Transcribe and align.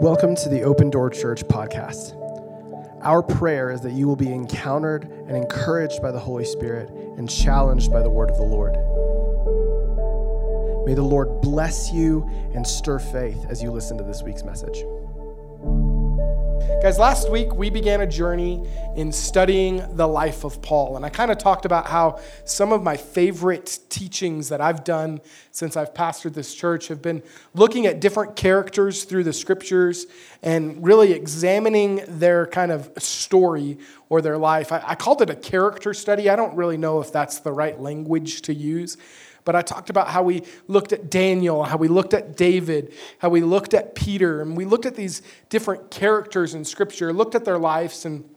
Welcome 0.00 0.34
to 0.36 0.48
the 0.48 0.62
Open 0.62 0.88
Door 0.88 1.10
Church 1.10 1.44
podcast. 1.44 2.16
Our 3.02 3.22
prayer 3.22 3.70
is 3.70 3.82
that 3.82 3.92
you 3.92 4.08
will 4.08 4.16
be 4.16 4.32
encountered 4.32 5.04
and 5.04 5.36
encouraged 5.36 6.00
by 6.00 6.10
the 6.10 6.18
Holy 6.18 6.46
Spirit 6.46 6.88
and 6.88 7.28
challenged 7.28 7.92
by 7.92 8.00
the 8.00 8.08
word 8.08 8.30
of 8.30 8.38
the 8.38 8.42
Lord. 8.42 8.72
May 10.86 10.94
the 10.94 11.02
Lord 11.02 11.42
bless 11.42 11.92
you 11.92 12.26
and 12.54 12.66
stir 12.66 12.98
faith 12.98 13.44
as 13.50 13.62
you 13.62 13.70
listen 13.70 13.98
to 13.98 14.02
this 14.02 14.22
week's 14.22 14.42
message. 14.42 14.86
Guys, 16.78 16.98
last 16.98 17.30
week 17.30 17.54
we 17.54 17.68
began 17.68 18.00
a 18.00 18.06
journey 18.06 18.66
in 18.96 19.12
studying 19.12 19.96
the 19.96 20.08
life 20.08 20.44
of 20.44 20.62
Paul. 20.62 20.96
And 20.96 21.04
I 21.04 21.10
kind 21.10 21.30
of 21.30 21.36
talked 21.36 21.66
about 21.66 21.86
how 21.86 22.18
some 22.44 22.72
of 22.72 22.82
my 22.82 22.96
favorite 22.96 23.80
teachings 23.90 24.48
that 24.48 24.62
I've 24.62 24.82
done 24.82 25.20
since 25.50 25.76
I've 25.76 25.92
pastored 25.92 26.32
this 26.32 26.54
church 26.54 26.88
have 26.88 27.02
been 27.02 27.22
looking 27.52 27.84
at 27.84 28.00
different 28.00 28.34
characters 28.34 29.04
through 29.04 29.24
the 29.24 29.32
scriptures 29.34 30.06
and 30.42 30.82
really 30.82 31.12
examining 31.12 32.02
their 32.08 32.46
kind 32.46 32.72
of 32.72 32.90
story 32.96 33.76
or 34.08 34.22
their 34.22 34.38
life. 34.38 34.72
I, 34.72 34.82
I 34.86 34.94
called 34.94 35.20
it 35.20 35.28
a 35.28 35.36
character 35.36 35.92
study. 35.92 36.30
I 36.30 36.36
don't 36.36 36.56
really 36.56 36.78
know 36.78 37.00
if 37.02 37.12
that's 37.12 37.40
the 37.40 37.52
right 37.52 37.78
language 37.78 38.40
to 38.42 38.54
use. 38.54 38.96
But 39.44 39.56
I 39.56 39.62
talked 39.62 39.90
about 39.90 40.08
how 40.08 40.22
we 40.22 40.42
looked 40.68 40.92
at 40.92 41.10
Daniel, 41.10 41.64
how 41.64 41.76
we 41.76 41.88
looked 41.88 42.14
at 42.14 42.36
David, 42.36 42.92
how 43.18 43.28
we 43.28 43.40
looked 43.40 43.74
at 43.74 43.94
Peter, 43.94 44.42
and 44.42 44.56
we 44.56 44.64
looked 44.64 44.86
at 44.86 44.96
these 44.96 45.22
different 45.48 45.90
characters 45.90 46.54
in 46.54 46.64
Scripture, 46.64 47.12
looked 47.12 47.34
at 47.34 47.44
their 47.44 47.58
lives, 47.58 48.04
and 48.04 48.28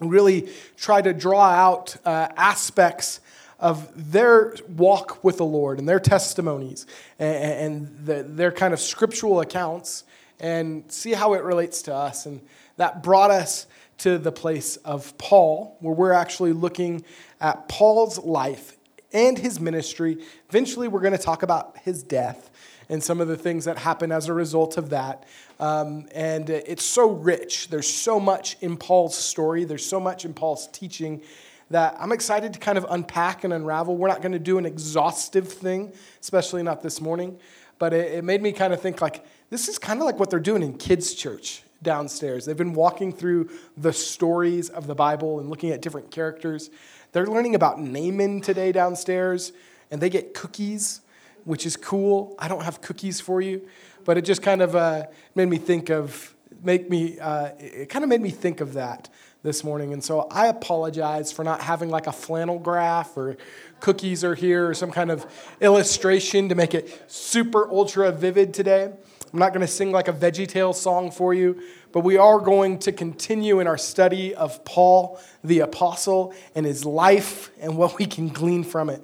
really 0.00 0.48
tried 0.76 1.04
to 1.04 1.12
draw 1.12 1.50
out 1.50 1.96
uh, 2.04 2.28
aspects 2.36 3.20
of 3.58 4.12
their 4.12 4.54
walk 4.68 5.22
with 5.22 5.36
the 5.36 5.44
Lord 5.44 5.78
and 5.78 5.88
their 5.88 6.00
testimonies 6.00 6.86
and, 7.18 7.36
and 7.36 8.06
the, 8.06 8.22
their 8.22 8.50
kind 8.50 8.72
of 8.72 8.80
scriptural 8.80 9.40
accounts 9.40 10.04
and 10.40 10.90
see 10.90 11.12
how 11.12 11.34
it 11.34 11.42
relates 11.42 11.82
to 11.82 11.94
us. 11.94 12.24
And 12.24 12.40
that 12.78 13.02
brought 13.02 13.30
us 13.30 13.66
to 13.98 14.16
the 14.16 14.32
place 14.32 14.76
of 14.78 15.16
Paul, 15.18 15.76
where 15.80 15.94
we're 15.94 16.12
actually 16.12 16.54
looking 16.54 17.04
at 17.38 17.68
Paul's 17.68 18.18
life 18.18 18.78
and 19.12 19.38
his 19.38 19.60
ministry. 19.60 20.18
Eventually, 20.48 20.88
we're 20.88 21.00
going 21.00 21.16
to 21.16 21.18
talk 21.18 21.42
about 21.42 21.78
his 21.78 22.02
death 22.02 22.50
and 22.88 23.02
some 23.02 23.20
of 23.20 23.28
the 23.28 23.36
things 23.36 23.64
that 23.64 23.78
happen 23.78 24.10
as 24.10 24.28
a 24.28 24.34
result 24.34 24.76
of 24.76 24.90
that. 24.90 25.24
Um, 25.60 26.06
and 26.12 26.50
it's 26.50 26.84
so 26.84 27.08
rich. 27.08 27.68
There's 27.68 27.88
so 27.88 28.18
much 28.18 28.56
in 28.60 28.76
Paul's 28.76 29.16
story, 29.16 29.64
there's 29.64 29.86
so 29.86 30.00
much 30.00 30.24
in 30.24 30.34
Paul's 30.34 30.66
teaching 30.68 31.22
that 31.70 31.96
I'm 32.00 32.10
excited 32.10 32.52
to 32.54 32.58
kind 32.58 32.76
of 32.76 32.84
unpack 32.90 33.44
and 33.44 33.52
unravel. 33.52 33.96
We're 33.96 34.08
not 34.08 34.22
going 34.22 34.32
to 34.32 34.40
do 34.40 34.58
an 34.58 34.66
exhaustive 34.66 35.52
thing, 35.52 35.92
especially 36.20 36.64
not 36.64 36.82
this 36.82 37.00
morning, 37.00 37.38
but 37.78 37.92
it, 37.92 38.14
it 38.14 38.24
made 38.24 38.42
me 38.42 38.50
kind 38.50 38.72
of 38.72 38.80
think 38.80 39.00
like 39.00 39.24
this 39.50 39.68
is 39.68 39.78
kind 39.78 40.00
of 40.00 40.06
like 40.06 40.18
what 40.18 40.30
they're 40.30 40.40
doing 40.40 40.62
in 40.62 40.76
kids' 40.76 41.14
church 41.14 41.62
downstairs. 41.82 42.44
They've 42.44 42.56
been 42.56 42.74
walking 42.74 43.12
through 43.12 43.50
the 43.76 43.92
stories 43.92 44.68
of 44.68 44.86
the 44.86 44.94
Bible 44.94 45.40
and 45.40 45.48
looking 45.48 45.70
at 45.70 45.80
different 45.80 46.10
characters. 46.10 46.70
They're 47.12 47.26
learning 47.26 47.54
about 47.54 47.80
Naaman 47.80 48.40
today 48.40 48.70
downstairs, 48.70 49.52
and 49.90 50.00
they 50.00 50.08
get 50.08 50.32
cookies, 50.32 51.00
which 51.44 51.66
is 51.66 51.76
cool. 51.76 52.36
I 52.38 52.46
don't 52.46 52.62
have 52.62 52.80
cookies 52.80 53.20
for 53.20 53.40
you, 53.40 53.66
but 54.04 54.16
it 54.16 54.22
just 54.22 54.42
kind 54.42 54.62
of 54.62 54.76
uh, 54.76 55.06
made 55.34 55.48
me 55.48 55.58
think 55.58 55.90
of, 55.90 56.34
make 56.62 56.88
me, 56.88 57.18
uh, 57.18 57.50
it 57.58 57.88
kind 57.88 58.04
of 58.04 58.08
made 58.08 58.20
me 58.20 58.30
think 58.30 58.60
of 58.60 58.74
that 58.74 59.08
this 59.42 59.64
morning. 59.64 59.92
And 59.92 60.04
so 60.04 60.28
I 60.30 60.46
apologize 60.46 61.32
for 61.32 61.42
not 61.42 61.62
having 61.62 61.88
like 61.88 62.06
a 62.06 62.12
flannel 62.12 62.58
graph 62.58 63.16
or 63.16 63.36
cookies 63.80 64.22
are 64.22 64.34
here 64.34 64.68
or 64.68 64.74
some 64.74 64.90
kind 64.92 65.10
of 65.10 65.26
illustration 65.60 66.48
to 66.50 66.54
make 66.54 66.74
it 66.74 67.10
super 67.10 67.68
ultra 67.70 68.12
vivid 68.12 68.54
today. 68.54 68.92
I'm 69.32 69.38
not 69.38 69.52
going 69.52 69.62
to 69.62 69.72
sing 69.72 69.92
like 69.92 70.08
a 70.08 70.12
Veggie 70.12 70.46
Tale 70.46 70.72
song 70.72 71.10
for 71.10 71.32
you, 71.32 71.62
but 71.92 72.00
we 72.00 72.16
are 72.16 72.38
going 72.38 72.78
to 72.80 72.92
continue 72.92 73.60
in 73.60 73.66
our 73.66 73.78
study 73.78 74.34
of 74.34 74.64
Paul 74.64 75.20
the 75.42 75.60
Apostle 75.60 76.34
and 76.54 76.66
his 76.66 76.84
life 76.84 77.50
and 77.60 77.76
what 77.76 77.98
we 77.98 78.06
can 78.06 78.28
glean 78.28 78.64
from 78.64 78.90
it. 78.90 79.02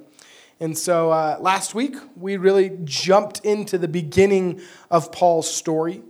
And 0.58 0.76
so 0.76 1.10
uh, 1.10 1.36
last 1.40 1.74
week, 1.74 1.96
we 2.16 2.36
really 2.36 2.78
jumped 2.84 3.44
into 3.44 3.76
the 3.76 3.88
beginning 3.88 4.60
of 4.90 5.12
Paul's 5.12 5.52
story. 5.52 6.02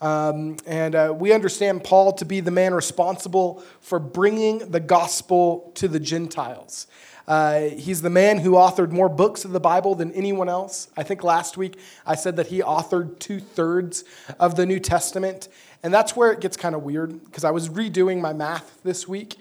Um, 0.00 0.56
and 0.66 0.94
uh, 0.94 1.14
we 1.14 1.34
understand 1.34 1.84
Paul 1.84 2.12
to 2.14 2.24
be 2.24 2.40
the 2.40 2.50
man 2.50 2.72
responsible 2.72 3.62
for 3.80 3.98
bringing 3.98 4.70
the 4.70 4.80
gospel 4.80 5.70
to 5.74 5.88
the 5.88 6.00
Gentiles. 6.00 6.86
Uh, 7.28 7.68
he's 7.68 8.02
the 8.02 8.10
man 8.10 8.38
who 8.38 8.52
authored 8.52 8.90
more 8.90 9.08
books 9.08 9.44
of 9.44 9.52
the 9.52 9.60
Bible 9.60 9.94
than 9.94 10.10
anyone 10.12 10.48
else. 10.48 10.88
I 10.96 11.02
think 11.02 11.22
last 11.22 11.56
week 11.56 11.78
I 12.06 12.16
said 12.16 12.36
that 12.36 12.48
he 12.48 12.60
authored 12.60 13.18
two 13.18 13.38
thirds 13.38 14.02
of 14.40 14.56
the 14.56 14.66
New 14.66 14.80
Testament. 14.80 15.48
And 15.82 15.92
that's 15.92 16.14
where 16.14 16.30
it 16.32 16.40
gets 16.40 16.56
kind 16.56 16.74
of 16.74 16.82
weird 16.82 17.24
because 17.24 17.44
I 17.44 17.50
was 17.50 17.68
redoing 17.68 18.20
my 18.20 18.32
math 18.32 18.82
this 18.82 19.08
week 19.08 19.36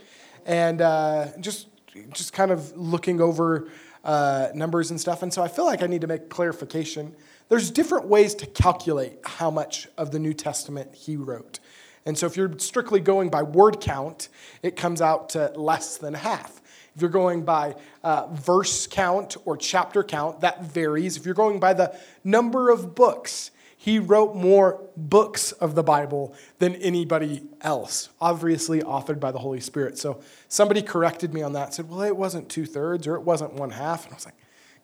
and 0.45 0.81
uh, 0.81 1.27
just, 1.39 1.67
just 2.11 2.33
kind 2.33 2.51
of 2.51 2.75
looking 2.77 3.19
over 3.19 3.67
uh, 4.03 4.47
numbers 4.53 4.91
and 4.91 4.99
stuff. 4.99 5.21
And 5.21 5.33
so 5.33 5.43
I 5.43 5.47
feel 5.47 5.65
like 5.65 5.83
I 5.83 5.87
need 5.87 6.01
to 6.01 6.07
make 6.07 6.29
clarification. 6.29 7.15
There's 7.49 7.69
different 7.71 8.07
ways 8.07 8.35
to 8.35 8.45
calculate 8.45 9.19
how 9.23 9.51
much 9.51 9.87
of 9.97 10.11
the 10.11 10.19
New 10.19 10.33
Testament 10.33 10.95
he 10.95 11.17
wrote. 11.17 11.59
And 12.05 12.17
so 12.17 12.25
if 12.25 12.37
you're 12.37 12.57
strictly 12.59 13.01
going 13.01 13.29
by 13.29 13.43
word 13.43 13.81
count, 13.81 14.29
it 14.63 14.75
comes 14.75 15.01
out 15.01 15.29
to 15.29 15.51
less 15.55 15.97
than 15.97 16.13
half. 16.13 16.61
If 16.95 17.01
you're 17.01 17.09
going 17.09 17.43
by 17.43 17.75
uh, 18.03 18.27
verse 18.31 18.87
count 18.87 19.37
or 19.45 19.57
chapter 19.57 20.03
count, 20.03 20.41
that 20.41 20.63
varies. 20.63 21.17
If 21.17 21.25
you're 21.25 21.35
going 21.35 21.59
by 21.59 21.73
the 21.73 21.95
number 22.23 22.69
of 22.69 22.95
books, 22.95 23.51
he 23.81 23.97
wrote 23.97 24.35
more 24.35 24.83
books 24.97 25.53
of 25.53 25.73
the 25.73 25.83
Bible 25.83 26.35
than 26.57 26.75
anybody 26.75 27.43
else, 27.61 28.09
obviously 28.19 28.81
authored 28.81 29.21
by 29.21 29.31
the 29.31 29.39
Holy 29.39 29.61
Spirit. 29.61 29.97
So 29.97 30.19
somebody 30.49 30.81
corrected 30.81 31.33
me 31.33 31.43
on 31.43 31.53
that, 31.53 31.73
said, 31.73 31.89
well, 31.89 32.01
it 32.01 32.17
wasn't 32.17 32.49
two 32.49 32.65
thirds 32.65 33.07
or 33.07 33.15
it 33.15 33.21
wasn't 33.21 33.53
one 33.53 33.69
half. 33.69 34.03
And 34.03 34.11
I 34.11 34.15
was 34.15 34.25
like, 34.25 34.35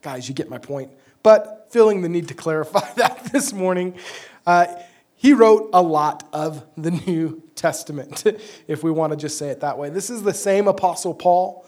guys, 0.01 0.29
you 0.29 0.33
get 0.33 0.49
my 0.49 0.59
point. 0.59 0.91
But 1.23 1.67
feeling 1.71 2.03
the 2.03 2.07
need 2.07 2.29
to 2.29 2.33
clarify 2.33 2.89
that 2.95 3.33
this 3.33 3.51
morning, 3.51 3.95
uh, 4.47 4.67
he 5.17 5.33
wrote 5.33 5.71
a 5.73 5.81
lot 5.81 6.29
of 6.31 6.65
the 6.77 6.91
New 6.91 7.43
Testament, 7.55 8.23
if 8.69 8.81
we 8.81 8.91
want 8.91 9.11
to 9.11 9.17
just 9.17 9.37
say 9.37 9.49
it 9.49 9.59
that 9.59 9.77
way. 9.77 9.89
This 9.89 10.09
is 10.09 10.23
the 10.23 10.33
same 10.33 10.69
Apostle 10.69 11.13
Paul 11.13 11.65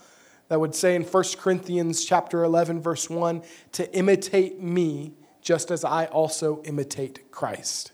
that 0.48 0.62
would 0.62 0.74
say 0.74 0.96
in 0.96 1.04
1 1.04 1.24
Corinthians 1.38 2.06
chapter 2.06 2.46
11 2.46 2.82
verse 2.82 3.10
1 3.10 3.44
to 3.74 3.94
imitate 3.94 4.62
me 4.62 5.12
just 5.48 5.72
as 5.72 5.86
I 5.86 6.08
also 6.08 6.62
imitate 6.64 7.32
Christ. 7.32 7.94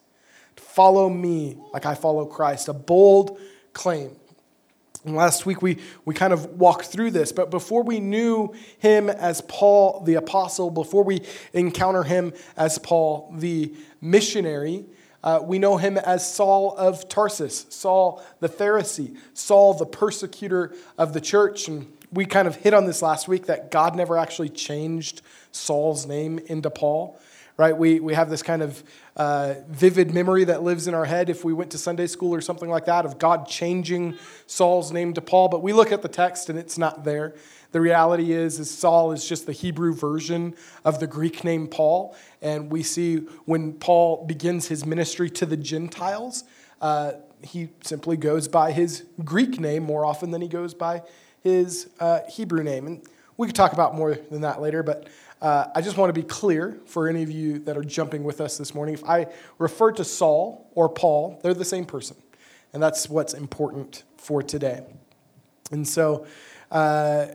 Follow 0.56 1.08
me 1.08 1.56
like 1.72 1.86
I 1.86 1.94
follow 1.94 2.26
Christ. 2.26 2.68
A 2.68 2.74
bold 2.74 3.40
claim. 3.74 4.16
And 5.06 5.16
last 5.16 5.46
week 5.46 5.62
we, 5.62 5.78
we 6.04 6.16
kind 6.16 6.34
of 6.34 6.60
walked 6.60 6.86
through 6.86 7.12
this, 7.12 7.32
but 7.32 7.52
before 7.52 7.84
we 7.84 8.00
knew 8.00 8.56
him 8.80 9.08
as 9.08 9.42
Paul 9.42 10.00
the 10.00 10.16
apostle, 10.16 10.72
before 10.72 11.04
we 11.04 11.22
encounter 11.54 12.02
him 12.02 12.34
as 12.58 12.80
Paul 12.80 13.32
the 13.38 13.72
missionary, 14.02 14.86
uh, 15.24 15.40
we 15.44 15.60
know 15.60 15.78
him 15.78 16.00
as 16.00 16.28
Saul 16.28 16.76
of 16.76 17.08
Tarsus, 17.08 17.68
Saul 17.70 18.24
the 18.40 18.50
Pharisee, 18.50 19.16
Saul 19.36 19.76
the 19.76 19.86
persecutor 19.86 20.74
of 20.98 21.14
the 21.14 21.22
church. 21.22 21.68
And 21.68 21.96
we 22.12 22.26
kind 22.26 22.48
of 22.48 22.56
hit 22.56 22.74
on 22.74 22.86
this 22.86 23.04
last 23.04 23.28
week 23.28 23.46
that 23.46 23.70
God 23.70 23.96
never 23.96 24.18
actually 24.18 24.50
changed 24.50 25.22
Saul's 25.52 26.08
name 26.08 26.40
into 26.40 26.72
Paul, 26.72 27.20
right? 27.58 27.78
We, 27.78 28.00
we 28.00 28.14
have 28.14 28.30
this 28.30 28.42
kind 28.42 28.62
of 28.62 28.84
uh, 29.16 29.56
vivid 29.70 30.14
memory 30.14 30.44
that 30.46 30.64
lives 30.64 30.88
in 30.88 30.94
our 30.94 31.06
head 31.06 31.30
if 31.30 31.44
we 31.44 31.54
went 31.54 31.72
to 31.72 31.78
Sunday 31.78 32.08
school 32.08 32.34
or 32.34 32.42
something 32.42 32.70
like 32.70 32.86
that 32.86 33.06
of 33.06 33.20
God 33.20 33.48
changing 33.48 34.18
Saul's 34.48 34.92
name 34.92 35.14
to 35.14 35.22
Paul, 35.22 35.50
but 35.50 35.62
we 35.62 35.74
look 35.74 35.92
at 35.92 36.02
the 36.02 36.08
text 36.08 36.50
and 36.50 36.58
it's 36.58 36.78
not 36.78 37.04
there. 37.04 37.36
The 37.72 37.82
reality 37.82 38.32
is, 38.32 38.60
is 38.60 38.70
Saul 38.70 39.12
is 39.12 39.28
just 39.28 39.46
the 39.46 39.52
Hebrew 39.52 39.94
version 39.94 40.56
of 40.86 41.00
the 41.00 41.08
Greek 41.08 41.44
name 41.44 41.68
Paul, 41.68 42.16
and 42.42 42.72
we 42.72 42.84
see 42.84 43.18
when 43.46 43.74
Paul 43.74 44.26
begins 44.26 44.68
his 44.68 44.86
ministry 44.86 45.30
to 45.32 45.46
the 45.46 45.58
Gentiles, 45.58 46.44
uh, 46.82 47.14
he 47.42 47.70
simply 47.84 48.16
goes 48.16 48.48
by 48.48 48.72
his 48.72 49.06
Greek 49.24 49.60
name 49.60 49.84
more 49.84 50.06
often 50.06 50.32
than 50.32 50.42
he 50.42 50.48
goes 50.48 50.74
by 50.74 51.02
his 51.42 51.90
uh, 52.00 52.20
Hebrew 52.30 52.64
name. 52.64 52.88
And 52.88 53.04
we 53.38 53.48
could 53.48 53.56
talk 53.56 53.74
about 53.74 53.96
more 53.96 54.16
than 54.16 54.42
that 54.42 54.62
later, 54.62 54.84
but 54.84 55.08
uh, 55.44 55.70
I 55.76 55.82
just 55.82 55.98
want 55.98 56.08
to 56.08 56.14
be 56.14 56.26
clear 56.26 56.80
for 56.86 57.10
any 57.10 57.22
of 57.22 57.30
you 57.30 57.60
that 57.60 57.76
are 57.76 57.84
jumping 57.84 58.24
with 58.24 58.40
us 58.40 58.58
this 58.58 58.74
morning. 58.74 58.94
If 58.94 59.04
I 59.04 59.28
refer 59.60 59.92
to 59.92 60.06
Saul 60.06 60.72
or 60.74 60.88
Paul, 60.88 61.38
they're 61.44 61.54
the 61.54 61.66
same 61.66 61.84
person. 61.84 62.16
And 62.72 62.82
that's 62.82 63.10
what's 63.10 63.34
important 63.34 64.04
for 64.16 64.42
today. 64.42 64.86
And 65.70 65.86
so, 65.86 66.26
uh, 66.72 67.28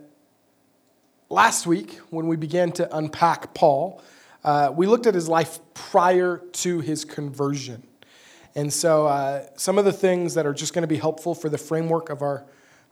last 1.29 1.67
week, 1.67 1.97
when 2.09 2.29
we 2.29 2.37
began 2.37 2.73
to 2.73 2.97
unpack 2.97 3.53
Paul, 3.53 4.03
uh, 4.43 4.73
we 4.75 4.87
looked 4.87 5.07
at 5.07 5.15
his 5.15 5.29
life 5.29 5.59
prior 5.75 6.39
to 6.39 6.81
his 6.81 7.05
conversion. 7.05 7.87
And 8.55 8.73
so, 8.73 9.07
uh, 9.07 9.45
some 9.57 9.77
of 9.77 9.85
the 9.85 9.93
things 9.93 10.33
that 10.33 10.47
are 10.47 10.55
just 10.55 10.73
going 10.73 10.83
to 10.83 10.89
be 10.89 10.97
helpful 10.97 11.35
for 11.35 11.51
the 11.51 11.59
framework 11.59 12.09
of 12.09 12.23
our 12.23 12.47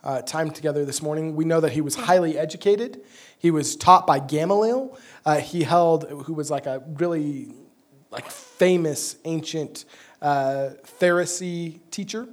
uh, 0.06 0.23
time 0.23 0.50
together 0.53 0.85
this 0.85 1.03
morning. 1.03 1.35
We 1.35 1.44
know 1.44 1.61
that 1.61 1.73
he 1.73 1.81
was 1.81 1.97
highly 1.97 2.38
educated. 2.38 3.03
He 3.37 3.50
was 3.50 3.75
taught 3.75 4.06
by 4.06 4.20
Gamaliel. 4.20 4.97
Uh, 5.25 5.41
he 5.41 5.64
held, 5.64 6.08
who 6.08 6.32
was 6.32 6.49
like 6.49 6.67
a 6.67 6.82
really 6.87 7.53
like 8.12 8.31
famous 8.31 9.17
ancient 9.25 9.85
uh, 10.23 10.70
Pharisee 11.00 11.81
teacher. 11.91 12.29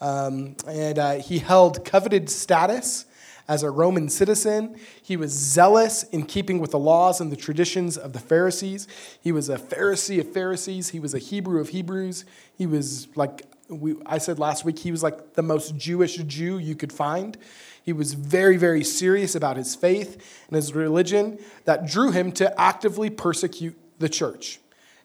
Um, 0.00 0.56
and 0.66 0.98
uh, 0.98 1.12
he 1.16 1.38
held 1.38 1.84
coveted 1.84 2.30
status 2.30 3.04
as 3.46 3.62
a 3.62 3.70
Roman 3.70 4.08
citizen. 4.08 4.78
He 5.02 5.18
was 5.18 5.30
zealous 5.32 6.04
in 6.04 6.24
keeping 6.24 6.60
with 6.60 6.70
the 6.70 6.78
laws 6.78 7.20
and 7.20 7.30
the 7.30 7.36
traditions 7.36 7.98
of 7.98 8.14
the 8.14 8.20
Pharisees. 8.20 8.88
He 9.20 9.32
was 9.32 9.50
a 9.50 9.58
Pharisee 9.58 10.18
of 10.20 10.32
Pharisees. 10.32 10.90
He 10.90 11.00
was 11.00 11.12
a 11.12 11.18
Hebrew 11.18 11.60
of 11.60 11.68
Hebrews. 11.70 12.24
He 12.56 12.66
was 12.66 13.08
like 13.16 13.42
we, 13.68 13.96
I 14.06 14.18
said 14.18 14.38
last 14.38 14.64
week, 14.64 14.78
he 14.78 14.90
was 14.90 15.02
like 15.02 15.34
the 15.34 15.42
most 15.42 15.76
Jewish 15.76 16.16
Jew 16.16 16.58
you 16.58 16.74
could 16.74 16.92
find. 16.92 17.36
He 17.82 17.92
was 17.92 18.14
very, 18.14 18.56
very 18.56 18.84
serious 18.84 19.34
about 19.34 19.56
his 19.56 19.74
faith 19.74 20.44
and 20.48 20.56
his 20.56 20.74
religion 20.74 21.38
that 21.64 21.86
drew 21.86 22.10
him 22.10 22.32
to 22.32 22.60
actively 22.60 23.10
persecute 23.10 23.76
the 23.98 24.08
church 24.08 24.60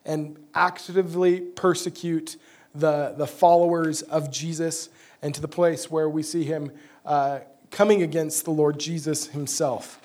and 0.05 0.37
actively 0.53 1.39
persecute 1.41 2.35
the, 2.75 3.13
the 3.17 3.27
followers 3.27 4.01
of 4.01 4.31
Jesus 4.31 4.89
and 5.21 5.33
to 5.33 5.41
the 5.41 5.47
place 5.47 5.89
where 5.89 6.09
we 6.09 6.23
see 6.23 6.43
him 6.43 6.71
uh, 7.05 7.39
coming 7.71 8.01
against 8.01 8.45
the 8.45 8.51
Lord 8.51 8.79
Jesus 8.79 9.27
himself. 9.27 9.99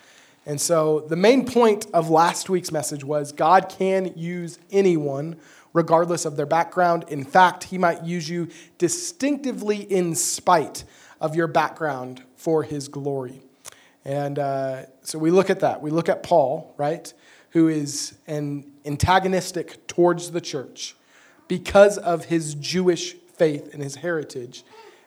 And 0.46 0.60
so 0.60 1.00
the 1.00 1.16
main 1.16 1.44
point 1.44 1.86
of 1.92 2.08
last 2.08 2.48
week's 2.48 2.72
message 2.72 3.04
was 3.04 3.32
God 3.32 3.68
can 3.68 4.12
use 4.16 4.58
anyone 4.70 5.36
regardless 5.72 6.24
of 6.24 6.36
their 6.36 6.46
background. 6.46 7.04
In 7.08 7.24
fact, 7.24 7.64
he 7.64 7.78
might 7.78 8.04
use 8.04 8.28
you 8.28 8.48
distinctively 8.78 9.78
in 9.78 10.14
spite 10.14 10.84
of 11.20 11.34
your 11.34 11.46
background 11.46 12.22
for 12.36 12.62
his 12.62 12.88
glory. 12.88 13.42
And 14.04 14.38
uh, 14.38 14.82
so 15.02 15.18
we 15.18 15.30
look 15.30 15.50
at 15.50 15.60
that. 15.60 15.82
We 15.82 15.90
look 15.90 16.08
at 16.08 16.22
Paul, 16.22 16.74
right, 16.76 17.12
who 17.50 17.68
is 17.68 18.16
an 18.26 18.70
antagonistic 18.84 19.86
towards 19.86 20.30
the 20.30 20.40
church 20.40 20.94
because 21.46 21.98
of 21.98 22.26
his 22.26 22.54
Jewish 22.54 23.14
faith 23.14 23.72
and 23.72 23.82
his 23.82 23.96
heritage. 23.96 24.64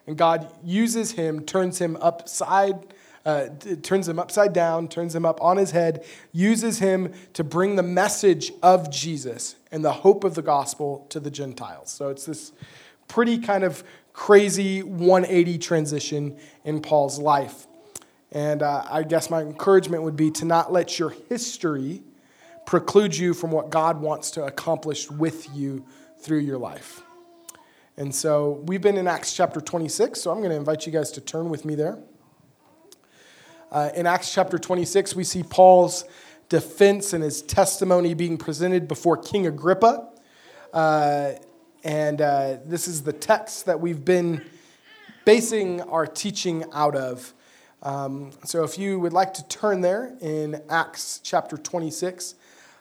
And 0.07 0.18
God 0.18 0.52
uses 0.64 1.12
him, 1.14 1.46
turns 1.46 1.80
him 1.80 1.98
upside 2.02 2.94
uh, 3.25 3.47
turns 3.83 4.07
him 4.07 4.19
upside 4.19 4.53
down, 4.53 4.88
turns 4.88 5.15
him 5.15 5.25
up 5.25 5.41
on 5.41 5.57
his 5.57 5.71
head, 5.71 6.03
uses 6.31 6.79
him 6.79 7.13
to 7.33 7.44
bring 7.44 7.75
the 7.75 7.83
message 7.83 8.51
of 8.63 8.89
Jesus 8.89 9.56
and 9.71 9.85
the 9.85 9.91
hope 9.91 10.23
of 10.23 10.35
the 10.35 10.41
gospel 10.41 11.06
to 11.09 11.19
the 11.19 11.31
Gentiles. 11.31 11.91
So 11.91 12.09
it's 12.09 12.25
this 12.25 12.51
pretty 13.07 13.38
kind 13.38 13.63
of 13.63 13.83
crazy 14.13 14.83
180 14.83 15.57
transition 15.57 16.38
in 16.63 16.81
Paul's 16.81 17.19
life. 17.19 17.68
And 18.31 18.62
uh, 18.63 18.85
I 18.89 19.03
guess 19.03 19.29
my 19.29 19.41
encouragement 19.41 20.03
would 20.03 20.15
be 20.15 20.31
to 20.31 20.45
not 20.45 20.71
let 20.71 20.97
your 20.97 21.09
history 21.29 22.01
preclude 22.65 23.15
you 23.15 23.33
from 23.33 23.51
what 23.51 23.69
God 23.69 24.00
wants 24.01 24.31
to 24.31 24.45
accomplish 24.45 25.09
with 25.09 25.53
you 25.56 25.85
through 26.19 26.39
your 26.39 26.57
life. 26.57 27.01
And 27.97 28.13
so 28.15 28.63
we've 28.65 28.81
been 28.81 28.97
in 28.97 29.07
Acts 29.07 29.33
chapter 29.33 29.59
26, 29.59 30.19
so 30.19 30.31
I'm 30.31 30.38
going 30.38 30.51
to 30.51 30.56
invite 30.56 30.85
you 30.85 30.91
guys 30.91 31.12
to 31.12 31.21
turn 31.21 31.50
with 31.50 31.65
me 31.65 31.75
there. 31.75 32.00
Uh, 33.71 33.89
in 33.95 34.06
Acts 34.06 34.33
chapter 34.33 34.59
26, 34.59 35.15
we 35.15 35.23
see 35.23 35.44
Paul's 35.44 36.03
defense 36.50 37.13
and 37.13 37.23
his 37.23 37.41
testimony 37.41 38.13
being 38.13 38.38
presented 38.38 38.85
before 38.85 39.15
King 39.15 39.47
Agrippa. 39.47 40.09
Uh, 40.73 41.31
and 41.85 42.19
uh, 42.19 42.57
this 42.65 42.89
is 42.89 43.03
the 43.03 43.13
text 43.13 43.65
that 43.68 43.79
we've 43.79 44.03
been 44.03 44.44
basing 45.23 45.79
our 45.83 46.06
teaching 46.06 46.65
out 46.73 46.95
of. 46.95 47.33
Um, 47.81 48.31
so 48.44 48.65
if 48.65 48.77
you 48.77 49.00
would 49.00 49.13
like 49.13 49.33
to 49.35 49.47
turn 49.47 49.79
there 49.79 50.18
in 50.19 50.62
Acts 50.69 51.21
chapter 51.23 51.56
26, 51.56 52.35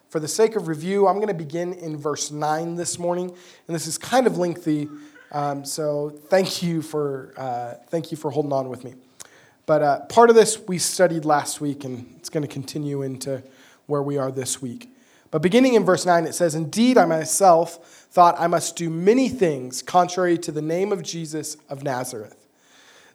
for 0.08 0.18
the 0.18 0.26
sake 0.26 0.56
of 0.56 0.66
review, 0.66 1.06
I'm 1.06 1.16
going 1.16 1.28
to 1.28 1.34
begin 1.34 1.72
in 1.72 1.96
verse 1.96 2.32
9 2.32 2.74
this 2.74 2.98
morning. 2.98 3.28
And 3.28 3.74
this 3.76 3.86
is 3.86 3.96
kind 3.96 4.26
of 4.26 4.38
lengthy. 4.38 4.88
Um, 5.30 5.64
so 5.64 6.10
thank 6.10 6.64
you 6.64 6.82
for 6.82 7.32
uh, 7.36 7.74
thank 7.90 8.10
you 8.10 8.16
for 8.16 8.32
holding 8.32 8.52
on 8.52 8.68
with 8.68 8.82
me. 8.82 8.94
But 9.70 9.82
uh, 9.84 10.00
part 10.06 10.30
of 10.30 10.34
this 10.34 10.58
we 10.66 10.78
studied 10.78 11.24
last 11.24 11.60
week, 11.60 11.84
and 11.84 12.12
it's 12.16 12.28
going 12.28 12.42
to 12.42 12.52
continue 12.52 13.02
into 13.02 13.40
where 13.86 14.02
we 14.02 14.18
are 14.18 14.32
this 14.32 14.60
week. 14.60 14.92
But 15.30 15.42
beginning 15.42 15.74
in 15.74 15.84
verse 15.84 16.04
9, 16.04 16.26
it 16.26 16.34
says, 16.34 16.56
Indeed, 16.56 16.98
I 16.98 17.04
myself 17.04 18.08
thought 18.10 18.34
I 18.36 18.48
must 18.48 18.74
do 18.74 18.90
many 18.90 19.28
things 19.28 19.80
contrary 19.80 20.38
to 20.38 20.50
the 20.50 20.60
name 20.60 20.90
of 20.90 21.04
Jesus 21.04 21.56
of 21.68 21.84
Nazareth. 21.84 22.48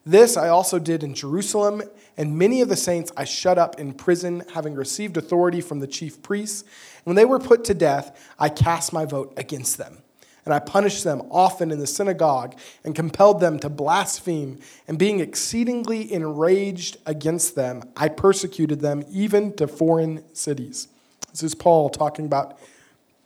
This 0.06 0.38
I 0.38 0.48
also 0.48 0.80
did 0.80 1.04
in 1.04 1.14
Jerusalem, 1.14 1.84
and 2.16 2.38
many 2.38 2.62
of 2.62 2.70
the 2.70 2.78
saints 2.78 3.12
I 3.18 3.26
shut 3.26 3.58
up 3.58 3.78
in 3.78 3.94
prison, 3.94 4.42
having 4.54 4.76
received 4.76 5.18
authority 5.18 5.60
from 5.60 5.82
the 5.82 5.88
chief 5.88 6.24
priests. 6.24 6.64
When 7.04 7.18
they 7.18 7.26
were 7.26 7.38
put 7.38 7.66
to 7.66 7.74
death, 7.74 8.34
I 8.40 8.48
cast 8.48 8.94
my 8.94 9.04
vote 9.04 9.34
against 9.36 9.78
them 9.78 10.05
and 10.46 10.54
I 10.54 10.60
punished 10.60 11.04
them 11.04 11.24
often 11.32 11.72
in 11.72 11.80
the 11.80 11.88
synagogue 11.88 12.56
and 12.84 12.96
compelled 12.96 13.40
them 13.40 13.60
to 13.60 13.70
blaspheme. 13.70 14.60
And 14.88 15.00
being 15.00 15.20
exceedingly 15.20 16.14
enraged 16.14 16.98
against 17.06 17.56
them, 17.56 17.84
I 17.98 18.10
persecuted 18.10 18.80
them 18.80 19.04
even 19.10 19.54
to 19.54 19.68
foreign 19.68 20.24
cities. 20.36 20.88
This 21.32 21.42
is 21.42 21.56
Paul 21.56 21.90
talking 21.90 22.26
about 22.26 22.60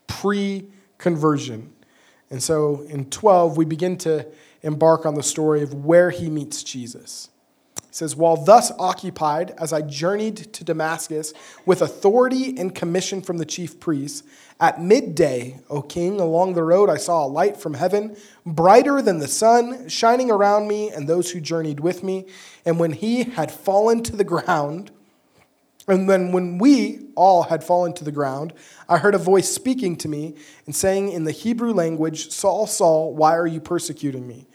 pre 0.08 0.66
conversion. 0.98 1.74
And 2.30 2.42
so 2.42 2.82
in 2.90 3.10
12, 3.10 3.58
we 3.58 3.66
begin 3.66 3.98
to 4.00 4.26
embark 4.62 5.06
on 5.06 5.16
the 5.16 5.24
story 5.24 5.62
of 5.62 5.74
where 5.74 6.12
he 6.12 6.30
meets 6.30 6.64
Jesus. 6.64 7.30
He 7.90 7.96
says, 7.96 8.16
While 8.16 8.38
thus 8.38 8.72
occupied, 8.78 9.56
as 9.58 9.74
I 9.74 9.82
journeyed 9.82 10.54
to 10.54 10.64
Damascus 10.64 11.34
with 11.66 11.82
authority 11.82 12.56
and 12.56 12.74
commission 12.76 13.22
from 13.22 13.40
the 13.40 13.46
chief 13.46 13.80
priests, 13.80 14.24
at 14.60 14.82
midday, 14.82 15.60
O 15.70 15.82
king, 15.82 16.20
along 16.20 16.54
the 16.54 16.64
road 16.64 16.90
I 16.90 16.98
saw 16.98 17.26
a 17.26 17.28
light 17.28 17.58
from 17.58 17.74
heaven, 17.74 18.16
brighter 18.46 19.02
than 19.02 19.18
the 19.18 19.28
sun, 19.28 19.90
shining 19.90 20.30
around 20.30 20.68
me 20.68 20.92
and 20.92 21.08
those 21.08 21.32
who 21.32 21.42
journeyed 21.42 21.80
with 21.80 22.04
me. 22.04 22.28
And 22.64 22.80
when 22.80 22.92
he 22.92 23.24
had 23.24 23.52
fallen 23.52 24.04
to 24.04 24.16
the 24.16 24.24
ground, 24.24 24.92
and 25.88 26.08
then 26.08 26.32
when 26.32 26.60
we 26.60 27.08
all 27.16 27.44
had 27.44 27.64
fallen 27.64 27.94
to 27.94 28.04
the 28.04 28.12
ground, 28.12 28.54
I 28.88 29.00
heard 29.00 29.16
a 29.16 29.20
voice 29.20 29.50
speaking 29.50 29.96
to 29.98 30.08
me 30.08 30.36
and 30.68 30.76
saying 30.76 31.12
in 31.12 31.24
the 31.24 31.32
Hebrew 31.32 31.74
language, 31.74 32.30
Saul, 32.30 32.68
Saul, 32.68 33.16
why 33.16 33.36
are 33.36 33.48
you 33.48 33.60
persecuting 33.60 34.28
me? 34.28 34.48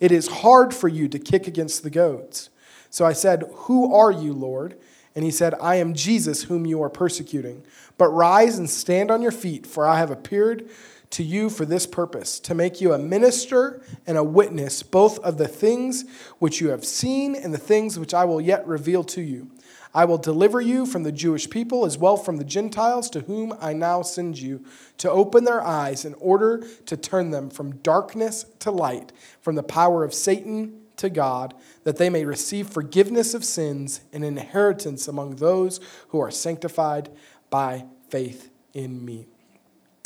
It 0.00 0.12
is 0.12 0.26
hard 0.26 0.74
for 0.74 0.88
you 0.88 1.08
to 1.08 1.18
kick 1.18 1.46
against 1.46 1.82
the 1.82 1.90
goads. 1.90 2.50
So 2.92 3.06
I 3.06 3.14
said, 3.14 3.44
Who 3.52 3.92
are 3.92 4.12
you, 4.12 4.34
Lord? 4.34 4.78
And 5.16 5.24
he 5.24 5.30
said, 5.30 5.54
I 5.60 5.76
am 5.76 5.94
Jesus 5.94 6.44
whom 6.44 6.66
you 6.66 6.82
are 6.82 6.90
persecuting. 6.90 7.64
But 7.98 8.10
rise 8.10 8.58
and 8.58 8.68
stand 8.68 9.10
on 9.10 9.22
your 9.22 9.32
feet, 9.32 9.66
for 9.66 9.86
I 9.86 9.98
have 9.98 10.10
appeared 10.10 10.68
to 11.10 11.22
you 11.22 11.50
for 11.50 11.64
this 11.64 11.86
purpose, 11.86 12.38
to 12.40 12.54
make 12.54 12.80
you 12.80 12.92
a 12.92 12.98
minister 12.98 13.82
and 14.06 14.16
a 14.16 14.24
witness 14.24 14.82
both 14.82 15.18
of 15.20 15.36
the 15.36 15.48
things 15.48 16.04
which 16.38 16.60
you 16.60 16.68
have 16.68 16.84
seen 16.84 17.34
and 17.34 17.52
the 17.52 17.58
things 17.58 17.98
which 17.98 18.14
I 18.14 18.24
will 18.24 18.40
yet 18.40 18.66
reveal 18.66 19.04
to 19.04 19.20
you. 19.20 19.50
I 19.94 20.04
will 20.06 20.18
deliver 20.18 20.60
you 20.60 20.86
from 20.86 21.02
the 21.02 21.12
Jewish 21.12 21.48
people 21.50 21.84
as 21.84 21.98
well 21.98 22.16
from 22.16 22.38
the 22.38 22.44
Gentiles 22.44 23.10
to 23.10 23.20
whom 23.20 23.54
I 23.60 23.72
now 23.74 24.02
send 24.02 24.38
you, 24.38 24.64
to 24.98 25.10
open 25.10 25.44
their 25.44 25.62
eyes 25.62 26.04
in 26.04 26.14
order 26.14 26.66
to 26.86 26.96
turn 26.96 27.30
them 27.30 27.50
from 27.50 27.76
darkness 27.76 28.46
to 28.60 28.70
light, 28.70 29.12
from 29.40 29.54
the 29.54 29.62
power 29.62 30.04
of 30.04 30.14
Satan 30.14 30.81
to 31.02 31.10
God, 31.10 31.54
that 31.84 31.98
they 31.98 32.08
may 32.08 32.24
receive 32.24 32.68
forgiveness 32.68 33.34
of 33.34 33.44
sins 33.44 34.00
and 34.12 34.24
inheritance 34.24 35.06
among 35.06 35.36
those 35.36 35.78
who 36.08 36.20
are 36.20 36.30
sanctified 36.30 37.10
by 37.50 37.84
faith 38.08 38.50
in 38.72 39.04
me. 39.04 39.26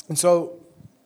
And 0.08 0.18
so, 0.18 0.60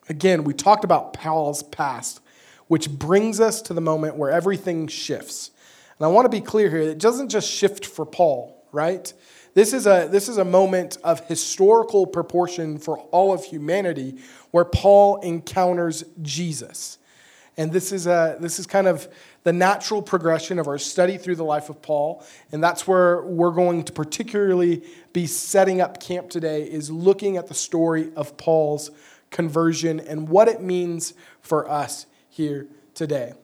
again, 0.09 0.45
we 0.45 0.55
talked 0.55 0.85
about 0.85 1.13
Paul's 1.13 1.63
past, 1.63 2.21
which 2.69 2.89
brings 2.89 3.41
us 3.41 3.61
to 3.63 3.75
the 3.75 3.81
moment 3.81 4.17
where 4.17 4.31
everything 4.31 4.87
shifts. 4.87 5.51
And 5.99 6.07
I 6.07 6.09
want 6.09 6.25
to 6.25 6.31
be 6.31 6.41
clear 6.41 6.71
here, 6.71 6.81
it 6.81 6.99
doesn't 6.99 7.29
just 7.29 7.51
shift 7.51 7.85
for 7.85 8.07
Paul, 8.07 8.65
right? 8.73 9.13
This 9.55 9.73
is, 9.73 9.87
a, 9.87 10.09
this 10.11 10.29
is 10.29 10.39
a 10.39 10.45
moment 10.45 10.97
of 11.03 11.27
historical 11.27 12.07
proportion 12.07 12.79
for 12.79 12.99
all 13.11 13.33
of 13.33 13.45
humanity 13.45 14.19
where 14.53 14.65
Paul 14.65 15.21
encounters 15.21 16.05
Jesus. 16.23 16.99
And 17.61 17.71
this 17.71 17.93
is, 17.93 18.07
a, 18.07 18.39
this 18.41 18.59
is 18.59 18.67
kind 18.67 18.87
of 18.87 19.07
the 19.43 19.53
natural 19.53 20.01
progression 20.01 20.59
of 20.59 20.67
our 20.67 20.79
study 20.79 21.19
through 21.19 21.37
the 21.37 21.45
life 21.45 21.69
of 21.69 21.83
Paul. 21.83 22.25
And 22.53 22.65
that's 22.65 22.89
where 22.89 23.21
we're 23.21 23.51
going 23.51 23.85
to 23.85 23.93
particularly 23.93 24.83
be 25.13 25.27
setting 25.27 25.83
up 25.83 26.01
camp 26.01 26.31
today 26.31 26.63
is 26.63 26.91
looking 26.91 27.37
at 27.37 27.49
the 27.49 27.55
story 27.55 28.13
of 28.17 28.39
Paul's 28.39 28.91
conversion 29.31 30.01
and 30.01 30.31
what 30.31 30.49
it 30.49 30.63
means 30.63 31.13
for 31.43 31.71
us 31.71 32.07
here 32.31 32.67
today. 32.95 33.35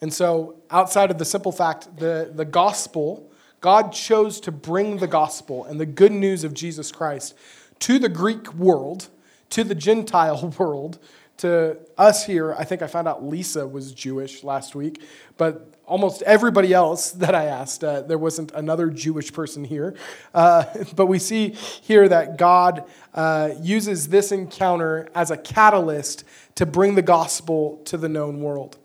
And 0.00 0.14
so, 0.14 0.56
outside 0.70 1.10
of 1.10 1.18
the 1.18 1.26
simple 1.26 1.52
fact, 1.52 1.98
the, 1.98 2.32
the 2.34 2.46
gospel, 2.46 3.30
God 3.60 3.92
chose 3.92 4.40
to 4.40 4.50
bring 4.50 4.96
the 4.96 5.06
gospel 5.06 5.66
and 5.66 5.78
the 5.78 5.84
good 5.84 6.12
news 6.12 6.42
of 6.42 6.54
Jesus 6.54 6.90
Christ 6.90 7.36
to 7.80 7.98
the 7.98 8.08
Greek 8.08 8.54
world, 8.54 9.08
to 9.50 9.62
the 9.62 9.74
Gentile 9.74 10.54
world, 10.58 10.98
to 11.38 11.78
us 11.96 12.26
here, 12.26 12.54
I 12.54 12.64
think 12.64 12.82
I 12.82 12.86
found 12.86 13.08
out 13.08 13.24
Lisa 13.24 13.66
was 13.66 13.92
Jewish 13.92 14.44
last 14.44 14.74
week, 14.74 15.02
but 15.36 15.74
almost 15.86 16.22
everybody 16.22 16.72
else 16.72 17.10
that 17.22 17.34
I 17.34 17.44
asked, 17.44 17.82
uh, 17.82 18.02
there 18.02 18.18
wasn't 18.18 18.52
another 18.52 18.90
Jewish 18.90 19.32
person 19.32 19.64
here. 19.64 19.94
Uh, 20.34 20.64
but 20.96 21.06
we 21.06 21.18
see 21.18 21.50
here 21.50 22.08
that 22.08 22.36
God 22.38 22.84
uh, 23.14 23.50
uses 23.60 24.08
this 24.08 24.32
encounter 24.32 25.08
as 25.14 25.30
a 25.30 25.36
catalyst 25.36 26.24
to 26.56 26.66
bring 26.66 26.94
the 26.94 27.02
gospel 27.02 27.80
to 27.86 27.96
the 27.96 28.08
known 28.08 28.40
world. 28.40 28.78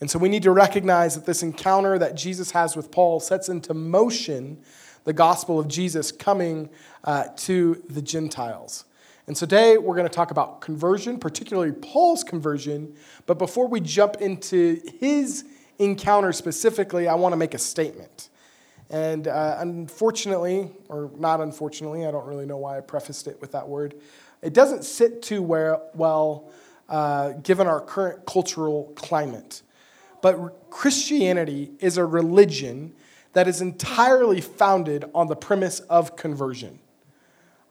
And 0.00 0.10
so 0.10 0.18
we 0.18 0.28
need 0.28 0.42
to 0.44 0.52
recognize 0.52 1.14
that 1.14 1.26
this 1.26 1.42
encounter 1.42 1.98
that 1.98 2.14
Jesus 2.14 2.52
has 2.52 2.74
with 2.74 2.90
Paul 2.90 3.20
sets 3.20 3.48
into 3.48 3.74
motion 3.74 4.58
the 5.04 5.12
gospel 5.12 5.58
of 5.58 5.68
Jesus 5.68 6.12
coming 6.12 6.70
uh, 7.04 7.24
to 7.36 7.82
the 7.88 8.02
Gentiles. 8.02 8.84
And 9.30 9.36
today 9.36 9.78
we're 9.78 9.94
going 9.94 10.08
to 10.08 10.12
talk 10.12 10.32
about 10.32 10.60
conversion, 10.60 11.16
particularly 11.16 11.70
Paul's 11.70 12.24
conversion. 12.24 12.96
But 13.26 13.38
before 13.38 13.68
we 13.68 13.78
jump 13.78 14.16
into 14.16 14.82
his 14.98 15.44
encounter 15.78 16.32
specifically, 16.32 17.06
I 17.06 17.14
want 17.14 17.34
to 17.34 17.36
make 17.36 17.54
a 17.54 17.58
statement. 17.58 18.28
And 18.90 19.28
uh, 19.28 19.54
unfortunately, 19.60 20.72
or 20.88 21.12
not 21.16 21.40
unfortunately, 21.40 22.04
I 22.06 22.10
don't 22.10 22.26
really 22.26 22.44
know 22.44 22.56
why 22.56 22.76
I 22.76 22.80
prefaced 22.80 23.28
it 23.28 23.40
with 23.40 23.52
that 23.52 23.68
word, 23.68 23.94
it 24.42 24.52
doesn't 24.52 24.82
sit 24.82 25.22
too 25.22 25.42
well 25.42 26.50
uh, 26.88 27.34
given 27.34 27.68
our 27.68 27.80
current 27.80 28.26
cultural 28.26 28.92
climate. 28.96 29.62
But 30.22 30.70
Christianity 30.70 31.70
is 31.78 31.98
a 31.98 32.04
religion 32.04 32.94
that 33.34 33.46
is 33.46 33.60
entirely 33.60 34.40
founded 34.40 35.04
on 35.14 35.28
the 35.28 35.36
premise 35.36 35.78
of 35.78 36.16
conversion. 36.16 36.80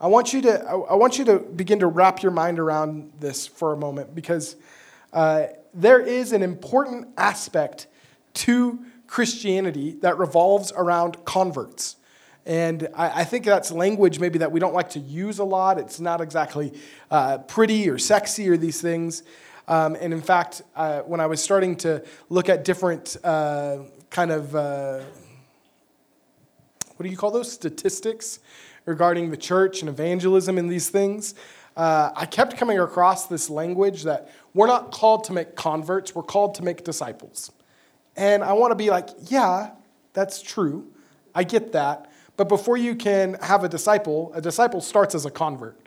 I 0.02 0.08
want 0.08 0.32
you 0.32 0.42
to, 0.44 0.66
I 0.66 0.96
want 0.96 1.20
you 1.20 1.26
to 1.26 1.40
begin 1.40 1.80
to 1.80 1.88
wrap 1.88 2.24
your 2.24 2.32
mind 2.32 2.58
around 2.58 3.12
this 3.20 3.46
for 3.46 3.74
a 3.74 3.78
moment 3.78 4.16
because 4.16 4.56
uh, 5.12 5.48
there 5.74 6.00
is 6.00 6.32
an 6.32 6.42
important 6.42 7.10
aspect 7.18 7.88
to 8.36 8.80
Christianity 9.08 9.98
that 10.02 10.18
revolves 10.18 10.72
around 10.74 11.26
converts. 11.26 11.98
And 12.46 12.88
I, 12.96 13.22
I, 13.22 13.24
think 13.26 13.44
that's 13.44 13.72
language 13.72 14.20
maybe 14.20 14.40
that 14.40 14.52
we 14.52 14.62
don't 14.62 14.74
like 14.74 14.92
to 14.92 15.00
use 15.00 15.40
a 15.40 15.44
lot. 15.44 15.78
It's 15.78 16.00
not 16.00 16.22
exactly 16.22 16.74
uh, 17.12 17.40
pretty 17.40 17.90
or 17.90 17.98
sexy 17.98 18.48
or 18.48 18.56
these 18.56 18.82
things. 18.82 19.24
Um, 19.68 19.98
and 20.00 20.14
in 20.14 20.22
fact, 20.22 20.62
uh, 20.78 21.02
when 21.02 21.20
I 21.20 21.26
was 21.26 21.44
starting 21.44 21.76
to 21.78 22.04
look 22.30 22.48
at 22.48 22.64
different 22.64 23.18
uh, 23.24 23.80
kind 24.10 24.32
of, 24.32 24.56
uh, 24.56 25.02
what 26.96 27.04
do 27.04 27.10
you 27.10 27.18
call 27.18 27.32
those? 27.32 27.52
Statistics 27.52 28.40
regarding 28.86 29.32
the 29.32 29.38
church 29.38 29.82
and 29.82 29.90
evangelism 29.90 30.58
and 30.58 30.72
these 30.72 30.90
things, 30.90 31.36
uh, 31.78 32.12
I 32.16 32.26
kept 32.26 32.58
coming 32.58 32.80
across 32.80 33.28
this 33.28 33.50
language 33.50 34.04
that 34.04 34.30
we're 34.54 34.68
not 34.68 34.92
called 34.92 35.24
to 35.26 35.34
make 35.34 35.56
converts, 35.56 36.14
we're 36.14 36.24
called 36.24 36.56
to 36.56 36.64
make 36.64 36.84
disciples. 36.84 37.52
And 38.16 38.44
I 38.44 38.54
want 38.54 38.72
to 38.72 38.76
be 38.76 38.90
like, 38.90 39.10
yeah, 39.28 39.72
that's 40.14 40.42
true. 40.42 40.92
I 41.34 41.44
get 41.44 41.72
that. 41.72 42.12
But 42.36 42.50
before 42.50 42.78
you 42.78 42.96
can 42.96 43.36
have 43.36 43.64
a 43.64 43.70
disciple, 43.70 44.32
a 44.34 44.42
disciple 44.42 44.82
starts 44.82 45.16
as 45.16 45.26
a 45.26 45.32
convert. 45.32 45.78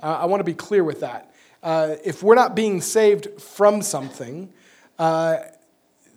Uh, 0.00 0.18
I 0.20 0.26
want 0.26 0.40
to 0.40 0.44
be 0.44 0.54
clear 0.54 0.84
with 0.84 1.00
that. 1.00 1.34
Uh, 1.62 1.96
if 2.04 2.22
we're 2.22 2.34
not 2.34 2.54
being 2.54 2.80
saved 2.80 3.40
from 3.40 3.82
something, 3.82 4.52
uh, 4.98 5.38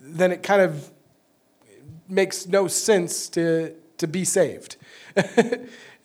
then 0.00 0.32
it 0.32 0.42
kind 0.42 0.62
of 0.62 0.90
makes 2.08 2.46
no 2.46 2.68
sense 2.68 3.28
to, 3.30 3.74
to 3.98 4.06
be 4.06 4.24
saved. 4.24 4.76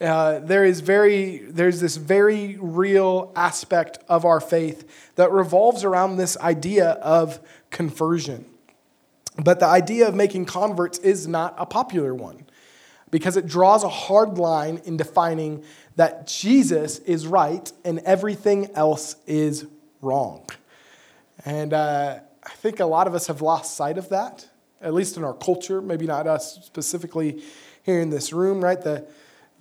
Uh, 0.02 0.40
there 0.40 0.66
is 0.66 0.82
very, 0.82 1.38
there's 1.38 1.80
this 1.80 1.96
very 1.96 2.58
real 2.60 3.32
aspect 3.36 4.00
of 4.10 4.26
our 4.26 4.42
faith 4.42 5.14
that 5.16 5.32
revolves 5.32 5.84
around 5.84 6.18
this 6.18 6.38
idea 6.38 6.92
of 7.02 7.40
conversion. 7.70 8.46
But 9.38 9.60
the 9.60 9.68
idea 9.68 10.08
of 10.08 10.16
making 10.16 10.46
converts 10.46 10.98
is 11.00 11.28
not 11.28 11.56
a 11.58 11.66
popular 11.66 12.14
one 12.14 12.46
because 13.10 13.38
it 13.38 13.48
draws 13.48 13.84
a 13.84 13.90
hard 13.90 14.38
line 14.38 14.82
in 14.84 14.98
defining 14.98 15.64
that 15.96 16.28
Jesus 16.28 17.00
is 17.00 17.26
right 17.26 17.72
and 17.86 18.00
everything 18.00 18.72
else 18.76 19.16
is 19.26 19.66
wrong. 20.02 20.46
And 21.46 21.74
uh, 21.74 22.20
I 22.44 22.50
think 22.50 22.80
a 22.80 22.86
lot 22.86 23.08
of 23.08 23.16
us 23.16 23.28
have 23.28 23.42
lost 23.42 23.76
sight 23.76 23.98
of 23.98 24.10
that, 24.10 24.48
at 24.82 24.94
least 24.94 25.16
in 25.16 25.24
our 25.24 25.34
culture, 25.34 25.82
maybe 25.82 26.06
not 26.06 26.28
us 26.28 26.66
specifically 26.66 27.42
here 27.84 28.02
in 28.02 28.10
this 28.10 28.34
room, 28.34 28.64
right? 28.64 28.82
The, 28.82 29.06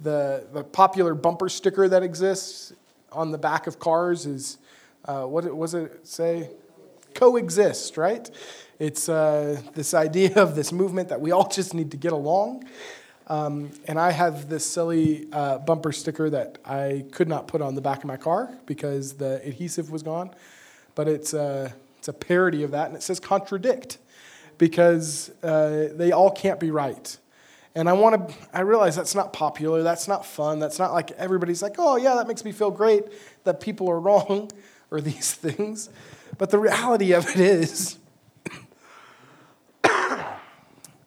the, 0.01 0.47
the 0.53 0.65
popular 0.65 1.15
bumper 1.15 1.49
sticker 1.49 1.89
that 1.89 2.03
exists 2.03 2.73
on 3.13 3.31
the 3.31 3.39
back 3.39 3.67
of 3.67 3.79
cars 3.79 4.27
is 4.27 4.59
uh, 5.05 5.23
what 5.23 5.45
was 5.55 5.75
it 5.75 6.07
say? 6.07 6.51
Coexist, 7.15 7.97
right? 7.97 8.29
It's 8.79 9.09
uh, 9.09 9.61
this 9.75 9.95
idea 9.95 10.35
of 10.37 10.57
this 10.57 10.73
movement 10.73 11.09
that 11.11 11.21
we 11.21 11.31
all 11.31 11.49
just 11.49 11.75
need 11.75 11.91
to 11.93 11.97
get 11.97 12.13
along. 12.13 12.65
Um, 13.27 13.71
and 13.87 13.99
I 13.99 14.11
have 14.11 14.49
this 14.49 14.67
silly 14.67 15.27
uh, 15.33 15.59
bumper 15.59 15.93
sticker 15.93 16.29
that 16.31 16.59
I 16.65 17.07
could 17.13 17.29
not 17.29 17.49
put 17.49 17.63
on 17.63 17.75
the 17.75 17.81
back 17.81 17.99
of 17.99 18.05
my 18.05 18.17
car 18.17 18.53
because 18.67 19.15
the 19.15 19.41
adhesive 19.47 19.91
was 19.91 20.03
gone. 20.03 20.35
But 20.95 21.09
it's, 21.09 21.33
uh, 21.33 21.71
it's 21.99 22.09
a 22.09 22.13
parody 22.13 22.63
of 22.63 22.73
that, 22.73 22.89
and 22.89 22.97
it 22.97 23.03
says 23.03 23.21
contradict 23.21 23.99
because 24.59 25.31
uh, 25.43 25.89
they 25.95 26.13
all 26.13 26.31
can't 26.31 26.61
be 26.61 26.71
right. 26.71 27.17
And 27.75 27.89
I 27.89 27.93
want 27.93 28.29
to, 28.29 28.35
I 28.53 28.61
realize 28.61 28.95
that's 28.95 29.15
not 29.15 29.33
popular, 29.33 29.83
that's 29.83 30.07
not 30.07 30.25
fun, 30.25 30.61
that's 30.61 30.79
not 30.79 30.93
like 30.93 31.11
everybody's 31.13 31.61
like, 31.63 31.75
oh, 31.79 31.97
yeah, 31.97 32.15
that 32.15 32.29
makes 32.29 32.45
me 32.45 32.53
feel 32.53 32.71
great 32.71 33.05
that 33.45 33.61
people 33.61 33.89
are 33.91 33.99
wrong 34.09 34.51
or 34.91 35.01
these 35.01 35.33
things. 35.35 35.91
But 36.39 36.51
the 36.51 36.59
reality 36.59 37.13
of 37.13 37.29
it 37.29 37.41
is, 37.41 37.99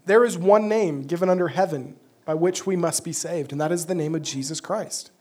there 0.05 0.25
is 0.25 0.37
one 0.37 0.67
name 0.67 1.03
given 1.03 1.29
under 1.29 1.47
heaven 1.47 1.95
by 2.25 2.33
which 2.33 2.65
we 2.65 2.75
must 2.75 3.05
be 3.05 3.13
saved, 3.13 3.53
and 3.53 3.61
that 3.61 3.71
is 3.71 3.85
the 3.85 3.95
name 3.95 4.13
of 4.13 4.21
Jesus 4.21 4.59
Christ. 4.59 5.11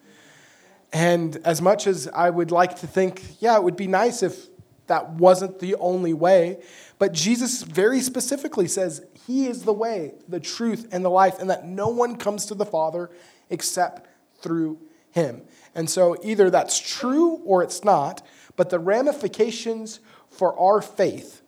And 0.93 1.37
as 1.45 1.63
much 1.63 1.87
as 1.87 2.09
I 2.09 2.31
would 2.31 2.51
like 2.51 2.77
to 2.81 2.87
think, 2.87 3.23
yeah, 3.41 3.57
it 3.57 3.63
would 3.63 3.77
be 3.77 3.87
nice 3.87 4.23
if 4.23 4.49
that 4.87 5.11
wasn't 5.11 5.59
the 5.59 5.75
only 5.77 6.13
way, 6.13 6.59
but 6.99 7.13
Jesus 7.13 7.63
very 7.63 8.01
specifically 8.01 8.69
says 8.69 9.05
he 9.27 9.47
is 9.47 9.63
the 9.63 9.73
way, 9.73 10.15
the 10.29 10.41
truth, 10.41 10.89
and 10.93 11.05
the 11.05 11.11
life, 11.11 11.39
and 11.39 11.51
that 11.51 11.67
no 11.67 11.89
one 11.89 12.17
comes 12.17 12.47
to 12.47 12.55
the 12.55 12.65
Father 12.65 13.11
except 13.51 14.09
through 14.41 14.79
him. 15.11 15.43
And 15.75 15.91
so 15.91 16.17
either 16.23 16.51
that's 16.51 16.79
true 16.79 17.41
or 17.45 17.63
it's 17.63 17.85
not, 17.85 18.25
but 18.57 18.71
the 18.71 18.79
ramifications 18.79 20.01
for 20.31 20.59
our 20.59 20.81
faith, 20.81 21.43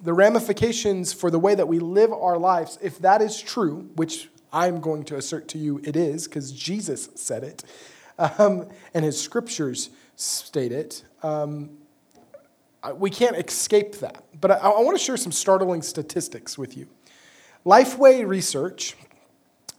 the 0.00 0.14
ramifications 0.14 1.12
for 1.12 1.30
the 1.30 1.38
way 1.38 1.54
that 1.54 1.68
we 1.68 1.78
live 1.78 2.12
our 2.12 2.38
lives, 2.38 2.78
if 2.82 2.98
that 3.00 3.20
is 3.20 3.40
true, 3.40 3.90
which 3.96 4.28
I'm 4.52 4.80
going 4.80 5.04
to 5.04 5.16
assert 5.16 5.48
to 5.48 5.58
you 5.58 5.80
it 5.84 5.96
is, 5.96 6.26
because 6.26 6.52
Jesus 6.52 7.10
said 7.14 7.44
it, 7.44 7.64
um, 8.18 8.68
and 8.94 9.04
his 9.04 9.20
scriptures 9.20 9.90
state 10.16 10.72
it, 10.72 11.04
um, 11.22 11.70
we 12.92 13.10
can't 13.10 13.36
escape 13.36 13.96
that. 13.96 14.24
But 14.40 14.50
I, 14.52 14.56
I 14.56 14.80
want 14.80 14.96
to 14.98 15.02
share 15.02 15.16
some 15.16 15.32
startling 15.32 15.82
statistics 15.82 16.56
with 16.58 16.76
you. 16.76 16.88
Lifeway 17.64 18.26
Research 18.26 18.96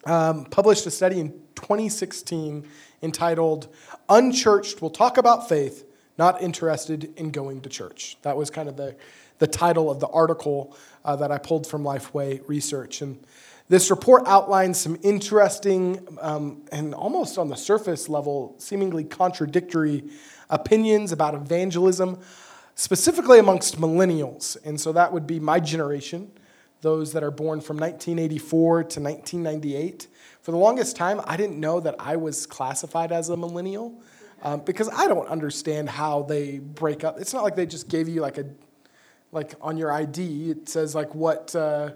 um, 0.05 0.45
published 0.45 0.85
a 0.85 0.91
study 0.91 1.19
in 1.19 1.31
2016 1.55 2.67
entitled 3.01 3.67
Unchurched 4.09 4.81
Will 4.81 4.89
Talk 4.89 5.17
About 5.17 5.47
Faith, 5.47 5.85
Not 6.17 6.41
Interested 6.41 7.13
in 7.17 7.31
Going 7.31 7.61
to 7.61 7.69
Church. 7.69 8.17
That 8.23 8.35
was 8.35 8.49
kind 8.49 8.69
of 8.69 8.77
the, 8.77 8.95
the 9.39 9.47
title 9.47 9.89
of 9.89 9.99
the 9.99 10.07
article 10.07 10.75
uh, 11.05 11.15
that 11.17 11.31
I 11.31 11.37
pulled 11.37 11.67
from 11.67 11.83
Lifeway 11.83 12.41
Research. 12.47 13.01
And 13.01 13.23
this 13.69 13.89
report 13.89 14.23
outlines 14.25 14.79
some 14.79 14.97
interesting 15.03 16.07
um, 16.21 16.63
and 16.71 16.93
almost 16.93 17.37
on 17.37 17.49
the 17.49 17.55
surface 17.55 18.07
level, 18.07 18.55
seemingly 18.57 19.03
contradictory 19.03 20.09
opinions 20.49 21.11
about 21.11 21.35
evangelism 21.35 22.19
specifically 22.77 23.39
amongst 23.39 23.81
millennials. 23.81 24.55
And 24.63 24.79
so 24.79 24.91
that 24.93 25.12
would 25.12 25.25
be 25.25 25.39
my 25.39 25.60
generation, 25.60 26.31
those 26.81 27.12
that 27.13 27.24
are 27.24 27.31
born 27.31 27.60
from 27.60 27.77
1984 27.77 28.84
to 28.84 29.00
1998. 29.01 30.07
For 30.41 30.51
the 30.51 30.57
longest 30.57 30.96
time, 30.96 31.19
I 31.25 31.38
didn't 31.38 31.60
know 31.60 31.79
that 31.79 31.96
I 31.98 32.17
was 32.17 32.46
classified 32.46 33.12
as 33.12 33.29
a 33.29 33.36
millennial 33.36 34.00
um, 34.43 34.60
because 34.60 34.89
I 34.93 35.07
don't 35.07 35.27
understand 35.27 35.89
how 35.89 36.22
they 36.22 36.60
break 36.60 37.03
up. 37.03 37.19
It's 37.19 37.34
not 37.34 37.43
like 37.43 37.55
they 37.55 37.65
just 37.65 37.89
gave 37.89 38.07
you 38.07 38.22
like 38.22 38.38
a, 38.38 38.46
like 39.31 39.55
on 39.60 39.75
your 39.77 39.91
ID, 39.91 40.51
it 40.51 40.69
says 40.69 40.93
like 40.93 41.15
what, 41.15 41.55
uh, 41.55 41.93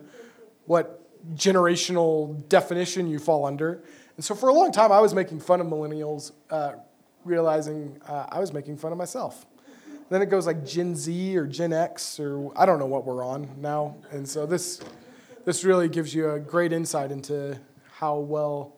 what 0.65 0.99
generational 1.35 2.49
definition 2.49 3.07
you 3.07 3.19
fall 3.19 3.45
under. 3.45 3.83
And 4.15 4.25
so 4.25 4.33
for 4.33 4.49
a 4.49 4.53
long 4.53 4.71
time, 4.71 4.91
I 4.91 4.99
was 4.99 5.13
making 5.13 5.41
fun 5.41 5.61
of 5.61 5.67
millennials, 5.67 6.31
uh, 6.49 6.73
realizing 7.23 8.01
uh, 8.07 8.25
I 8.29 8.39
was 8.39 8.51
making 8.51 8.77
fun 8.77 8.91
of 8.91 8.97
myself. 8.97 9.45
Then 10.11 10.21
it 10.21 10.25
goes 10.25 10.45
like 10.45 10.65
Gen 10.65 10.93
Z 10.93 11.37
or 11.37 11.47
Gen 11.47 11.71
X 11.71 12.19
or 12.19 12.51
I 12.57 12.65
don't 12.65 12.79
know 12.79 12.85
what 12.85 13.05
we're 13.05 13.25
on 13.25 13.49
now. 13.61 13.95
And 14.11 14.27
so 14.27 14.45
this, 14.45 14.81
this 15.45 15.63
really 15.63 15.87
gives 15.87 16.13
you 16.13 16.31
a 16.31 16.37
great 16.37 16.73
insight 16.73 17.13
into 17.13 17.57
how 17.93 18.17
well 18.17 18.75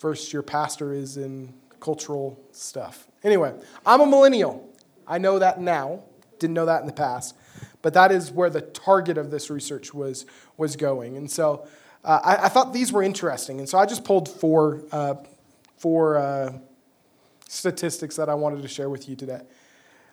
versed 0.00 0.32
your 0.32 0.42
pastor 0.42 0.92
is 0.92 1.18
in 1.18 1.54
cultural 1.78 2.36
stuff. 2.50 3.06
Anyway, 3.22 3.54
I'm 3.86 4.00
a 4.00 4.06
millennial. 4.06 4.68
I 5.06 5.18
know 5.18 5.38
that 5.38 5.60
now. 5.60 6.02
didn't 6.40 6.54
know 6.54 6.66
that 6.66 6.80
in 6.80 6.88
the 6.88 6.92
past. 6.92 7.36
But 7.80 7.94
that 7.94 8.10
is 8.10 8.32
where 8.32 8.50
the 8.50 8.62
target 8.62 9.18
of 9.18 9.30
this 9.30 9.50
research 9.50 9.94
was, 9.94 10.26
was 10.56 10.74
going. 10.74 11.16
And 11.16 11.30
so 11.30 11.68
uh, 12.04 12.18
I, 12.24 12.46
I, 12.46 12.48
thought 12.48 12.72
these 12.72 12.92
were 12.92 13.04
interesting. 13.04 13.60
And 13.60 13.68
so 13.68 13.78
I 13.78 13.86
just 13.86 14.04
pulled 14.04 14.28
four, 14.28 14.82
uh, 14.90 15.14
four 15.76 16.16
uh, 16.16 16.58
statistics 17.48 18.16
that 18.16 18.28
I 18.28 18.34
wanted 18.34 18.62
to 18.62 18.68
share 18.68 18.90
with 18.90 19.08
you 19.08 19.14
today. 19.14 19.42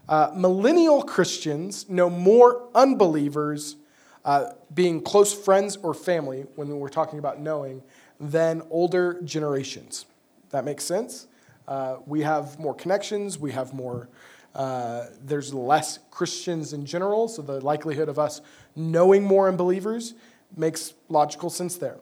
Uh, 0.07 0.31
millennial 0.35 1.01
Christians 1.01 1.87
know 1.89 2.09
more 2.09 2.67
unbelievers 2.75 3.77
uh, 4.25 4.51
being 4.73 5.01
close 5.01 5.33
friends 5.33 5.77
or 5.77 5.93
family, 5.93 6.45
when 6.55 6.79
we're 6.79 6.89
talking 6.89 7.19
about 7.19 7.39
knowing, 7.39 7.81
than 8.19 8.61
older 8.69 9.21
generations. 9.23 10.05
That 10.49 10.65
makes 10.65 10.83
sense? 10.83 11.27
Uh, 11.67 11.97
we 12.05 12.21
have 12.21 12.59
more 12.59 12.73
connections, 12.73 13.39
we 13.39 13.51
have 13.53 13.73
more, 13.73 14.09
uh, 14.55 15.05
there's 15.23 15.53
less 15.53 15.99
Christians 16.11 16.73
in 16.73 16.85
general, 16.85 17.27
so 17.27 17.41
the 17.41 17.61
likelihood 17.61 18.09
of 18.09 18.19
us 18.19 18.41
knowing 18.75 19.23
more 19.23 19.47
unbelievers 19.47 20.13
makes 20.55 20.93
logical 21.07 21.49
sense 21.49 21.77
there. 21.77 21.97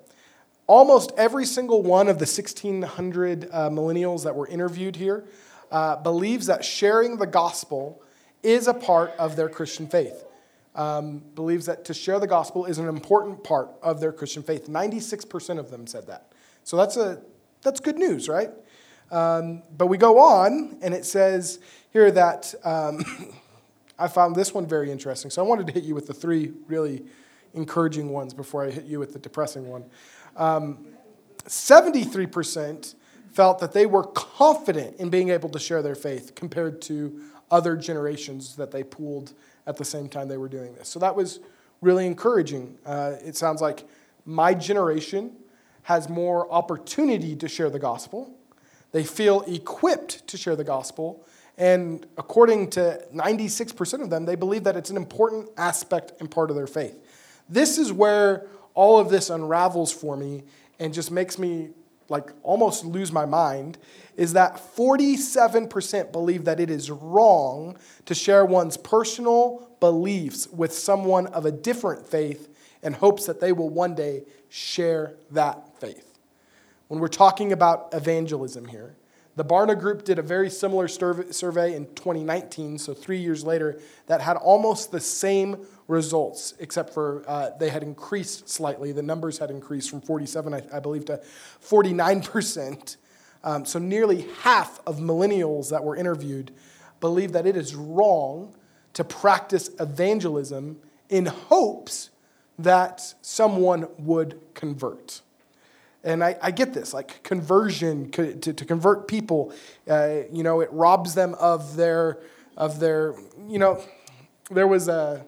Almost 0.66 1.12
every 1.18 1.46
single 1.46 1.84
one 1.84 2.08
of 2.08 2.18
the 2.18 2.26
1,600 2.26 3.50
uh, 3.52 3.70
millennials 3.70 4.24
that 4.24 4.36
were 4.36 4.48
interviewed 4.48 4.96
here 4.96 5.26
uh, 5.72 5.96
believes 5.98 6.48
that 6.48 6.66
sharing 6.66 7.18
the 7.18 7.28
gospel 7.28 8.02
is 8.44 8.68
a 8.68 8.74
part 8.74 9.12
of 9.18 9.36
their 9.36 9.50
Christian 9.50 9.88
faith. 9.88 10.26
Um, 10.74 11.22
believes 11.36 11.66
that 11.66 11.86
to 11.86 11.94
share 11.94 12.20
the 12.20 12.28
gospel 12.28 12.66
is 12.66 12.78
an 12.78 12.88
important 12.88 13.44
part 13.44 13.70
of 13.82 14.00
their 14.00 14.12
Christian 14.12 14.42
faith. 14.42 14.68
96% 14.68 15.60
of 15.60 15.70
them 15.70 15.86
said 15.86 16.08
that. 16.08 16.32
So 16.64 16.78
that's, 16.78 16.96
a, 16.98 17.22
that's 17.62 17.80
good 17.80 17.98
news, 17.98 18.30
right? 18.30 18.52
Um, 19.12 19.64
but 19.78 19.88
we 19.88 19.98
go 19.98 20.20
on, 20.20 20.78
and 20.82 20.94
it 20.94 21.06
says 21.06 21.60
here 21.92 22.10
that 22.12 22.54
um, 22.64 23.04
I 24.00 24.08
found 24.08 24.36
this 24.36 24.54
one 24.54 24.66
very 24.66 24.92
interesting. 24.92 25.30
So 25.30 25.44
I 25.44 25.48
wanted 25.48 25.68
to 25.68 25.74
hit 25.74 25.84
you 25.84 25.94
with 25.94 26.08
the 26.08 26.14
three 26.14 26.54
really 26.68 27.04
encouraging 27.54 28.10
ones 28.10 28.34
before 28.34 28.66
I 28.66 28.72
hit 28.72 28.86
you 28.86 29.00
with 29.00 29.14
the 29.14 29.20
depressing 29.20 29.68
one. 29.68 29.84
Um, 30.38 30.88
73% 31.46 32.96
felt 33.32 33.60
that 33.60 33.74
they 33.74 33.86
were 33.86 34.04
confident 34.04 34.98
in 34.98 35.10
being 35.10 35.30
able 35.30 35.50
to 35.50 35.60
share 35.60 35.82
their 35.82 35.96
faith 35.96 36.36
compared 36.36 36.82
to 36.82 37.22
other 37.50 37.76
generations 37.76 38.56
that 38.56 38.72
they 38.72 38.84
pooled 38.84 39.34
at 39.68 39.78
the 39.78 39.86
same 39.86 40.10
time 40.10 40.28
they 40.28 40.38
were 40.38 40.50
doing 40.50 40.74
this. 40.76 40.90
So 40.90 41.00
that 41.00 41.16
was 41.16 41.40
really 41.82 42.06
encouraging. 42.06 42.78
Uh, 42.86 43.14
it 43.24 43.36
sounds 43.36 43.62
like 43.62 43.86
my 44.26 44.54
generation 44.54 45.36
has 45.84 46.10
more 46.10 46.52
opportunity 46.52 47.36
to 47.36 47.48
share 47.48 47.70
the 47.70 47.80
gospel. 47.80 48.34
They 48.92 49.04
feel 49.04 49.42
equipped 49.42 50.28
to 50.28 50.38
share 50.38 50.56
the 50.56 50.64
gospel. 50.64 51.26
And 51.58 52.06
according 52.18 52.72
to 52.72 53.02
96% 53.14 54.02
of 54.02 54.10
them, 54.10 54.26
they 54.26 54.36
believe 54.36 54.64
that 54.64 54.76
it's 54.76 54.90
an 54.90 54.98
important 54.98 55.50
aspect 55.58 56.14
and 56.20 56.30
part 56.30 56.50
of 56.50 56.56
their 56.56 56.68
faith. 56.68 56.98
This 57.50 57.78
is 57.78 57.92
where 57.92 58.48
all 58.74 59.00
of 59.00 59.10
this 59.10 59.30
unravels 59.30 59.92
for 59.92 60.16
me 60.16 60.44
and 60.80 60.94
just 60.94 61.12
makes 61.12 61.38
me 61.38 61.72
like 62.12 62.32
almost 62.44 62.86
lose 62.86 63.12
my 63.12 63.26
mind 63.26 63.80
is 64.16 64.34
that 64.34 64.62
47% 64.78 66.12
believe 66.12 66.46
that 66.46 66.60
it 66.60 66.70
is 66.70 66.92
wrong 66.92 67.78
to 68.06 68.14
share 68.14 68.46
one's 68.46 68.78
personal 68.78 69.68
beliefs 69.80 70.48
with 70.50 70.74
someone 70.74 71.28
of 71.28 71.46
a 71.46 71.52
different 71.52 72.06
faith 72.06 72.50
in 72.84 72.94
hopes 72.94 73.26
that 73.26 73.40
they 73.40 73.52
will 73.52 73.70
one 73.70 73.96
day 73.96 74.24
share 74.50 75.16
that 75.32 75.80
faith. 75.80 76.20
When 76.90 77.00
we're 77.00 77.08
talking 77.08 77.54
about 77.54 77.90
evangelism 77.94 78.68
here, 78.68 78.96
the 79.36 79.46
Barna 79.46 79.80
Group 79.80 80.04
did 80.04 80.20
a 80.20 80.22
very 80.22 80.50
similar 80.50 80.88
survey 80.88 81.74
in 81.76 81.86
2019, 81.96 82.78
so 82.78 82.94
three 82.94 83.20
years 83.20 83.44
later, 83.46 83.80
that 84.08 84.20
had 84.20 84.36
almost 84.36 84.92
the 84.92 85.00
same 85.00 85.66
results, 85.88 86.54
except 86.60 86.94
for 86.94 87.24
uh, 87.28 87.52
they 87.58 87.70
had 87.70 87.82
increased 87.82 88.50
slightly. 88.50 88.92
The 88.92 89.02
numbers 89.02 89.38
had 89.38 89.50
increased 89.50 89.90
from 89.90 90.02
47, 90.02 90.54
I, 90.54 90.64
I 90.74 90.80
believe, 90.80 91.06
to 91.06 91.22
49%. 91.64 92.98
Um, 93.44 93.66
so 93.66 93.80
nearly 93.80 94.28
half 94.42 94.80
of 94.86 94.98
millennials 94.98 95.70
that 95.70 95.84
were 95.84 95.96
interviewed 95.96 96.52
believe 97.00 97.32
that 97.32 97.46
it 97.46 97.56
is 97.56 97.74
wrong 97.74 98.54
to 98.94 99.04
practice 99.04 99.70
evangelism 99.80 100.78
in 101.10 101.26
hopes 101.26 102.10
that 102.60 103.16
someone 103.22 103.88
would 103.98 104.40
convert. 104.54 105.22
And 106.04 106.24
I, 106.24 106.36
I 106.42 106.52
get 106.52 106.74
this, 106.74 106.94
like 106.94 107.22
conversion 107.24 108.10
to, 108.12 108.36
to 108.36 108.66
convert 108.66 109.08
people, 109.08 109.54
uh, 109.88 110.22
you 110.32 110.42
know, 110.42 110.62
it 110.62 110.70
robs 110.72 111.14
them 111.14 111.36
of 111.36 111.76
their, 111.76 112.20
of 112.58 112.80
their, 112.80 113.14
you 113.48 113.60
know, 113.60 113.82
there 114.50 114.68
was 114.68 114.88
a, 114.88 115.24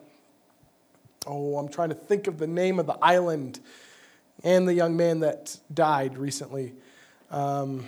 oh, 1.28 1.58
I'm 1.58 1.70
trying 1.70 1.90
to 1.90 1.96
think 1.96 2.28
of 2.28 2.40
the 2.40 2.48
name 2.48 2.80
of 2.80 2.88
the 2.88 2.98
island 3.02 3.60
and 4.44 4.68
the 4.68 4.74
young 4.74 4.98
man 4.98 5.20
that 5.20 5.58
died 5.74 6.18
recently. 6.18 6.74
Um, 7.30 7.86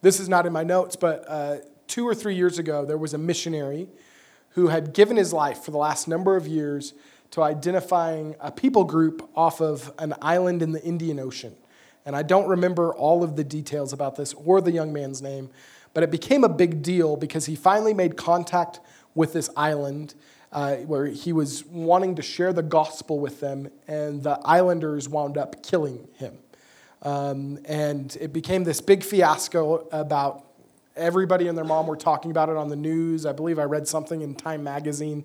this 0.00 0.18
is 0.18 0.28
not 0.28 0.46
in 0.46 0.52
my 0.52 0.64
notes, 0.64 0.96
but 0.96 1.24
uh, 1.28 1.56
two 1.86 2.08
or 2.08 2.14
three 2.14 2.34
years 2.34 2.58
ago, 2.58 2.84
there 2.84 2.98
was 2.98 3.14
a 3.14 3.18
missionary 3.18 3.88
who 4.50 4.68
had 4.68 4.92
given 4.92 5.16
his 5.16 5.32
life 5.32 5.62
for 5.62 5.70
the 5.70 5.78
last 5.78 6.08
number 6.08 6.36
of 6.36 6.46
years 6.46 6.94
to 7.32 7.42
identifying 7.42 8.36
a 8.40 8.52
people 8.52 8.84
group 8.84 9.28
off 9.34 9.60
of 9.60 9.92
an 9.98 10.14
island 10.22 10.62
in 10.62 10.72
the 10.72 10.82
Indian 10.82 11.18
Ocean. 11.18 11.54
And 12.04 12.14
I 12.14 12.22
don't 12.22 12.48
remember 12.48 12.94
all 12.94 13.22
of 13.22 13.36
the 13.36 13.44
details 13.44 13.92
about 13.92 14.16
this 14.16 14.34
or 14.34 14.60
the 14.60 14.72
young 14.72 14.92
man's 14.92 15.22
name, 15.22 15.50
but 15.94 16.02
it 16.02 16.10
became 16.10 16.44
a 16.44 16.48
big 16.48 16.82
deal 16.82 17.16
because 17.16 17.46
he 17.46 17.56
finally 17.56 17.94
made 17.94 18.16
contact 18.16 18.80
with 19.14 19.32
this 19.32 19.50
island 19.56 20.14
uh, 20.52 20.76
where 20.76 21.06
he 21.06 21.32
was 21.32 21.64
wanting 21.66 22.14
to 22.16 22.22
share 22.22 22.52
the 22.52 22.62
gospel 22.62 23.18
with 23.18 23.40
them, 23.40 23.70
and 23.88 24.22
the 24.22 24.38
islanders 24.44 25.08
wound 25.08 25.38
up 25.38 25.62
killing 25.62 26.06
him. 26.16 26.36
Um, 27.00 27.58
and 27.64 28.14
it 28.20 28.34
became 28.34 28.64
this 28.64 28.82
big 28.82 29.02
fiasco 29.02 29.88
about 29.90 30.44
everybody 30.94 31.48
and 31.48 31.56
their 31.56 31.64
mom 31.64 31.86
were 31.86 31.96
talking 31.96 32.30
about 32.30 32.50
it 32.50 32.56
on 32.56 32.68
the 32.68 32.76
news. 32.76 33.24
I 33.24 33.32
believe 33.32 33.58
I 33.58 33.64
read 33.64 33.88
something 33.88 34.20
in 34.20 34.34
Time 34.34 34.62
magazine. 34.62 35.24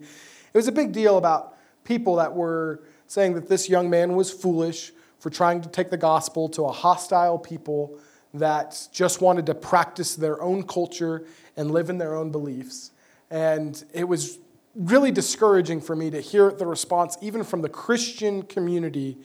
It 0.53 0.57
was 0.57 0.69
a 0.69 0.71
big 0.71 0.93
deal 0.93 1.17
about 1.17 1.56
people 1.88 2.17
that 2.17 2.34
were 2.34 2.82
saying 3.08 3.34
that 3.34 3.47
this 3.47 3.69
young 3.69 3.89
man 3.89 4.13
was 4.13 4.30
foolish 4.30 4.91
for 5.19 5.30
trying 5.30 5.62
to 5.62 5.69
take 5.69 5.89
the 5.89 5.97
gospel 5.97 6.50
to 6.50 6.65
a 6.65 6.71
hostile 6.71 7.39
people 7.39 7.97
that 8.34 8.88
just 8.91 9.21
wanted 9.21 9.45
to 9.45 9.56
practice 9.56 10.15
their 10.15 10.41
own 10.41 10.62
culture 10.63 11.26
and 11.56 11.71
live 11.71 11.89
in 11.89 11.97
their 11.97 12.13
own 12.13 12.30
beliefs. 12.30 12.91
And 13.32 13.82
it 13.93 14.04
was 14.04 14.38
really 14.76 15.12
discouraging 15.12 15.80
for 15.80 15.95
me 15.95 16.12
to 16.12 16.19
hear 16.19 16.52
the 16.52 16.65
response, 16.65 17.17
even 17.21 17.43
from 17.45 17.62
the 17.62 17.69
Christian 17.69 18.43
community, 18.43 19.17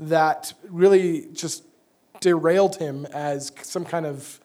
that 0.00 0.52
really 0.68 1.28
just 1.32 1.62
derailed 2.18 2.76
him 2.76 3.06
as 3.06 3.52
some 3.62 3.84
kind 3.84 4.04
of 4.04 4.40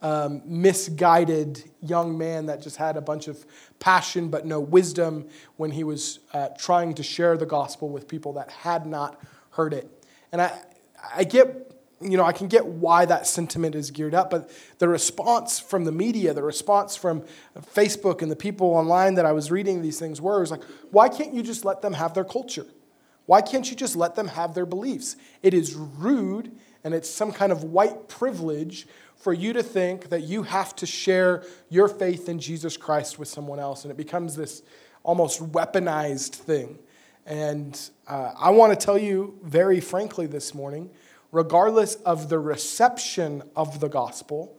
um, 0.00 0.42
misguided 0.44 1.64
young 1.82 2.16
man 2.16 2.46
that 2.46 2.62
just 2.62 2.76
had 2.76 2.96
a 2.96 3.00
bunch 3.00 3.28
of 3.28 3.44
passion 3.80 4.28
but 4.28 4.46
no 4.46 4.60
wisdom 4.60 5.28
when 5.56 5.72
he 5.72 5.84
was 5.84 6.20
uh, 6.32 6.48
trying 6.58 6.94
to 6.94 7.02
share 7.02 7.36
the 7.36 7.46
gospel 7.46 7.88
with 7.88 8.06
people 8.06 8.32
that 8.34 8.50
had 8.50 8.86
not 8.86 9.20
heard 9.50 9.72
it. 9.72 9.90
And 10.30 10.40
I, 10.40 10.52
I 11.16 11.24
get, 11.24 11.72
you 12.00 12.16
know, 12.16 12.24
I 12.24 12.32
can 12.32 12.46
get 12.46 12.64
why 12.64 13.04
that 13.06 13.26
sentiment 13.26 13.74
is 13.74 13.90
geared 13.90 14.14
up, 14.14 14.30
but 14.30 14.50
the 14.78 14.88
response 14.88 15.58
from 15.58 15.84
the 15.84 15.92
media, 15.92 16.32
the 16.32 16.42
response 16.42 16.94
from 16.94 17.24
Facebook 17.74 18.22
and 18.22 18.30
the 18.30 18.36
people 18.36 18.68
online 18.68 19.14
that 19.14 19.26
I 19.26 19.32
was 19.32 19.50
reading 19.50 19.82
these 19.82 19.98
things 19.98 20.20
were, 20.20 20.38
was 20.38 20.50
like, 20.50 20.62
why 20.90 21.08
can't 21.08 21.34
you 21.34 21.42
just 21.42 21.64
let 21.64 21.82
them 21.82 21.94
have 21.94 22.14
their 22.14 22.24
culture? 22.24 22.66
Why 23.26 23.42
can't 23.42 23.68
you 23.68 23.76
just 23.76 23.96
let 23.96 24.14
them 24.14 24.28
have 24.28 24.54
their 24.54 24.64
beliefs? 24.64 25.16
It 25.42 25.54
is 25.54 25.74
rude 25.74 26.52
and 26.84 26.94
it's 26.94 27.10
some 27.10 27.32
kind 27.32 27.52
of 27.52 27.64
white 27.64 28.08
privilege 28.08 28.86
for 29.18 29.32
you 29.32 29.52
to 29.52 29.62
think 29.62 30.10
that 30.10 30.22
you 30.22 30.44
have 30.44 30.74
to 30.76 30.86
share 30.86 31.44
your 31.68 31.88
faith 31.88 32.28
in 32.28 32.38
Jesus 32.38 32.76
Christ 32.76 33.18
with 33.18 33.28
someone 33.28 33.58
else. 33.58 33.84
And 33.84 33.90
it 33.90 33.96
becomes 33.96 34.36
this 34.36 34.62
almost 35.02 35.52
weaponized 35.52 36.34
thing. 36.34 36.78
And 37.26 37.78
uh, 38.06 38.32
I 38.38 38.50
want 38.50 38.78
to 38.78 38.84
tell 38.84 38.96
you 38.96 39.38
very 39.42 39.80
frankly 39.80 40.26
this 40.26 40.54
morning 40.54 40.90
regardless 41.30 41.96
of 41.96 42.28
the 42.28 42.38
reception 42.38 43.42
of 43.54 43.80
the 43.80 43.88
gospel, 43.88 44.56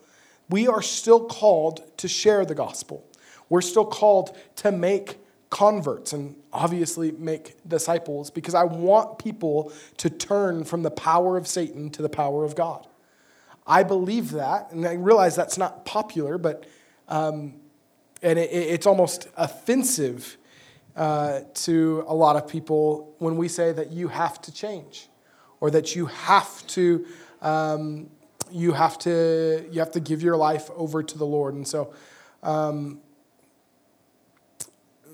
we 0.50 0.68
are 0.68 0.82
still 0.82 1.26
called 1.26 1.82
to 1.98 2.08
share 2.08 2.46
the 2.46 2.56
gospel. 2.56 3.04
We're 3.50 3.62
still 3.62 3.86
called 3.86 4.38
to 4.58 4.72
make 4.72 5.18
converts 5.50 6.14
and 6.14 6.36
obviously 6.54 7.12
make 7.12 7.56
disciples 7.68 8.30
because 8.30 8.54
I 8.54 8.64
want 8.66 9.18
people 9.18 9.74
to 9.98 10.10
turn 10.10 10.64
from 10.64 10.84
the 10.84 10.92
power 10.92 11.38
of 11.38 11.48
Satan 11.48 11.90
to 11.92 12.04
the 12.04 12.10
power 12.10 12.46
of 12.46 12.56
God. 12.56 12.86
I 13.70 13.84
believe 13.84 14.32
that, 14.32 14.72
and 14.72 14.86
I 14.86 14.94
realize 14.94 15.36
that's 15.36 15.58
not 15.58 15.86
popular, 15.86 16.40
but 16.40 16.66
um, 17.08 17.54
and 18.24 18.40
it, 18.40 18.50
it's 18.52 18.88
almost 18.88 19.28
offensive 19.38 20.38
uh, 20.96 21.42
to 21.54 22.04
a 22.08 22.16
lot 22.16 22.36
of 22.36 22.48
people 22.48 23.14
when 23.20 23.38
we 23.38 23.48
say 23.48 23.72
that 23.72 23.92
you 23.92 24.08
have 24.08 24.42
to 24.42 24.52
change, 24.52 25.08
or 25.62 25.70
that 25.70 25.96
you 25.96 26.08
have 26.08 26.66
to 26.68 27.06
um, 27.44 28.10
you 28.52 28.74
have 28.74 28.98
to 29.00 29.68
you 29.72 29.80
have 29.80 29.92
to 29.92 30.00
give 30.00 30.24
your 30.24 30.36
life 30.36 30.72
over 30.76 31.04
to 31.04 31.18
the 31.18 31.26
Lord. 31.26 31.54
And 31.54 31.68
so, 31.68 31.94
Um, 32.42 33.02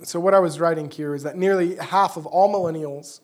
so, 0.03 0.19
what 0.19 0.33
I 0.33 0.39
was 0.39 0.59
writing 0.59 0.89
here 0.89 1.15
is 1.15 1.23
that 1.23 1.35
nearly 1.35 1.75
half 1.75 2.17
of 2.17 2.25
all 2.25 2.53
millennials, 2.53 3.21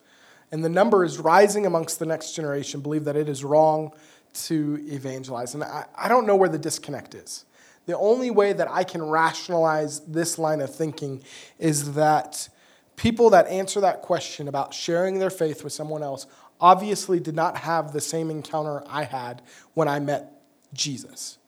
and 0.51 0.63
the 0.63 0.69
number 0.69 1.05
is 1.05 1.19
rising 1.19 1.65
amongst 1.65 1.99
the 1.99 2.05
next 2.05 2.33
generation, 2.33 2.81
believe 2.81 3.05
that 3.05 3.15
it 3.15 3.29
is 3.29 3.43
wrong 3.43 3.93
to 4.33 4.79
evangelize. 4.87 5.53
And 5.53 5.63
I, 5.63 5.85
I 5.97 6.07
don't 6.07 6.25
know 6.25 6.35
where 6.35 6.49
the 6.49 6.57
disconnect 6.57 7.15
is. 7.15 7.45
The 7.85 7.97
only 7.97 8.29
way 8.29 8.53
that 8.53 8.69
I 8.69 8.83
can 8.83 9.01
rationalize 9.01 10.01
this 10.01 10.37
line 10.37 10.61
of 10.61 10.73
thinking 10.73 11.23
is 11.57 11.93
that 11.93 12.47
people 12.95 13.31
that 13.31 13.47
answer 13.47 13.81
that 13.81 14.01
question 14.01 14.47
about 14.47 14.73
sharing 14.73 15.19
their 15.19 15.29
faith 15.29 15.63
with 15.63 15.73
someone 15.73 16.03
else 16.03 16.27
obviously 16.59 17.19
did 17.19 17.35
not 17.35 17.57
have 17.57 17.91
the 17.91 18.01
same 18.01 18.29
encounter 18.29 18.83
I 18.87 19.03
had 19.03 19.41
when 19.73 19.87
I 19.87 19.99
met 19.99 20.41
Jesus. 20.73 21.39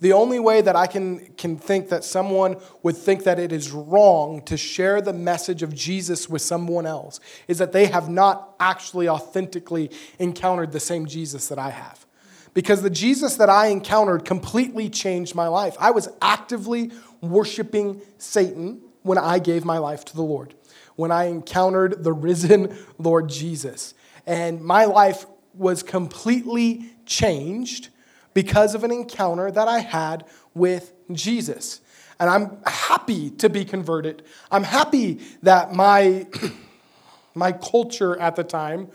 The 0.00 0.12
only 0.12 0.38
way 0.38 0.60
that 0.60 0.76
I 0.76 0.86
can, 0.86 1.26
can 1.36 1.56
think 1.56 1.88
that 1.88 2.04
someone 2.04 2.56
would 2.82 2.96
think 2.96 3.24
that 3.24 3.40
it 3.40 3.52
is 3.52 3.72
wrong 3.72 4.42
to 4.42 4.56
share 4.56 5.00
the 5.00 5.12
message 5.12 5.62
of 5.62 5.74
Jesus 5.74 6.28
with 6.28 6.42
someone 6.42 6.86
else 6.86 7.18
is 7.48 7.58
that 7.58 7.72
they 7.72 7.86
have 7.86 8.08
not 8.08 8.54
actually 8.60 9.08
authentically 9.08 9.90
encountered 10.18 10.70
the 10.70 10.80
same 10.80 11.06
Jesus 11.06 11.48
that 11.48 11.58
I 11.58 11.70
have. 11.70 12.06
Because 12.54 12.82
the 12.82 12.90
Jesus 12.90 13.36
that 13.36 13.50
I 13.50 13.68
encountered 13.68 14.24
completely 14.24 14.88
changed 14.88 15.34
my 15.34 15.48
life. 15.48 15.76
I 15.80 15.90
was 15.90 16.08
actively 16.22 16.92
worshiping 17.20 18.00
Satan 18.18 18.80
when 19.02 19.18
I 19.18 19.38
gave 19.38 19.64
my 19.64 19.78
life 19.78 20.04
to 20.06 20.16
the 20.16 20.22
Lord, 20.22 20.54
when 20.96 21.10
I 21.10 21.24
encountered 21.24 22.04
the 22.04 22.12
risen 22.12 22.76
Lord 22.98 23.28
Jesus. 23.28 23.94
And 24.26 24.60
my 24.60 24.84
life 24.84 25.26
was 25.54 25.82
completely 25.82 26.90
changed 27.04 27.88
because 28.34 28.74
of 28.74 28.84
an 28.84 28.90
encounter 28.90 29.50
that 29.50 29.68
I 29.68 29.80
had 29.80 30.24
with 30.54 30.92
Jesus. 31.12 31.80
And 32.20 32.28
I'm 32.28 32.58
happy 32.66 33.30
to 33.30 33.48
be 33.48 33.64
converted. 33.64 34.24
I'm 34.50 34.64
happy 34.64 35.20
that 35.42 35.72
my, 35.72 36.26
my 37.34 37.52
culture 37.52 38.18
at 38.18 38.36
the 38.36 38.44
time 38.44 38.88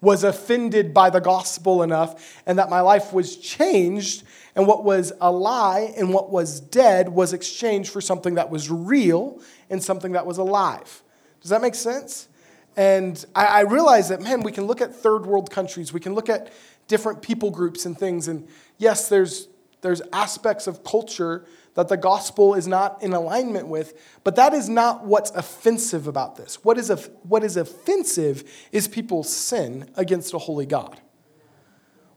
was 0.00 0.22
offended 0.22 0.92
by 0.92 1.08
the 1.08 1.20
gospel 1.20 1.82
enough 1.82 2.42
and 2.46 2.58
that 2.58 2.68
my 2.68 2.80
life 2.80 3.12
was 3.12 3.36
changed 3.36 4.22
and 4.54 4.66
what 4.66 4.84
was 4.84 5.12
a 5.20 5.32
lie 5.32 5.92
and 5.96 6.12
what 6.12 6.30
was 6.30 6.60
dead 6.60 7.08
was 7.08 7.32
exchanged 7.32 7.90
for 7.90 8.00
something 8.00 8.34
that 8.34 8.50
was 8.50 8.70
real 8.70 9.40
and 9.70 9.82
something 9.82 10.12
that 10.12 10.26
was 10.26 10.38
alive. 10.38 11.02
Does 11.40 11.50
that 11.50 11.62
make 11.62 11.74
sense? 11.74 12.28
And 12.76 13.24
I, 13.34 13.46
I 13.46 13.60
realize 13.60 14.08
that, 14.10 14.20
man, 14.20 14.42
we 14.42 14.52
can 14.52 14.64
look 14.64 14.80
at 14.80 14.94
third 14.94 15.26
world 15.26 15.50
countries, 15.50 15.92
we 15.92 16.00
can 16.00 16.14
look 16.14 16.28
at 16.28 16.52
different 16.86 17.22
people 17.22 17.50
groups 17.50 17.86
and 17.86 17.98
things, 17.98 18.28
and 18.28 18.46
yes, 18.78 19.08
there's, 19.08 19.48
there's 19.80 20.02
aspects 20.12 20.66
of 20.66 20.84
culture 20.84 21.44
that 21.74 21.88
the 21.88 21.96
gospel 21.96 22.54
is 22.54 22.66
not 22.66 23.02
in 23.02 23.12
alignment 23.12 23.66
with, 23.66 24.18
but 24.22 24.36
that 24.36 24.54
is 24.54 24.68
not 24.68 25.04
what's 25.04 25.30
offensive 25.32 26.06
about 26.06 26.36
this. 26.36 26.64
What 26.64 26.78
is, 26.78 26.90
what 27.22 27.42
is 27.42 27.56
offensive 27.56 28.44
is 28.72 28.86
people's 28.88 29.32
sin 29.32 29.90
against 29.96 30.34
a 30.34 30.38
holy 30.38 30.66
God. 30.66 31.00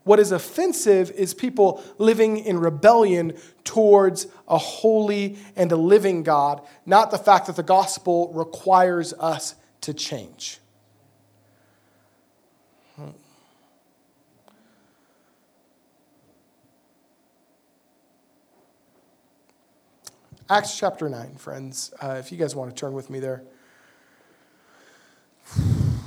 What 0.04 0.20
is 0.20 0.32
offensive 0.32 1.12
is 1.12 1.34
people 1.34 1.84
living 1.98 2.38
in 2.38 2.60
rebellion 2.60 3.34
towards 3.66 4.28
a 4.48 4.58
holy 4.58 5.38
and 5.58 5.70
a 5.72 5.76
living 5.76 6.24
God, 6.24 6.62
not 6.86 7.12
the 7.12 7.18
fact 7.18 7.48
that 7.48 7.58
the 7.58 7.64
gospel 7.64 8.32
requires 8.34 9.12
us 9.14 9.56
to 9.82 9.94
change. 9.94 10.60
Acts 20.50 20.80
chapter 20.80 21.10
9, 21.10 21.36
friends. 21.36 21.94
Uh, 22.02 22.16
if 22.20 22.32
you 22.32 22.38
guys 22.38 22.56
want 22.56 22.74
to 22.74 22.80
turn 22.80 22.94
with 22.94 23.10
me 23.10 23.20
there. 23.20 23.44
I'm 25.58 26.00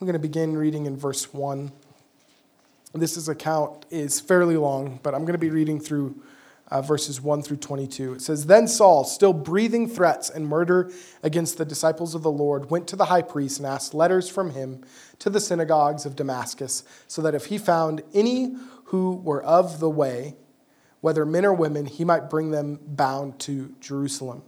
going 0.00 0.14
to 0.14 0.18
begin 0.18 0.56
reading 0.56 0.86
in 0.86 0.96
verse 0.96 1.34
1. 1.34 1.70
This 2.94 3.18
is 3.18 3.28
account 3.28 3.84
is 3.90 4.20
fairly 4.20 4.56
long, 4.56 5.00
but 5.02 5.14
I'm 5.14 5.20
going 5.20 5.34
to 5.34 5.38
be 5.38 5.50
reading 5.50 5.80
through 5.80 6.22
uh, 6.70 6.80
verses 6.80 7.20
1 7.20 7.42
through 7.42 7.58
22. 7.58 8.14
It 8.14 8.22
says, 8.22 8.46
Then 8.46 8.66
Saul, 8.66 9.04
still 9.04 9.34
breathing 9.34 9.86
threats 9.86 10.30
and 10.30 10.48
murder 10.48 10.90
against 11.22 11.58
the 11.58 11.66
disciples 11.66 12.14
of 12.14 12.22
the 12.22 12.30
Lord, 12.30 12.70
went 12.70 12.86
to 12.88 12.96
the 12.96 13.04
high 13.04 13.20
priest 13.20 13.58
and 13.58 13.66
asked 13.66 13.92
letters 13.92 14.30
from 14.30 14.52
him 14.52 14.82
to 15.18 15.28
the 15.28 15.40
synagogues 15.40 16.06
of 16.06 16.16
Damascus, 16.16 16.84
so 17.06 17.20
that 17.20 17.34
if 17.34 17.46
he 17.46 17.58
found 17.58 18.00
any 18.14 18.56
who 18.84 19.16
were 19.16 19.42
of 19.42 19.78
the 19.78 19.90
way, 19.90 20.36
whether 21.02 21.26
men 21.26 21.44
or 21.44 21.52
women, 21.52 21.84
he 21.84 22.04
might 22.04 22.30
bring 22.30 22.50
them 22.50 22.78
bound 22.86 23.38
to 23.40 23.74
Jerusalem. 23.80 24.42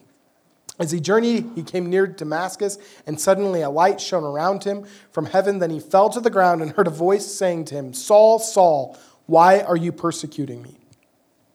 As 0.78 0.90
he 0.90 1.00
journeyed, 1.00 1.50
he 1.54 1.62
came 1.62 1.90
near 1.90 2.06
Damascus, 2.06 2.78
and 3.06 3.20
suddenly 3.20 3.60
a 3.60 3.70
light 3.70 4.00
shone 4.00 4.24
around 4.24 4.64
him 4.64 4.86
from 5.10 5.26
heaven. 5.26 5.58
Then 5.58 5.70
he 5.70 5.78
fell 5.78 6.08
to 6.10 6.20
the 6.20 6.30
ground 6.30 6.62
and 6.62 6.72
heard 6.72 6.86
a 6.86 6.90
voice 6.90 7.26
saying 7.26 7.66
to 7.66 7.74
him, 7.74 7.92
Saul, 7.92 8.38
Saul, 8.38 8.96
why 9.26 9.60
are 9.60 9.76
you 9.76 9.92
persecuting 9.92 10.62
me? 10.62 10.78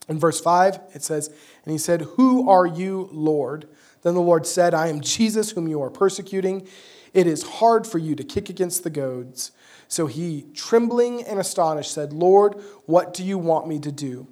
In 0.07 0.19
verse 0.19 0.41
5, 0.41 0.79
it 0.93 1.03
says, 1.03 1.29
And 1.63 1.71
he 1.71 1.77
said, 1.77 2.01
Who 2.01 2.49
are 2.49 2.65
you, 2.65 3.09
Lord? 3.11 3.67
Then 4.01 4.15
the 4.15 4.21
Lord 4.21 4.45
said, 4.45 4.73
I 4.73 4.87
am 4.87 5.01
Jesus, 5.01 5.51
whom 5.51 5.67
you 5.67 5.81
are 5.81 5.89
persecuting. 5.89 6.67
It 7.13 7.27
is 7.27 7.43
hard 7.43 7.87
for 7.87 7.97
you 7.97 8.15
to 8.15 8.23
kick 8.23 8.49
against 8.49 8.83
the 8.83 8.89
goads. 8.89 9.51
So 9.87 10.07
he, 10.07 10.45
trembling 10.53 11.23
and 11.23 11.39
astonished, 11.39 11.93
said, 11.93 12.13
Lord, 12.13 12.55
what 12.85 13.13
do 13.13 13.23
you 13.23 13.37
want 13.37 13.67
me 13.67 13.79
to 13.79 13.91
do? 13.91 14.27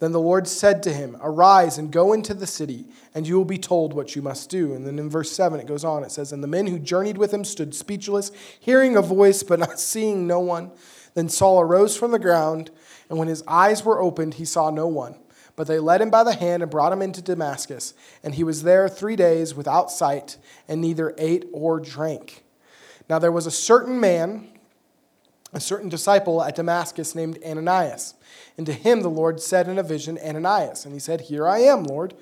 Then 0.00 0.12
the 0.12 0.20
Lord 0.20 0.48
said 0.48 0.82
to 0.84 0.92
him, 0.92 1.16
Arise 1.20 1.76
and 1.76 1.92
go 1.92 2.14
into 2.14 2.32
the 2.32 2.46
city, 2.46 2.86
and 3.14 3.28
you 3.28 3.36
will 3.36 3.44
be 3.44 3.58
told 3.58 3.92
what 3.92 4.16
you 4.16 4.22
must 4.22 4.48
do. 4.48 4.72
And 4.72 4.86
then 4.86 4.98
in 4.98 5.10
verse 5.10 5.30
7, 5.30 5.60
it 5.60 5.66
goes 5.66 5.84
on. 5.84 6.04
It 6.04 6.10
says, 6.10 6.32
And 6.32 6.42
the 6.42 6.48
men 6.48 6.66
who 6.66 6.78
journeyed 6.78 7.18
with 7.18 7.32
him 7.32 7.44
stood 7.44 7.74
speechless, 7.74 8.32
hearing 8.58 8.96
a 8.96 9.02
voice, 9.02 9.42
but 9.42 9.58
not 9.58 9.78
seeing 9.78 10.26
no 10.26 10.40
one. 10.40 10.72
Then 11.12 11.28
Saul 11.28 11.60
arose 11.60 11.98
from 11.98 12.12
the 12.12 12.18
ground, 12.18 12.70
and 13.10 13.18
when 13.18 13.28
his 13.28 13.44
eyes 13.46 13.84
were 13.84 14.00
opened, 14.00 14.34
he 14.34 14.46
saw 14.46 14.70
no 14.70 14.86
one. 14.86 15.16
But 15.54 15.66
they 15.66 15.78
led 15.78 16.00
him 16.00 16.08
by 16.08 16.24
the 16.24 16.34
hand 16.34 16.62
and 16.62 16.70
brought 16.70 16.92
him 16.92 17.02
into 17.02 17.20
Damascus. 17.20 17.92
And 18.24 18.34
he 18.34 18.44
was 18.44 18.62
there 18.62 18.88
three 18.88 19.16
days 19.16 19.54
without 19.54 19.90
sight, 19.90 20.38
and 20.66 20.80
neither 20.80 21.14
ate 21.18 21.44
or 21.52 21.78
drank. 21.78 22.42
Now 23.10 23.18
there 23.18 23.32
was 23.32 23.46
a 23.46 23.50
certain 23.50 24.00
man, 24.00 24.48
a 25.52 25.60
certain 25.60 25.88
disciple 25.88 26.42
at 26.42 26.56
Damascus 26.56 27.14
named 27.14 27.38
Ananias. 27.44 28.14
And 28.56 28.66
to 28.66 28.72
him 28.72 29.02
the 29.02 29.10
Lord 29.10 29.40
said 29.40 29.68
in 29.68 29.78
a 29.78 29.82
vision, 29.82 30.18
Ananias. 30.18 30.84
And 30.84 30.94
he 30.94 31.00
said, 31.00 31.22
Here 31.22 31.46
I 31.46 31.60
am, 31.60 31.84
Lord. 31.84 32.14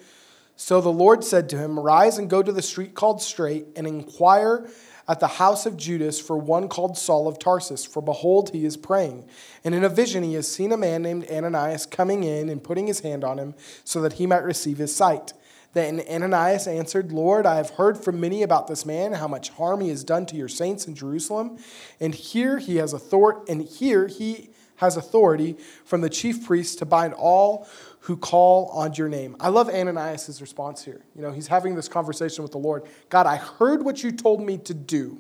So 0.57 0.81
the 0.81 0.89
Lord 0.89 1.23
said 1.23 1.49
to 1.51 1.59
him, 1.59 1.79
Rise 1.79 2.19
and 2.19 2.29
go 2.29 2.43
to 2.43 2.53
the 2.53 2.63
street 2.63 2.95
called 2.95 3.23
Straight, 3.23 3.67
and 3.77 3.87
inquire 3.87 4.69
at 5.09 5.21
the 5.21 5.27
house 5.27 5.65
of 5.65 5.77
Judas 5.77 6.21
for 6.21 6.37
one 6.37 6.69
called 6.69 6.99
Saul 6.99 7.29
of 7.29 7.39
Tarsus, 7.39 7.87
for 7.87 8.03
behold, 8.03 8.51
he 8.51 8.65
is 8.65 8.77
praying. 8.77 9.27
And 9.65 9.75
in 9.75 9.85
a 9.85 9.89
vision 9.89 10.23
he 10.23 10.35
has 10.35 10.51
seen 10.51 10.71
a 10.71 10.77
man 10.77 11.03
named 11.03 11.31
Ananias 11.31 11.87
coming 11.87 12.25
in 12.25 12.49
and 12.49 12.63
putting 12.63 12.87
his 12.87 13.01
hand 13.01 13.25
on 13.25 13.39
him, 13.39 13.55
so 13.85 14.03
that 14.03 14.15
he 14.15 14.27
might 14.27 14.43
receive 14.43 14.79
his 14.79 14.95
sight. 14.95 15.33
Then 15.75 16.03
Ananias 16.09 16.67
answered, 16.67 17.13
Lord, 17.13 17.47
I 17.47 17.57
have 17.57 17.71
heard 17.71 18.03
from 18.03 18.21
many 18.21 18.43
about 18.43 18.69
this 18.69 18.87
man, 18.87 19.13
how 19.13 19.29
much 19.29 19.51
harm 19.51 19.81
he 19.81 19.91
has 19.91 20.03
done 20.03 20.25
to 20.27 20.37
your 20.37 20.49
saints 20.49 20.87
in 20.87 20.95
Jerusalem. 20.95 21.59
And 22.01 22.15
here 22.15 22.59
he 22.59 22.77
has 22.77 22.93
authority, 22.93 23.53
and 23.53 23.63
here 23.63 24.07
he 24.07 24.51
has 24.77 24.97
authority 24.97 25.57
from 25.85 26.01
the 26.01 26.09
chief 26.09 26.47
priests 26.47 26.77
to 26.77 26.87
bind 26.87 27.13
all 27.15 27.69
who 28.01 28.17
call 28.17 28.67
on 28.69 28.95
your 28.95 29.09
name. 29.09 29.37
I 29.41 29.49
love 29.49 29.69
Ananias' 29.69 30.41
response 30.41 30.85
here. 30.85 31.05
You 31.15 31.23
know, 31.23 31.33
he's 31.33 31.49
having 31.49 31.75
this 31.75 31.89
conversation 31.89 32.43
with 32.43 32.53
the 32.53 32.59
Lord. 32.59 32.85
God, 33.09 33.27
I 33.27 33.37
heard 33.37 33.85
what 33.85 34.03
you 34.03 34.13
told 34.13 34.41
me 34.41 34.57
to 34.59 34.75
do, 34.75 35.19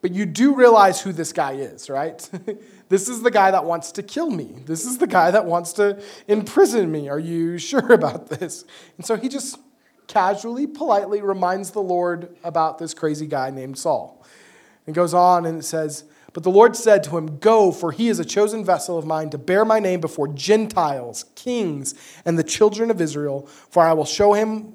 but 0.00 0.12
you 0.12 0.26
do 0.26 0.54
realize 0.54 1.00
who 1.00 1.12
this 1.12 1.32
guy 1.32 1.52
is, 1.52 1.88
right? 1.88 2.28
this 2.92 3.08
is 3.08 3.22
the 3.22 3.30
guy 3.30 3.50
that 3.50 3.64
wants 3.64 3.90
to 3.92 4.02
kill 4.02 4.28
me. 4.28 4.54
This 4.66 4.84
is 4.84 4.98
the 4.98 5.06
guy 5.06 5.30
that 5.30 5.46
wants 5.46 5.72
to 5.74 6.02
imprison 6.28 6.92
me. 6.92 7.08
Are 7.08 7.18
you 7.18 7.56
sure 7.70 7.90
about 7.90 8.28
this? 8.28 8.66
And 8.98 9.06
so 9.06 9.16
he 9.16 9.30
just 9.30 9.58
casually, 10.08 10.66
politely 10.66 11.22
reminds 11.22 11.70
the 11.70 11.80
Lord 11.80 12.36
about 12.44 12.78
this 12.78 12.92
crazy 12.92 13.26
guy 13.26 13.48
named 13.48 13.78
Saul. 13.78 14.22
And 14.86 14.94
goes 14.94 15.14
on 15.14 15.46
and 15.46 15.60
it 15.60 15.64
says, 15.64 16.04
but 16.34 16.42
the 16.42 16.50
Lord 16.50 16.76
said 16.76 17.02
to 17.04 17.16
him, 17.16 17.38
Go, 17.38 17.72
for 17.72 17.92
he 17.92 18.08
is 18.08 18.18
a 18.18 18.24
chosen 18.26 18.62
vessel 18.62 18.98
of 18.98 19.06
mine 19.06 19.30
to 19.30 19.38
bear 19.38 19.64
my 19.64 19.78
name 19.78 20.00
before 20.00 20.28
Gentiles, 20.28 21.24
kings, 21.34 21.94
and 22.26 22.38
the 22.38 22.44
children 22.44 22.90
of 22.90 23.00
Israel, 23.00 23.46
for 23.70 23.82
I 23.82 23.94
will 23.94 24.04
show 24.04 24.34
him 24.34 24.74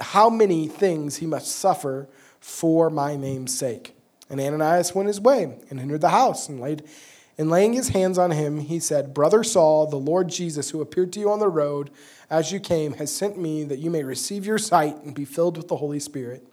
how 0.00 0.28
many 0.28 0.68
things 0.68 1.16
he 1.16 1.26
must 1.26 1.48
suffer 1.48 2.08
for 2.40 2.90
my 2.90 3.16
name's 3.16 3.56
sake. 3.56 3.94
And 4.28 4.38
Ananias 4.38 4.94
went 4.94 5.06
his 5.06 5.20
way 5.20 5.56
and 5.70 5.80
entered 5.80 6.00
the 6.00 6.10
house 6.10 6.48
and 6.48 6.60
laid 6.60 6.82
and 7.36 7.50
laying 7.50 7.72
his 7.72 7.88
hands 7.88 8.16
on 8.16 8.30
him, 8.30 8.60
he 8.60 8.78
said, 8.78 9.12
Brother 9.12 9.42
Saul, 9.42 9.86
the 9.86 9.96
Lord 9.96 10.28
Jesus, 10.28 10.70
who 10.70 10.80
appeared 10.80 11.12
to 11.14 11.20
you 11.20 11.30
on 11.30 11.40
the 11.40 11.48
road 11.48 11.90
as 12.30 12.52
you 12.52 12.60
came, 12.60 12.94
has 12.94 13.14
sent 13.14 13.38
me 13.38 13.64
that 13.64 13.80
you 13.80 13.90
may 13.90 14.04
receive 14.04 14.46
your 14.46 14.58
sight 14.58 14.96
and 15.02 15.14
be 15.14 15.24
filled 15.24 15.56
with 15.56 15.68
the 15.68 15.76
Holy 15.76 16.00
Spirit. 16.00 16.46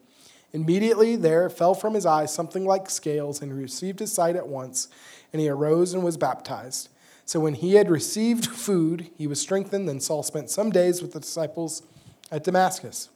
Immediately 0.54 1.16
there 1.16 1.50
fell 1.50 1.74
from 1.74 1.94
his 1.94 2.06
eyes 2.06 2.34
something 2.34 2.66
like 2.66 2.90
scales, 2.90 3.42
and 3.42 3.52
he 3.52 3.62
received 3.62 4.00
his 4.00 4.12
sight 4.12 4.36
at 4.36 4.48
once, 4.48 4.90
and 5.32 5.42
he 5.42 5.48
arose 5.48 5.94
and 5.94 6.04
was 6.04 6.18
baptized. 6.18 6.90
So 7.26 7.40
when 7.40 7.54
he 7.54 7.76
had 7.76 7.90
received 7.90 8.46
food, 8.48 9.10
he 9.18 9.28
was 9.28 9.40
strengthened. 9.40 9.88
and 9.88 10.04
Saul 10.04 10.24
spent 10.24 10.50
some 10.50 10.72
days 10.72 11.02
with 11.02 11.14
the 11.14 11.20
disciples 11.20 11.84
at 12.32 12.44
Damascus. 12.44 13.10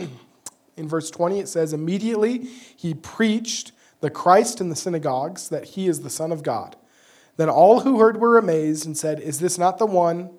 in 0.78 0.88
verse 0.88 1.10
20, 1.12 1.40
it 1.40 1.50
says, 1.50 1.74
Immediately 1.74 2.38
he 2.78 2.94
preached 2.94 3.74
the 4.00 4.10
Christ 4.10 4.62
in 4.62 4.70
the 4.70 4.76
synagogues, 4.76 5.50
that 5.50 5.66
he 5.66 5.88
is 5.88 6.02
the 6.02 6.10
Son 6.10 6.32
of 6.32 6.44
God. 6.44 6.76
Then 7.38 7.50
all 7.50 7.82
who 7.82 8.00
heard 8.00 8.20
were 8.20 8.38
amazed 8.38 8.86
and 8.86 8.98
said, 8.98 9.20
Is 9.20 9.40
this 9.40 9.58
not 9.58 9.78
the 9.78 9.86
one? 9.86 10.32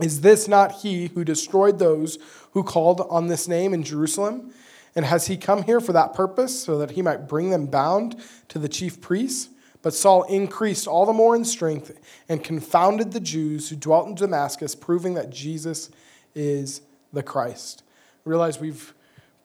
Is 0.00 0.20
this 0.20 0.46
not 0.48 0.80
he 0.82 1.08
who 1.08 1.24
destroyed 1.24 1.78
those 1.78 2.18
who 2.52 2.62
called 2.62 3.00
on 3.10 3.26
this 3.26 3.48
name 3.48 3.74
in 3.74 3.82
Jerusalem? 3.82 4.52
And 4.94 5.04
has 5.04 5.26
he 5.26 5.36
come 5.36 5.62
here 5.64 5.80
for 5.80 5.92
that 5.92 6.14
purpose, 6.14 6.62
so 6.62 6.78
that 6.78 6.92
he 6.92 7.02
might 7.02 7.28
bring 7.28 7.50
them 7.50 7.66
bound 7.66 8.16
to 8.48 8.58
the 8.58 8.68
chief 8.68 9.00
priests? 9.00 9.50
But 9.82 9.94
Saul 9.94 10.24
increased 10.24 10.86
all 10.86 11.06
the 11.06 11.12
more 11.12 11.36
in 11.36 11.44
strength 11.44 11.98
and 12.28 12.42
confounded 12.42 13.12
the 13.12 13.20
Jews 13.20 13.68
who 13.68 13.76
dwelt 13.76 14.08
in 14.08 14.14
Damascus, 14.14 14.74
proving 14.74 15.14
that 15.14 15.30
Jesus 15.30 15.90
is 16.34 16.82
the 17.12 17.22
Christ. 17.22 17.82
realize 18.24 18.60
we've 18.60 18.92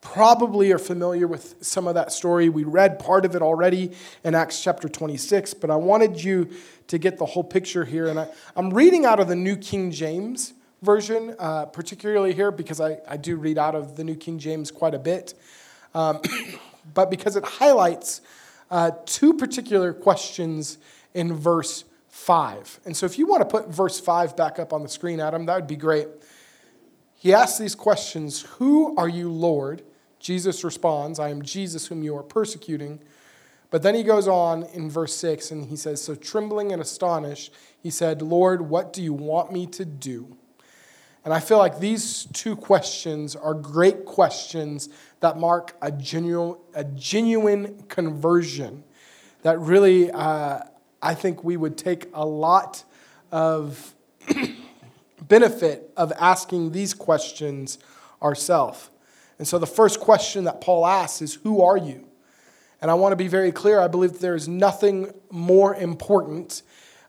probably 0.04 0.72
are 0.72 0.78
familiar 0.78 1.26
with 1.26 1.56
some 1.62 1.88
of 1.88 1.96
that 1.96 2.12
story. 2.12 2.50
We 2.50 2.66
read 2.66 3.00
part 3.00 3.26
of 3.26 3.36
it 3.36 3.42
already 3.42 3.94
in 4.24 4.36
Acts 4.36 4.62
chapter 4.62 4.90
26, 4.90 5.56
but 5.56 5.72
I 5.72 5.76
wanted 5.76 6.24
you 6.24 6.50
to 6.88 6.98
get 6.98 7.18
the 7.18 7.26
whole 7.26 7.44
picture 7.44 7.86
here. 7.86 8.08
And 8.08 8.20
I, 8.20 8.28
am 8.56 8.72
reading 8.72 9.06
out 9.06 9.20
of 9.20 9.28
the 9.28 9.36
New 9.36 9.56
King 9.56 9.92
James 9.92 10.54
Version, 10.82 11.36
uh, 11.40 11.66
particularly 11.66 12.34
here 12.34 12.52
because 12.52 12.82
I, 12.82 12.98
I 13.08 13.16
do 13.16 13.38
read 13.38 13.58
out 13.58 13.74
of 13.74 13.96
the 13.96 14.04
New 14.04 14.16
King 14.16 14.38
James 14.38 14.70
quite 14.70 14.94
a 14.94 15.00
bit, 15.00 15.34
um, 15.96 16.20
but 16.94 17.10
because 17.10 17.38
it 17.38 17.46
highlights 17.46 18.22
uh, 18.70 18.92
two 19.06 19.34
particular 19.34 19.94
questions 19.94 20.78
in 21.14 21.34
verse 21.34 21.86
5. 22.10 22.82
And 22.86 22.96
so 22.96 23.06
if 23.06 23.18
you 23.18 23.26
want 23.26 23.42
to 23.42 23.46
put 23.46 23.70
verse 23.70 24.00
5 24.00 24.36
back 24.36 24.60
up 24.60 24.74
on 24.74 24.84
the 24.84 24.90
screen, 24.90 25.22
Adam, 25.22 25.46
that 25.46 25.56
would 25.56 25.68
be 25.68 25.78
great. 25.78 26.08
He 27.16 27.34
asks 27.34 27.58
these 27.58 27.74
questions 27.74 28.42
Who 28.58 28.98
are 28.98 29.08
you, 29.08 29.32
Lord? 29.32 29.82
Jesus 30.24 30.64
responds, 30.64 31.20
I 31.20 31.30
am 31.30 31.42
Jesus 31.42 31.88
whom 31.88 32.02
you 32.02 32.16
are 32.16 32.24
persecuting. 32.24 33.02
But 33.70 33.84
then 33.84 33.94
he 33.94 34.04
goes 34.04 34.26
on 34.26 34.64
in 34.64 34.90
verse 34.90 35.14
6 35.16 35.52
and 35.52 35.66
he 35.66 35.76
says, 35.76 36.02
So 36.02 36.16
trembling 36.16 36.72
and 36.72 36.82
astonished, 36.82 37.54
he 37.82 37.90
said, 37.90 38.22
Lord, 38.22 38.62
what 38.62 38.94
do 38.94 39.04
you 39.04 39.12
want 39.12 39.52
me 39.52 39.68
to 39.68 39.84
do? 39.84 40.38
And 41.26 41.34
I 41.34 41.42
feel 41.42 41.58
like 41.58 41.80
these 41.80 42.26
two 42.32 42.56
questions 42.56 43.36
are 43.36 43.54
great 43.54 44.06
questions 44.06 44.88
that 45.20 45.38
mark 45.38 45.76
a 45.82 45.92
genuine, 45.92 46.58
a 46.74 46.86
genuine 46.86 47.84
conversion 47.90 48.86
that 49.42 49.60
really, 49.60 50.10
uh, 50.10 50.60
I 51.02 51.14
think 51.16 51.44
we 51.44 51.58
would 51.58 51.78
take 51.78 52.08
a 52.14 52.26
lot 52.26 52.86
of 53.30 53.94
benefit 55.22 55.92
of 55.98 56.14
asking 56.14 56.72
these 56.72 56.94
questions 56.94 57.78
ourselves. 58.22 58.90
And 59.44 59.48
so 59.50 59.60
the 59.60 59.68
first 59.68 60.00
question 60.00 60.46
that 60.46 60.62
Paul 60.62 60.86
asks 60.86 61.22
is, 61.22 61.34
Who 61.34 61.62
are 61.62 61.76
you? 61.76 62.08
And 62.82 62.90
I 62.90 62.94
want 62.94 63.12
to 63.12 63.18
be 63.18 63.28
very 63.28 63.52
clear. 63.52 63.82
I 63.82 63.90
believe 63.90 64.20
there 64.20 64.36
is 64.36 64.48
nothing 64.48 65.12
more 65.30 65.76
important 65.76 66.62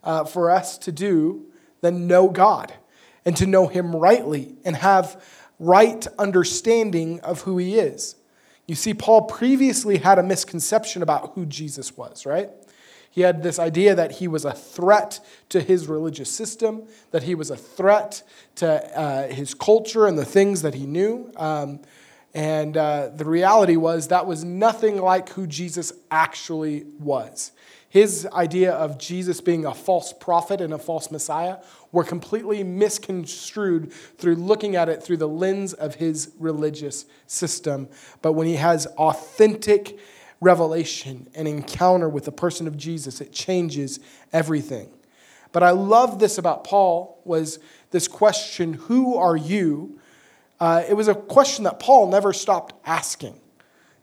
uh, 0.02 0.24
for 0.24 0.50
us 0.50 0.76
to 0.78 0.90
do 0.90 1.46
than 1.80 2.08
know 2.08 2.28
God 2.28 2.74
and 3.24 3.36
to 3.36 3.46
know 3.46 3.68
Him 3.68 3.94
rightly 3.94 4.56
and 4.64 4.74
have 4.74 5.22
right 5.60 6.04
understanding 6.18 7.20
of 7.20 7.42
who 7.42 7.56
He 7.56 7.78
is. 7.78 8.16
You 8.66 8.74
see, 8.74 8.94
Paul 8.94 9.22
previously 9.26 9.98
had 9.98 10.18
a 10.18 10.22
misconception 10.24 11.02
about 11.02 11.34
who 11.36 11.46
Jesus 11.46 11.96
was, 11.96 12.26
right? 12.26 12.50
He 13.12 13.20
had 13.20 13.44
this 13.44 13.60
idea 13.60 13.94
that 13.94 14.10
he 14.10 14.26
was 14.26 14.44
a 14.44 14.52
threat 14.52 15.20
to 15.50 15.60
his 15.60 15.86
religious 15.86 16.32
system, 16.32 16.82
that 17.12 17.22
he 17.22 17.36
was 17.36 17.48
a 17.48 17.56
threat 17.56 18.24
to 18.56 18.98
uh, 18.98 19.28
his 19.28 19.54
culture 19.54 20.08
and 20.08 20.18
the 20.18 20.24
things 20.24 20.62
that 20.62 20.74
he 20.74 20.84
knew. 20.84 21.30
Um, 21.36 21.78
and 22.34 22.76
uh, 22.76 23.10
the 23.14 23.24
reality 23.24 23.76
was 23.76 24.08
that 24.08 24.26
was 24.26 24.42
nothing 24.42 25.00
like 25.00 25.28
who 25.30 25.46
Jesus 25.46 25.92
actually 26.10 26.84
was. 26.98 27.52
His 27.88 28.26
idea 28.32 28.72
of 28.72 28.98
Jesus 28.98 29.40
being 29.40 29.64
a 29.64 29.72
false 29.72 30.12
prophet 30.12 30.60
and 30.60 30.72
a 30.72 30.78
false 30.78 31.12
Messiah 31.12 31.58
were 31.92 32.02
completely 32.02 32.64
misconstrued 32.64 33.92
through 33.92 34.34
looking 34.34 34.74
at 34.74 34.88
it 34.88 35.00
through 35.00 35.18
the 35.18 35.28
lens 35.28 35.74
of 35.74 35.94
his 35.94 36.32
religious 36.40 37.06
system. 37.28 37.88
But 38.20 38.32
when 38.32 38.48
he 38.48 38.56
has 38.56 38.86
authentic 38.98 39.96
revelation 40.40 41.28
and 41.36 41.46
encounter 41.46 42.08
with 42.08 42.24
the 42.24 42.32
person 42.32 42.66
of 42.66 42.76
Jesus, 42.76 43.20
it 43.20 43.32
changes 43.32 44.00
everything. 44.32 44.90
But 45.52 45.62
I 45.62 45.70
love 45.70 46.18
this 46.18 46.36
about 46.36 46.64
Paul 46.64 47.22
was 47.24 47.60
this 47.92 48.08
question, 48.08 48.72
who 48.72 49.14
are 49.14 49.36
you? 49.36 50.00
Uh, 50.64 50.82
it 50.88 50.94
was 50.94 51.08
a 51.08 51.14
question 51.14 51.64
that 51.64 51.78
Paul 51.78 52.10
never 52.10 52.32
stopped 52.32 52.72
asking. 52.86 53.38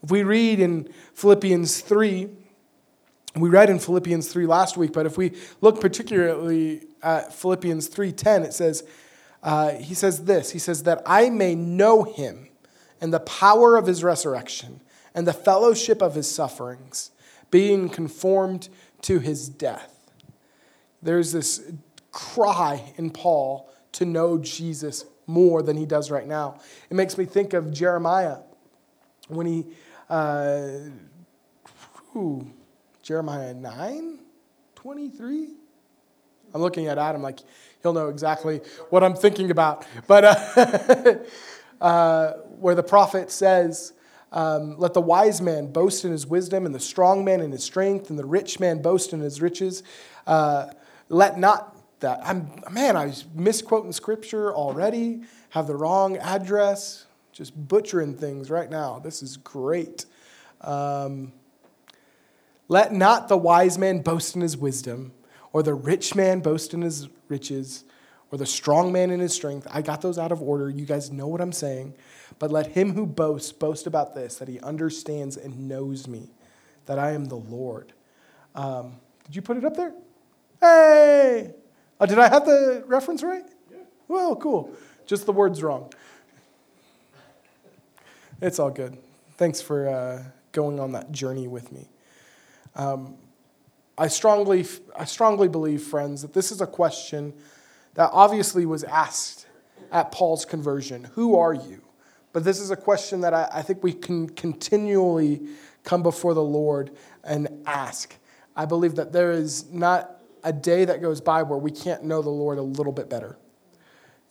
If 0.04 0.12
we 0.12 0.22
read 0.22 0.60
in 0.60 0.88
Philippians 1.16 1.82
3, 1.82 2.30
we 3.36 3.50
read 3.50 3.72
in 3.72 3.80
Philippians 3.80 4.32
3 4.32 4.46
last 4.46 4.78
week, 4.78 4.94
but 4.94 5.08
if 5.08 5.18
we 5.18 5.32
look 5.62 5.82
particularly 5.82 6.84
at 7.02 7.34
Philippians 7.34 7.90
3:10, 7.90 8.44
it 8.44 8.54
says, 8.54 8.84
uh, 9.42 9.72
he 9.72 9.96
says 9.96 10.26
this, 10.26 10.52
he 10.52 10.60
says, 10.60 10.84
that 10.84 11.02
I 11.04 11.32
may 11.32 11.56
know 11.56 12.04
him 12.04 12.50
and 13.02 13.12
the 13.12 13.22
power 13.22 13.76
of 13.76 13.88
his 13.88 14.04
resurrection 14.04 14.82
and 15.16 15.26
the 15.26 15.34
fellowship 15.34 16.00
of 16.00 16.14
his 16.14 16.30
sufferings, 16.30 17.10
being 17.50 17.90
conformed 17.90 18.70
to 19.02 19.18
his 19.18 19.50
death. 19.50 20.12
There's 21.02 21.32
this 21.32 21.72
cry 22.12 22.94
in 22.98 23.10
Paul 23.10 23.68
to 23.94 24.06
know 24.06 24.38
Jesus 24.38 25.06
more 25.32 25.64
than 25.64 25.78
he 25.78 25.86
does 25.86 26.12
right 26.12 26.28
now. 26.28 26.60
It 26.90 26.96
makes 26.96 27.18
me 27.18 27.26
think 27.26 27.54
of 27.54 27.72
Jeremiah 27.72 28.38
when 29.28 29.48
he, 29.48 29.66
uh, 30.10 30.70
ooh, 32.16 32.52
Jeremiah 33.02 33.54
9 33.54 34.20
23. 34.76 35.48
I'm 36.54 36.62
looking 36.62 36.88
at 36.88 36.98
Adam 36.98 37.22
like 37.22 37.40
he'll 37.82 37.94
know 37.94 38.10
exactly 38.10 38.62
what 38.90 39.04
I'm 39.04 39.16
thinking 39.16 39.52
about. 39.52 39.86
But 40.08 40.26
uh, 40.26 41.16
uh, 41.82 42.34
where 42.60 42.76
the 42.76 42.84
prophet 42.84 43.32
says, 43.32 43.94
um, 44.32 44.78
Let 44.78 44.94
the 44.94 45.02
wise 45.02 45.42
man 45.42 45.72
boast 45.72 46.04
in 46.04 46.12
his 46.12 46.26
wisdom, 46.28 46.66
and 46.66 46.74
the 46.74 46.80
strong 46.80 47.24
man 47.24 47.42
in 47.42 47.52
his 47.52 47.64
strength, 47.64 48.10
and 48.10 48.20
the 48.20 48.26
rich 48.26 48.60
man 48.60 48.82
boast 48.82 49.14
in 49.14 49.20
his 49.20 49.42
riches. 49.42 49.84
Uh, 50.28 50.68
let 51.10 51.38
not 51.38 51.76
that. 52.02 52.20
I'm, 52.24 52.52
man, 52.70 52.96
I 52.96 53.06
was 53.06 53.26
misquoting 53.34 53.92
scripture 53.92 54.54
already, 54.54 55.22
have 55.50 55.68
the 55.68 55.76
wrong 55.76 56.18
address, 56.18 57.06
just 57.32 57.56
butchering 57.68 58.16
things 58.16 58.50
right 58.50 58.70
now. 58.70 59.00
This 59.00 59.24
is 59.24 59.38
great. 59.38 60.06
Um, 60.62 61.34
let 62.68 62.94
not 62.94 63.28
the 63.28 63.38
wise 63.38 63.78
man 63.78 64.02
boast 64.02 64.36
in 64.36 64.42
his 64.42 64.56
wisdom, 64.58 65.14
or 65.54 65.64
the 65.64 65.74
rich 65.74 66.16
man 66.16 66.40
boast 66.40 66.74
in 66.74 66.82
his 66.82 67.10
riches, 67.28 67.84
or 68.32 68.38
the 68.38 68.46
strong 68.46 68.92
man 68.92 69.10
in 69.10 69.20
his 69.20 69.34
strength. 69.34 69.68
I 69.70 69.82
got 69.82 70.02
those 70.02 70.18
out 70.18 70.32
of 70.32 70.42
order. 70.42 70.70
You 70.70 70.86
guys 70.86 71.12
know 71.12 71.28
what 71.28 71.42
I'm 71.42 71.52
saying. 71.52 71.96
But 72.40 72.52
let 72.52 72.68
him 72.68 72.94
who 72.94 73.06
boasts 73.06 73.52
boast 73.52 73.88
about 73.88 74.16
this, 74.16 74.36
that 74.36 74.48
he 74.48 74.60
understands 74.62 75.36
and 75.36 75.68
knows 75.68 76.08
me, 76.08 76.30
that 76.86 76.98
I 76.98 77.12
am 77.12 77.26
the 77.26 77.36
Lord. 77.36 77.94
Um, 78.56 79.00
did 79.26 79.36
you 79.36 79.42
put 79.42 79.58
it 79.58 79.66
up 79.66 79.76
there? 79.76 79.94
Hey! 80.62 81.56
Oh, 82.02 82.08
did 82.08 82.18
I 82.18 82.30
have 82.30 82.46
the 82.48 82.84
reference 82.88 83.22
right? 83.22 83.44
Yeah. 83.72 83.78
Well, 84.08 84.36
cool. 84.36 84.72
Just 85.06 85.28
the 85.28 85.32
words 85.32 85.62
wrong. 85.62 85.94
It's 88.42 88.58
all 88.58 88.72
good. 88.72 88.98
Thanks 89.38 89.62
for 89.62 89.88
uh, 89.88 90.24
going 90.52 90.80
on 90.80 90.94
that 90.94 91.12
journey 91.12 91.48
with 91.48 91.72
me. 91.72 91.88
Um, 92.76 93.18
I, 94.00 94.08
strongly, 94.08 94.66
I 94.98 95.06
strongly 95.06 95.48
believe, 95.48 95.84
friends, 95.84 96.24
that 96.24 96.34
this 96.34 96.52
is 96.52 96.60
a 96.60 96.66
question 96.66 97.34
that 97.94 98.10
obviously 98.12 98.66
was 98.66 98.84
asked 98.84 99.46
at 99.92 100.12
Paul's 100.12 100.44
conversion 100.44 101.04
Who 101.14 101.38
are 101.38 101.54
you? 101.54 101.84
But 102.34 102.44
this 102.44 102.60
is 102.60 102.72
a 102.72 102.76
question 102.76 103.22
that 103.22 103.36
I, 103.36 103.48
I 103.54 103.62
think 103.62 103.84
we 103.84 103.94
can 103.94 104.28
continually 104.28 105.50
come 105.84 106.02
before 106.02 106.34
the 106.34 106.42
Lord 106.42 106.90
and 107.24 107.62
ask. 107.68 108.16
I 108.56 108.66
believe 108.66 108.96
that 108.96 109.12
there 109.12 109.32
is 109.32 109.70
not 109.72 110.21
a 110.44 110.54
day 110.54 110.86
that 110.86 111.02
goes 111.02 111.22
by 111.22 111.44
where 111.44 111.58
we 111.58 111.72
can't 111.72 112.04
know 112.04 112.22
the 112.22 112.30
Lord 112.30 112.58
a 112.58 112.64
little 112.64 112.92
bit 112.92 113.10
better. 113.10 113.38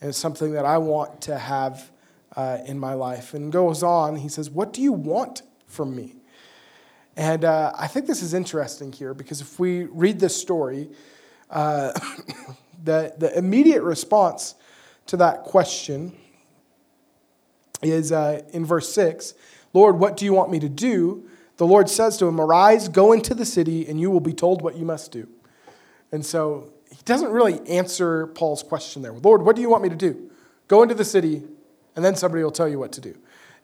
And 0.00 0.08
it's 0.08 0.18
something 0.18 0.52
that 0.52 0.64
I 0.64 0.78
want 0.78 1.22
to 1.22 1.38
have 1.38 1.90
uh, 2.36 2.58
in 2.66 2.78
my 2.78 2.94
life. 2.94 3.34
And 3.34 3.52
goes 3.52 3.82
on, 3.82 4.16
he 4.16 4.28
says, 4.28 4.50
What 4.50 4.72
do 4.72 4.82
you 4.82 4.92
want 4.92 5.42
from 5.66 5.94
me? 5.94 6.16
And 7.16 7.44
uh, 7.44 7.72
I 7.76 7.86
think 7.86 8.06
this 8.06 8.22
is 8.22 8.34
interesting 8.34 8.92
here 8.92 9.14
because 9.14 9.40
if 9.40 9.58
we 9.58 9.84
read 9.84 10.20
this 10.20 10.34
story, 10.34 10.88
uh, 11.50 11.92
the, 12.84 13.14
the 13.18 13.36
immediate 13.36 13.82
response 13.82 14.54
to 15.06 15.16
that 15.18 15.42
question 15.42 16.16
is 17.82 18.12
uh, 18.12 18.42
in 18.52 18.64
verse 18.64 18.92
6 18.92 19.34
Lord, 19.72 19.98
what 20.00 20.16
do 20.16 20.24
you 20.24 20.32
want 20.32 20.50
me 20.50 20.58
to 20.60 20.68
do? 20.68 21.28
The 21.56 21.66
Lord 21.66 21.88
says 21.88 22.16
to 22.18 22.26
him, 22.26 22.40
Arise, 22.40 22.88
go 22.88 23.12
into 23.12 23.34
the 23.34 23.44
city, 23.44 23.86
and 23.86 24.00
you 24.00 24.10
will 24.10 24.20
be 24.20 24.32
told 24.32 24.62
what 24.62 24.76
you 24.76 24.84
must 24.84 25.12
do. 25.12 25.28
And 26.12 26.24
so 26.24 26.72
he 26.90 26.98
doesn't 27.04 27.30
really 27.30 27.60
answer 27.68 28.28
Paul's 28.28 28.62
question 28.62 29.02
there. 29.02 29.12
Lord, 29.12 29.42
what 29.42 29.56
do 29.56 29.62
you 29.62 29.70
want 29.70 29.82
me 29.82 29.88
to 29.88 29.96
do? 29.96 30.30
Go 30.68 30.82
into 30.82 30.94
the 30.94 31.04
city, 31.04 31.42
and 31.96 32.04
then 32.04 32.16
somebody 32.16 32.42
will 32.42 32.50
tell 32.50 32.68
you 32.68 32.78
what 32.78 32.92
to 32.92 33.00
do. 33.00 33.16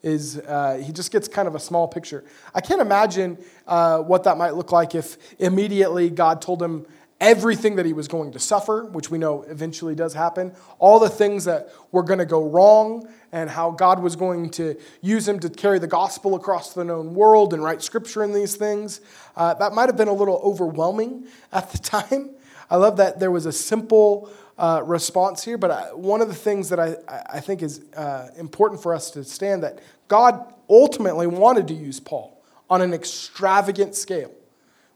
Is 0.03 0.39
uh, 0.39 0.83
he 0.85 0.93
just 0.93 1.11
gets 1.11 1.27
kind 1.27 1.49
of 1.49 1.55
a 1.55 1.61
small 1.61 1.89
picture. 1.89 2.25
I 2.55 2.61
can't 2.61 2.81
imagine 2.81 3.39
uh, 3.67 3.99
what 3.99 4.25
that 4.25 4.37
might 4.37 4.55
look 4.55 4.71
like 4.71 4.95
if 4.95 5.17
immediately 5.39 6.11
God 6.11 6.41
told 6.41 6.63
him 6.63 6.87
everything 7.21 7.77
that 7.77 7.87
he 7.87 7.93
was 7.93 8.09
going 8.09 8.31
to 8.33 8.39
suffer, 8.39 8.85
which 8.85 9.11
we 9.11 9.19
know 9.19 9.43
eventually 9.49 9.95
does 9.95 10.13
happen, 10.13 10.53
all 10.79 10.99
the 10.99 11.09
things 11.09 11.45
that 11.47 11.71
were 11.91 12.03
going 12.03 12.19
to 12.19 12.27
go 12.27 12.45
wrong, 12.45 13.09
and 13.33 13.49
how 13.51 13.71
God 13.71 14.01
was 14.03 14.17
going 14.17 14.51
to 14.51 14.77
use 15.01 15.27
him 15.27 15.41
to 15.41 15.49
carry 15.51 15.79
the 15.79 15.87
gospel 15.87 16.35
across 16.35 16.75
the 16.75 16.85
known 16.85 17.15
world 17.15 17.55
and 17.55 17.63
write 17.63 17.83
scripture 17.83 18.23
in 18.23 18.33
these 18.33 18.57
things. 18.57 19.01
Uh, 19.35 19.55
that 19.55 19.73
might 19.73 19.89
have 19.89 19.97
been 19.97 20.09
a 20.09 20.13
little 20.13 20.41
overwhelming 20.45 21.27
at 21.53 21.71
the 21.73 21.79
time. 21.79 22.31
I 22.71 22.77
love 22.77 22.97
that 22.97 23.21
there 23.21 23.31
was 23.31 23.47
a 23.47 23.53
simple 23.53 24.31
uh, 24.59 24.83
response 24.85 25.45
here, 25.45 25.59
but 25.59 25.71
I, 25.71 25.95
one 25.95 26.21
of 26.21 26.29
the 26.29 26.35
things 26.35 26.69
that 26.71 26.81
I, 26.81 26.97
I 27.09 27.41
think 27.41 27.63
is 27.63 27.83
uh, 27.97 28.31
important 28.37 28.83
for 28.83 28.95
us 28.95 29.11
to 29.13 29.25
stand 29.25 29.63
that 29.63 29.81
God 30.09 30.53
ultimately 30.69 31.27
wanted 31.27 31.69
to 31.69 31.75
use 31.75 32.01
Paul 32.01 32.43
on 32.69 32.83
an 32.83 32.93
extravagant 32.93 33.95
scale. 33.95 34.33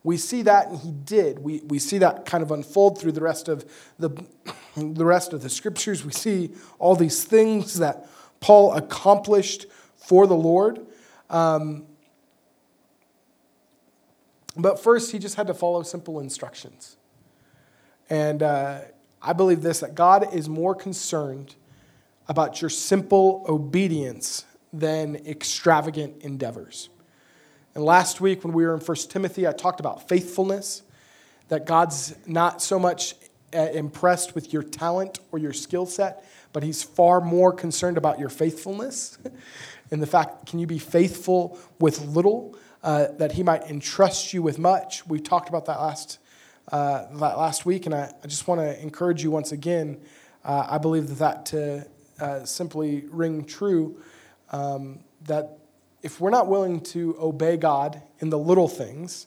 We 0.02 0.16
see 0.16 0.42
that, 0.42 0.68
and 0.68 0.78
he 0.78 0.92
did. 0.92 1.38
We, 1.40 1.60
we 1.60 1.78
see 1.78 1.98
that 1.98 2.24
kind 2.24 2.42
of 2.42 2.50
unfold 2.50 2.98
through 2.98 3.12
the 3.12 3.20
rest 3.20 3.48
of 3.48 3.70
the, 3.98 4.10
the 4.76 5.04
rest 5.04 5.32
of 5.32 5.42
the 5.42 5.50
scriptures. 5.50 6.04
We 6.04 6.12
see 6.12 6.50
all 6.78 6.96
these 6.96 7.24
things 7.24 7.78
that 7.78 8.08
Paul 8.40 8.72
accomplished 8.72 9.66
for 9.96 10.26
the 10.26 10.34
Lord. 10.34 10.86
Um, 11.28 11.86
but 14.56 14.82
first, 14.82 15.12
he 15.12 15.18
just 15.18 15.36
had 15.36 15.46
to 15.48 15.54
follow 15.54 15.82
simple 15.82 16.18
instructions. 16.18 16.96
And 18.10 18.42
uh, 18.42 18.80
I 19.22 19.32
believe 19.32 19.62
this 19.62 19.80
that 19.80 19.94
God 19.94 20.34
is 20.34 20.48
more 20.48 20.74
concerned 20.74 21.54
about 22.28 22.60
your 22.60 22.68
simple 22.68 23.44
obedience 23.48 24.44
than 24.72 25.16
extravagant 25.26 26.22
endeavors. 26.22 26.90
And 27.74 27.84
last 27.84 28.20
week, 28.20 28.44
when 28.44 28.52
we 28.52 28.64
were 28.66 28.74
in 28.74 28.80
1 28.80 28.96
Timothy, 29.08 29.46
I 29.46 29.52
talked 29.52 29.80
about 29.80 30.08
faithfulness, 30.08 30.82
that 31.48 31.66
God's 31.66 32.14
not 32.26 32.62
so 32.62 32.78
much 32.78 33.14
uh, 33.54 33.68
impressed 33.72 34.34
with 34.34 34.52
your 34.52 34.62
talent 34.62 35.18
or 35.32 35.38
your 35.38 35.52
skill 35.52 35.86
set, 35.86 36.24
but 36.52 36.62
He's 36.62 36.82
far 36.82 37.20
more 37.20 37.52
concerned 37.52 37.96
about 37.96 38.18
your 38.18 38.28
faithfulness 38.28 39.18
and 39.90 40.02
the 40.02 40.06
fact, 40.06 40.46
can 40.46 40.58
you 40.58 40.66
be 40.66 40.78
faithful 40.78 41.58
with 41.78 42.00
little, 42.06 42.56
uh, 42.82 43.08
that 43.18 43.32
He 43.32 43.42
might 43.42 43.62
entrust 43.64 44.32
you 44.32 44.42
with 44.42 44.58
much. 44.58 45.06
We 45.06 45.20
talked 45.20 45.48
about 45.48 45.66
that 45.66 45.80
last, 45.80 46.18
uh, 46.72 47.06
last 47.12 47.66
week, 47.66 47.86
and 47.86 47.94
I, 47.94 48.12
I 48.22 48.26
just 48.26 48.46
want 48.46 48.60
to 48.60 48.80
encourage 48.80 49.22
you 49.22 49.30
once 49.30 49.52
again. 49.52 50.00
Uh, 50.44 50.66
I 50.70 50.78
believe 50.78 51.08
that 51.08 51.18
that 51.18 51.46
to 51.46 51.86
uh, 52.20 52.44
simply 52.44 53.04
ring 53.10 53.44
true, 53.44 54.00
um, 54.52 55.00
that 55.26 55.58
if 56.02 56.20
we're 56.20 56.30
not 56.30 56.46
willing 56.46 56.80
to 56.80 57.16
obey 57.20 57.56
God 57.56 58.00
in 58.20 58.30
the 58.30 58.38
little 58.38 58.68
things, 58.68 59.26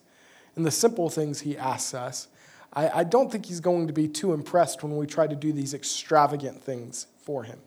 in 0.55 0.63
the 0.63 0.71
simple 0.71 1.09
things 1.09 1.41
He 1.41 1.57
asks 1.57 1.93
us, 1.93 2.27
I, 2.73 2.89
I, 2.99 3.03
don't 3.03 3.31
think 3.31 3.45
He's 3.45 3.59
going 3.59 3.87
to 3.87 3.93
be 3.93 4.07
too 4.07 4.33
impressed 4.33 4.83
when 4.83 4.95
we 4.97 5.05
try 5.05 5.27
to 5.27 5.35
do 5.35 5.51
these 5.51 5.73
extravagant 5.73 6.63
things 6.63 7.07
for 7.17 7.43
Him. 7.43 7.59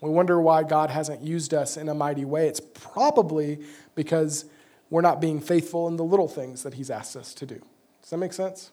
We 0.00 0.10
wonder 0.10 0.40
why 0.40 0.64
God 0.64 0.90
hasn't 0.90 1.22
used 1.22 1.54
us 1.54 1.76
in 1.76 1.88
a 1.88 1.94
mighty 1.94 2.24
way. 2.24 2.48
It's 2.48 2.60
probably 2.60 3.60
because 3.94 4.46
we're 4.90 5.00
not 5.00 5.20
being 5.20 5.40
faithful 5.40 5.86
in 5.88 5.96
the 5.96 6.04
little 6.04 6.28
things 6.28 6.64
that 6.64 6.74
He's 6.74 6.90
asked 6.90 7.16
us 7.16 7.32
to 7.34 7.46
do. 7.46 7.60
Does 8.02 8.10
that 8.10 8.18
make 8.18 8.32
sense? 8.32 8.72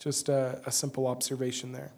Just 0.00 0.28
a, 0.28 0.60
a 0.66 0.72
simple 0.72 1.06
observation 1.06 1.70
there. 1.70 1.92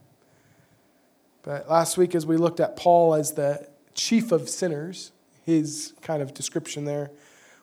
But 1.43 1.71
last 1.71 1.97
week, 1.97 2.15
as 2.15 2.27
we 2.27 2.37
looked 2.37 2.61
at 2.61 2.77
Paul 2.77 3.15
as 3.15 3.33
the 3.33 3.67
chief 3.95 4.31
of 4.31 4.49
sinners, 4.49 5.13
his 5.45 5.95
kind 6.03 6.23
of 6.23 6.35
description 6.35 6.85
there. 6.85 7.11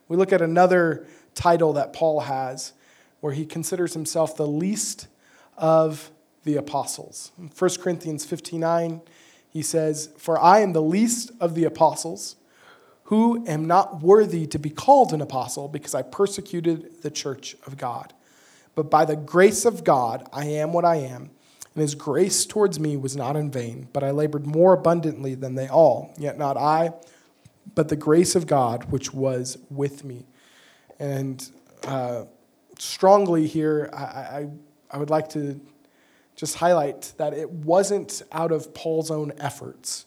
We 0.08 0.18
look 0.18 0.34
at 0.34 0.42
another 0.42 1.06
title 1.36 1.74
that 1.74 1.94
Paul 1.94 2.22
has 2.22 2.74
where 3.22 3.34
he 3.34 3.46
considers 3.46 3.94
himself 3.94 4.36
the 4.36 4.48
least 4.48 5.08
of 5.58 6.12
the 6.44 6.56
apostles. 6.56 7.32
In 7.38 7.48
1 7.48 7.70
Corinthians 7.82 8.26
59, 8.26 9.02
he 9.50 9.62
says, 9.62 10.10
For 10.18 10.40
I 10.40 10.60
am 10.60 10.74
the 10.74 10.82
least 10.82 11.32
of 11.40 11.56
the 11.56 11.66
apostles, 11.66 12.36
who 13.04 13.46
am 13.48 13.66
not 13.66 14.02
worthy 14.02 14.46
to 14.48 14.60
be 14.60 14.70
called 14.70 15.14
an 15.14 15.22
apostle 15.22 15.68
because 15.68 15.96
I 15.96 16.02
persecuted 16.02 17.02
the 17.02 17.12
church 17.12 17.56
of 17.66 17.78
God. 17.78 18.14
But 18.80 18.90
by 18.90 19.06
the 19.06 19.16
grace 19.16 19.66
of 19.66 19.84
God, 19.84 20.28
I 20.32 20.46
am 20.46 20.74
what 20.74 20.86
I 20.86 20.96
am. 20.96 21.32
And 21.76 21.82
his 21.82 21.96
grace 21.96 22.46
towards 22.46 22.80
me 22.80 22.98
was 22.98 23.16
not 23.16 23.36
in 23.36 23.52
vain, 23.52 23.90
but 23.94 24.04
I 24.04 24.12
labored 24.12 24.48
more 24.48 24.74
abundantly 24.74 25.36
than 25.36 25.56
they 25.56 25.68
all. 25.68 26.14
Yet 26.18 26.38
not 26.38 26.58
I 26.58 26.94
but 27.76 27.90
the 27.90 27.96
grace 27.96 28.36
of 28.36 28.48
God 28.48 28.86
which 28.92 29.14
was 29.14 29.58
with 29.70 30.04
me. 30.04 30.26
And 31.00 31.50
uh, 31.84 32.26
strongly 32.78 33.48
here, 33.48 33.90
I, 33.94 34.04
I, 34.04 34.50
I 34.92 34.98
would 34.98 35.10
like 35.10 35.30
to 35.30 35.60
just 36.36 36.56
highlight 36.56 37.14
that 37.18 37.34
it 37.34 37.50
wasn't 37.50 38.22
out 38.32 38.52
of 38.52 38.74
Paul's 38.74 39.12
own 39.12 39.34
efforts 39.38 40.06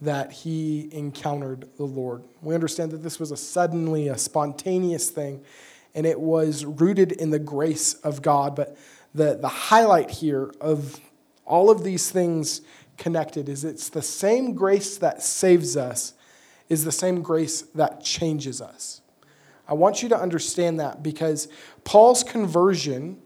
that 0.00 0.30
he 0.30 0.90
encountered 0.92 1.68
the 1.78 1.84
Lord. 1.84 2.22
We 2.42 2.54
understand 2.54 2.90
that 2.92 3.02
this 3.02 3.18
was 3.18 3.30
a 3.30 3.36
suddenly, 3.36 4.08
a 4.08 4.18
spontaneous 4.18 5.08
thing, 5.08 5.42
and 5.96 6.06
it 6.06 6.20
was 6.20 6.64
rooted 6.64 7.10
in 7.10 7.30
the 7.30 7.38
grace 7.38 7.94
of 7.94 8.22
God. 8.22 8.54
But 8.54 8.76
the, 9.14 9.38
the 9.40 9.48
highlight 9.48 10.10
here 10.10 10.52
of 10.60 11.00
all 11.46 11.70
of 11.70 11.82
these 11.82 12.10
things 12.10 12.60
connected 12.98 13.48
is 13.48 13.64
it's 13.64 13.88
the 13.88 14.02
same 14.02 14.54
grace 14.54 14.98
that 14.98 15.22
saves 15.22 15.76
us 15.76 16.12
is 16.68 16.84
the 16.84 16.92
same 16.92 17.22
grace 17.22 17.62
that 17.74 18.02
changes 18.02 18.60
us. 18.60 19.00
I 19.68 19.74
want 19.74 20.02
you 20.02 20.08
to 20.10 20.20
understand 20.20 20.78
that 20.80 21.02
because 21.02 21.48
Paul's 21.84 22.22
conversion 22.22 23.22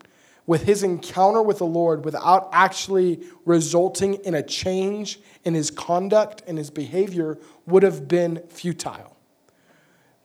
with 0.47 0.65
his 0.65 0.83
encounter 0.83 1.43
with 1.43 1.59
the 1.59 1.67
Lord 1.67 2.05
without 2.05 2.49
actually 2.53 3.23
resulting 3.45 4.15
in 4.15 4.35
a 4.35 4.43
change 4.43 5.21
in 5.45 5.55
his 5.55 5.71
conduct 5.71 6.43
and 6.47 6.57
his 6.57 6.71
behavior 6.71 7.39
would 7.67 7.83
have 7.83 8.09
been 8.09 8.43
futile. 8.49 9.10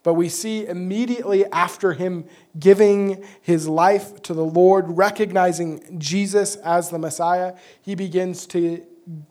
But 0.06 0.14
we 0.14 0.28
see 0.28 0.64
immediately 0.64 1.46
after 1.46 1.92
him 1.92 2.26
giving 2.56 3.24
his 3.42 3.66
life 3.66 4.22
to 4.22 4.34
the 4.34 4.44
Lord, 4.44 4.84
recognizing 4.86 5.98
Jesus 5.98 6.54
as 6.54 6.90
the 6.90 6.98
Messiah, 7.00 7.56
he 7.82 7.96
begins 7.96 8.46
to 8.46 8.86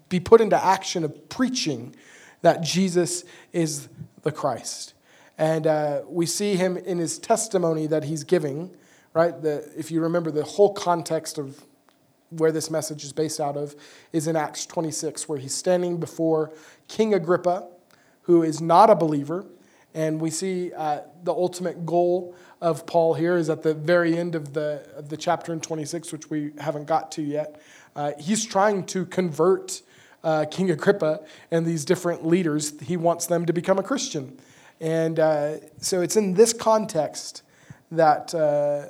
be 0.10 0.20
put 0.20 0.42
into 0.42 0.62
action 0.62 1.06
of 1.06 1.30
preaching 1.30 1.96
that 2.42 2.60
Jesus 2.60 3.24
is 3.54 3.88
the 4.24 4.34
Christ. 4.34 4.96
And 5.38 5.66
uh, 5.66 6.02
we 6.10 6.26
see 6.26 6.58
him 6.58 6.76
in 6.76 6.98
his 6.98 7.20
testimony 7.20 7.88
that 7.88 8.04
he's 8.04 8.26
giving, 8.26 8.70
right? 9.14 9.42
The, 9.42 9.72
if 9.78 9.92
you 9.92 10.02
remember, 10.02 10.30
the 10.30 10.44
whole 10.44 10.74
context 10.74 11.38
of 11.38 11.64
where 12.32 12.52
this 12.52 12.70
message 12.70 13.06
is 13.06 13.14
based 13.14 13.40
out 13.40 13.56
of 13.56 13.78
is 14.12 14.28
in 14.28 14.36
Acts 14.36 14.66
26, 14.66 15.30
where 15.30 15.40
he's 15.40 15.56
standing 15.56 16.02
before 16.02 16.52
King 16.90 17.14
Agrippa, 17.14 17.66
who 18.24 18.44
is 18.44 18.60
not 18.60 18.90
a 18.90 18.96
believer. 18.96 19.46
And 19.96 20.20
we 20.20 20.30
see 20.30 20.74
uh, 20.74 21.00
the 21.24 21.32
ultimate 21.32 21.86
goal 21.86 22.36
of 22.62 22.86
Paul 22.86 23.14
here 23.14 23.38
is 23.38 23.50
at 23.50 23.64
the 23.64 23.74
very 23.74 24.18
end 24.18 24.36
of 24.36 24.54
the, 24.54 24.86
of 24.98 25.08
the 25.08 25.16
chapter 25.16 25.54
in 25.54 25.62
26, 25.62 26.12
which 26.12 26.30
we 26.30 26.52
haven't 26.60 26.86
got 26.86 27.14
to 27.14 27.22
yet. 27.22 27.62
Uh, 27.96 28.12
he's 28.20 28.44
trying 28.44 28.86
to 28.88 29.06
convert 29.06 29.82
uh, 30.22 30.46
King 30.52 30.70
Agrippa 30.70 31.22
and 31.50 31.66
these 31.66 31.86
different 31.86 32.26
leaders. 32.26 32.78
He 32.82 32.98
wants 32.98 33.28
them 33.28 33.46
to 33.46 33.54
become 33.54 33.80
a 33.80 33.84
Christian. 33.84 34.38
And 34.82 35.18
uh, 35.18 35.58
so 35.78 36.02
it's 36.02 36.18
in 36.18 36.34
this 36.34 36.52
context 36.52 37.44
that, 37.90 38.36
uh, 38.36 38.88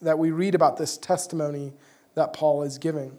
that 0.00 0.18
we 0.18 0.32
read 0.32 0.56
about 0.56 0.76
this 0.76 0.98
testimony 0.98 1.72
that 2.14 2.32
Paul 2.32 2.64
is 2.64 2.78
giving. 2.78 3.16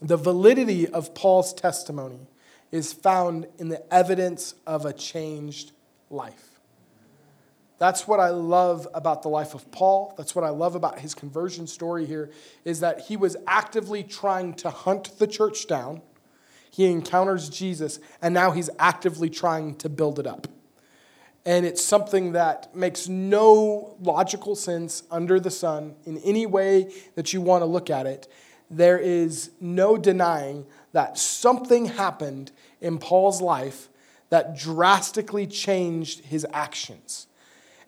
The 0.00 0.16
validity 0.16 0.88
of 0.88 1.14
Paul's 1.14 1.52
testimony 1.52 2.26
is 2.72 2.94
found 2.94 3.48
in 3.58 3.68
the 3.68 3.92
evidence 3.92 4.54
of 4.66 4.86
a 4.86 4.94
changed 4.94 5.72
life. 6.10 6.60
That's 7.78 8.06
what 8.06 8.20
I 8.20 8.28
love 8.28 8.86
about 8.92 9.22
the 9.22 9.28
life 9.28 9.54
of 9.54 9.70
Paul. 9.70 10.14
That's 10.18 10.34
what 10.34 10.44
I 10.44 10.50
love 10.50 10.74
about 10.74 10.98
his 10.98 11.14
conversion 11.14 11.66
story 11.66 12.04
here 12.04 12.30
is 12.64 12.80
that 12.80 13.00
he 13.00 13.16
was 13.16 13.36
actively 13.46 14.02
trying 14.02 14.52
to 14.54 14.68
hunt 14.68 15.18
the 15.18 15.26
church 15.26 15.66
down 15.66 16.02
he 16.70 16.86
encounters 16.86 17.48
Jesus, 17.48 17.98
and 18.22 18.32
now 18.32 18.52
he's 18.52 18.70
actively 18.78 19.28
trying 19.28 19.74
to 19.76 19.88
build 19.90 20.18
it 20.18 20.26
up. 20.26 20.46
And 21.44 21.66
it's 21.66 21.84
something 21.84 22.32
that 22.32 22.74
makes 22.74 23.08
no 23.08 23.96
logical 24.00 24.54
sense 24.54 25.02
under 25.10 25.38
the 25.40 25.50
sun 25.50 25.96
in 26.04 26.16
any 26.18 26.46
way 26.46 26.92
that 27.16 27.32
you 27.32 27.40
want 27.40 27.62
to 27.62 27.66
look 27.66 27.90
at 27.90 28.06
it. 28.06 28.28
There 28.70 28.98
is 28.98 29.50
no 29.60 29.96
denying 29.96 30.64
that 30.92 31.18
something 31.18 31.86
happened 31.86 32.52
in 32.80 32.98
Paul's 32.98 33.42
life 33.42 33.89
that 34.30 34.56
drastically 34.56 35.46
changed 35.46 36.24
his 36.24 36.46
actions. 36.52 37.26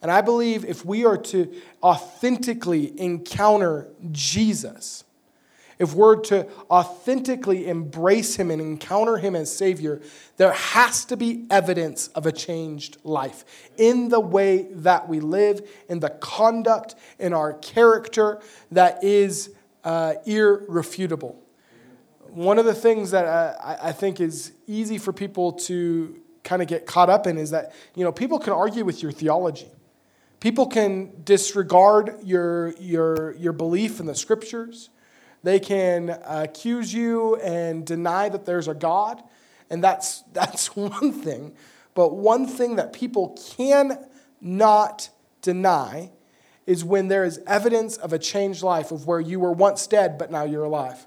And 0.02 0.10
I 0.10 0.20
believe 0.20 0.64
if 0.64 0.84
we 0.84 1.04
are 1.04 1.16
to 1.16 1.52
authentically 1.82 3.00
encounter 3.00 3.88
Jesus, 4.10 5.04
if 5.82 5.94
we're 5.94 6.14
to 6.16 6.46
authentically 6.70 7.66
embrace 7.66 8.36
Him 8.36 8.52
and 8.52 8.60
encounter 8.60 9.16
Him 9.16 9.34
as 9.34 9.54
Savior, 9.54 10.00
there 10.36 10.52
has 10.52 11.04
to 11.06 11.16
be 11.16 11.44
evidence 11.50 12.06
of 12.08 12.24
a 12.24 12.30
changed 12.30 12.98
life 13.02 13.44
in 13.76 14.08
the 14.08 14.20
way 14.20 14.68
that 14.70 15.08
we 15.08 15.18
live, 15.18 15.68
in 15.88 15.98
the 15.98 16.10
conduct, 16.10 16.94
in 17.18 17.32
our 17.32 17.54
character 17.54 18.40
that 18.70 19.02
is 19.02 19.50
uh, 19.82 20.14
irrefutable. 20.24 21.36
One 22.28 22.60
of 22.60 22.64
the 22.64 22.74
things 22.74 23.10
that 23.10 23.24
uh, 23.24 23.56
I, 23.60 23.88
I 23.88 23.92
think 23.92 24.20
is 24.20 24.52
easy 24.68 24.98
for 24.98 25.12
people 25.12 25.52
to 25.52 26.21
kind 26.44 26.62
of 26.62 26.68
get 26.68 26.86
caught 26.86 27.10
up 27.10 27.26
in 27.26 27.38
is 27.38 27.50
that 27.50 27.72
you 27.94 28.04
know 28.04 28.12
people 28.12 28.38
can 28.38 28.52
argue 28.52 28.84
with 28.84 29.02
your 29.02 29.12
theology. 29.12 29.70
People 30.42 30.66
can 30.66 31.22
disregard 31.22 32.16
your, 32.24 32.72
your, 32.80 33.36
your 33.36 33.52
belief 33.52 34.00
in 34.00 34.06
the 34.06 34.14
scriptures. 34.16 34.90
They 35.44 35.60
can 35.60 36.18
accuse 36.26 36.92
you 36.92 37.36
and 37.36 37.86
deny 37.86 38.28
that 38.28 38.44
there's 38.44 38.66
a 38.66 38.74
God, 38.74 39.22
and 39.70 39.84
that's, 39.84 40.22
that's 40.32 40.74
one 40.74 41.12
thing. 41.12 41.54
But 41.94 42.16
one 42.16 42.48
thing 42.48 42.74
that 42.74 42.92
people 42.92 43.38
cannot 43.54 45.10
deny 45.42 46.10
is 46.66 46.84
when 46.84 47.06
there 47.06 47.22
is 47.22 47.40
evidence 47.46 47.96
of 47.96 48.12
a 48.12 48.18
changed 48.18 48.64
life, 48.64 48.90
of 48.90 49.06
where 49.06 49.20
you 49.20 49.38
were 49.38 49.52
once 49.52 49.86
dead, 49.86 50.18
but 50.18 50.32
now 50.32 50.42
you're 50.42 50.64
alive. 50.64 51.06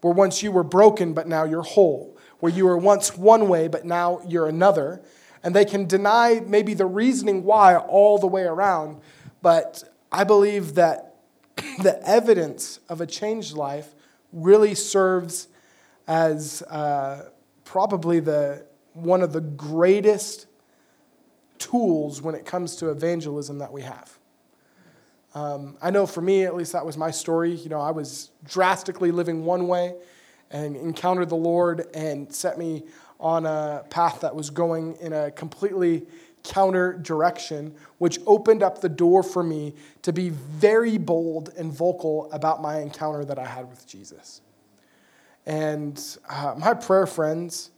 Where 0.00 0.12
once 0.12 0.42
you 0.42 0.50
were 0.50 0.64
broken, 0.64 1.12
but 1.12 1.28
now 1.28 1.44
you're 1.44 1.62
whole. 1.62 2.13
Where 2.40 2.52
you 2.52 2.64
were 2.66 2.76
once 2.76 3.16
one 3.16 3.48
way, 3.48 3.68
but 3.68 3.84
now 3.84 4.20
you're 4.26 4.46
another 4.48 5.02
and 5.44 5.54
they 5.54 5.66
can 5.66 5.86
deny 5.86 6.40
maybe 6.44 6.72
the 6.72 6.86
reasoning 6.86 7.44
why 7.44 7.76
all 7.76 8.18
the 8.18 8.26
way 8.26 8.42
around. 8.42 9.00
But 9.42 9.84
I 10.10 10.24
believe 10.24 10.74
that 10.74 11.16
the 11.56 12.00
evidence 12.04 12.80
of 12.88 13.02
a 13.02 13.06
changed 13.06 13.52
life 13.52 13.94
really 14.32 14.74
serves 14.74 15.48
as 16.08 16.62
uh, 16.62 17.28
probably 17.64 18.20
the, 18.20 18.66
one 18.94 19.22
of 19.22 19.34
the 19.34 19.42
greatest 19.42 20.46
tools 21.58 22.22
when 22.22 22.34
it 22.34 22.46
comes 22.46 22.76
to 22.76 22.90
evangelism 22.90 23.58
that 23.58 23.72
we 23.72 23.82
have. 23.82 24.18
Um, 25.34 25.76
I 25.82 25.90
know 25.90 26.06
for 26.06 26.22
me, 26.22 26.44
at 26.44 26.54
least 26.54 26.72
that 26.72 26.86
was 26.86 26.96
my 26.96 27.10
story. 27.10 27.52
You 27.52 27.68
know, 27.68 27.80
I 27.80 27.90
was 27.90 28.30
drastically 28.44 29.10
living 29.10 29.44
one 29.44 29.68
way 29.68 29.94
and 30.54 30.76
encountered 30.76 31.28
the 31.28 31.34
Lord 31.34 31.88
and 31.94 32.32
set 32.32 32.58
me 32.58 32.84
on 33.18 33.44
a 33.44 33.84
path 33.90 34.20
that 34.20 34.36
was 34.36 34.50
going 34.50 34.94
in 35.00 35.12
a 35.12 35.32
completely 35.32 36.06
counter 36.44 36.92
direction, 36.92 37.74
which 37.98 38.20
opened 38.24 38.62
up 38.62 38.80
the 38.80 38.88
door 38.88 39.24
for 39.24 39.42
me 39.42 39.74
to 40.02 40.12
be 40.12 40.28
very 40.28 40.96
bold 40.96 41.52
and 41.58 41.72
vocal 41.72 42.30
about 42.30 42.62
my 42.62 42.78
encounter 42.78 43.24
that 43.24 43.36
I 43.36 43.46
had 43.46 43.68
with 43.68 43.84
Jesus. 43.84 44.42
And 45.44 46.00
uh, 46.28 46.54
my 46.56 46.74
prayer, 46.74 47.06
friends, 47.06 47.72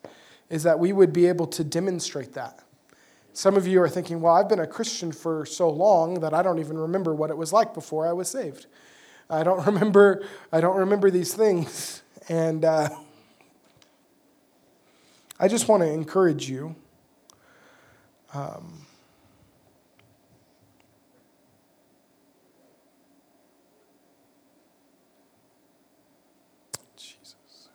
is 0.50 0.62
that 0.64 0.78
we 0.78 0.92
would 0.92 1.14
be 1.14 1.26
able 1.26 1.46
to 1.46 1.64
demonstrate 1.64 2.34
that. 2.34 2.62
Some 3.32 3.56
of 3.56 3.66
you 3.66 3.80
are 3.80 3.88
thinking, 3.88 4.20
well, 4.20 4.34
I've 4.34 4.50
been 4.50 4.60
a 4.60 4.66
Christian 4.66 5.12
for 5.12 5.46
so 5.46 5.70
long 5.70 6.20
that 6.20 6.34
I 6.34 6.42
don't 6.42 6.58
even 6.58 6.76
remember 6.76 7.14
what 7.14 7.30
it 7.30 7.38
was 7.38 7.54
like 7.54 7.72
before 7.72 8.06
I 8.06 8.12
was 8.12 8.28
saved. 8.28 8.66
I 9.30 9.44
don't 9.44 9.64
remember, 9.66 10.26
I 10.52 10.60
don't 10.60 10.76
remember 10.76 11.10
these 11.10 11.32
things. 11.32 12.02
And 12.28 12.64
uh, 12.64 12.88
I 15.40 15.48
just 15.48 15.68
want 15.68 15.82
to 15.82 15.90
encourage 15.90 16.48
you. 16.48 16.74
Um, 18.34 18.86
Jesus. 26.96 27.68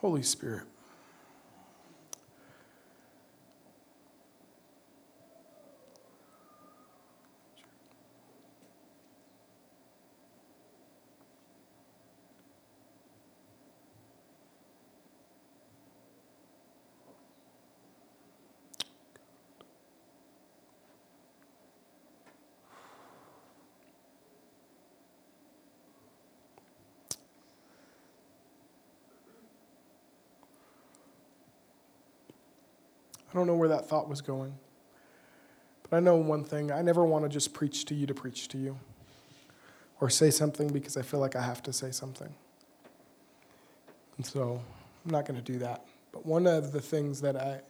Holy 0.00 0.22
Spirit. 0.22 0.64
Don't 33.38 33.46
know 33.46 33.54
where 33.54 33.68
that 33.68 33.88
thought 33.88 34.08
was 34.08 34.20
going. 34.20 34.52
But 35.88 35.96
I 35.96 36.00
know 36.00 36.16
one 36.16 36.44
thing 36.44 36.72
I 36.72 36.82
never 36.82 37.04
want 37.04 37.24
to 37.24 37.28
just 37.28 37.54
preach 37.54 37.84
to 37.86 37.94
you 37.94 38.06
to 38.06 38.14
preach 38.14 38.48
to 38.48 38.58
you 38.58 38.78
or 40.00 40.10
say 40.10 40.30
something 40.30 40.68
because 40.68 40.96
I 40.96 41.02
feel 41.02 41.20
like 41.20 41.36
I 41.36 41.42
have 41.42 41.62
to 41.62 41.72
say 41.72 41.92
something. 41.92 42.34
And 44.16 44.26
so 44.26 44.60
I'm 45.04 45.10
not 45.10 45.24
going 45.24 45.42
to 45.42 45.52
do 45.52 45.58
that. 45.60 45.84
But 46.12 46.26
one 46.26 46.46
of 46.46 46.72
the 46.72 46.80
things 46.80 47.20
that 47.20 47.36
I, 47.36 47.60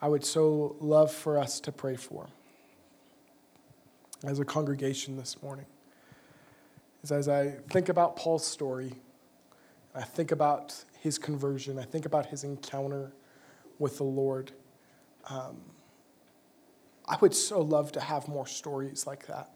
I 0.00 0.08
would 0.08 0.24
so 0.24 0.76
love 0.80 1.12
for 1.12 1.38
us 1.38 1.60
to 1.60 1.72
pray 1.72 1.96
for 1.96 2.26
as 4.24 4.40
a 4.40 4.44
congregation 4.44 5.16
this 5.16 5.40
morning 5.42 5.66
is 7.02 7.12
as 7.12 7.28
I 7.28 7.50
think 7.70 7.88
about 7.88 8.16
Paul's 8.16 8.46
story, 8.46 8.94
I 9.94 10.02
think 10.02 10.32
about 10.32 10.84
his 11.00 11.18
conversion, 11.18 11.78
I 11.78 11.84
think 11.84 12.06
about 12.06 12.26
his 12.26 12.44
encounter 12.44 13.12
with 13.78 13.98
the 13.98 14.04
Lord. 14.04 14.52
Um, 15.28 15.60
I 17.06 17.16
would 17.20 17.34
so 17.34 17.60
love 17.60 17.92
to 17.92 18.00
have 18.00 18.28
more 18.28 18.46
stories 18.46 19.06
like 19.06 19.26
that 19.26 19.50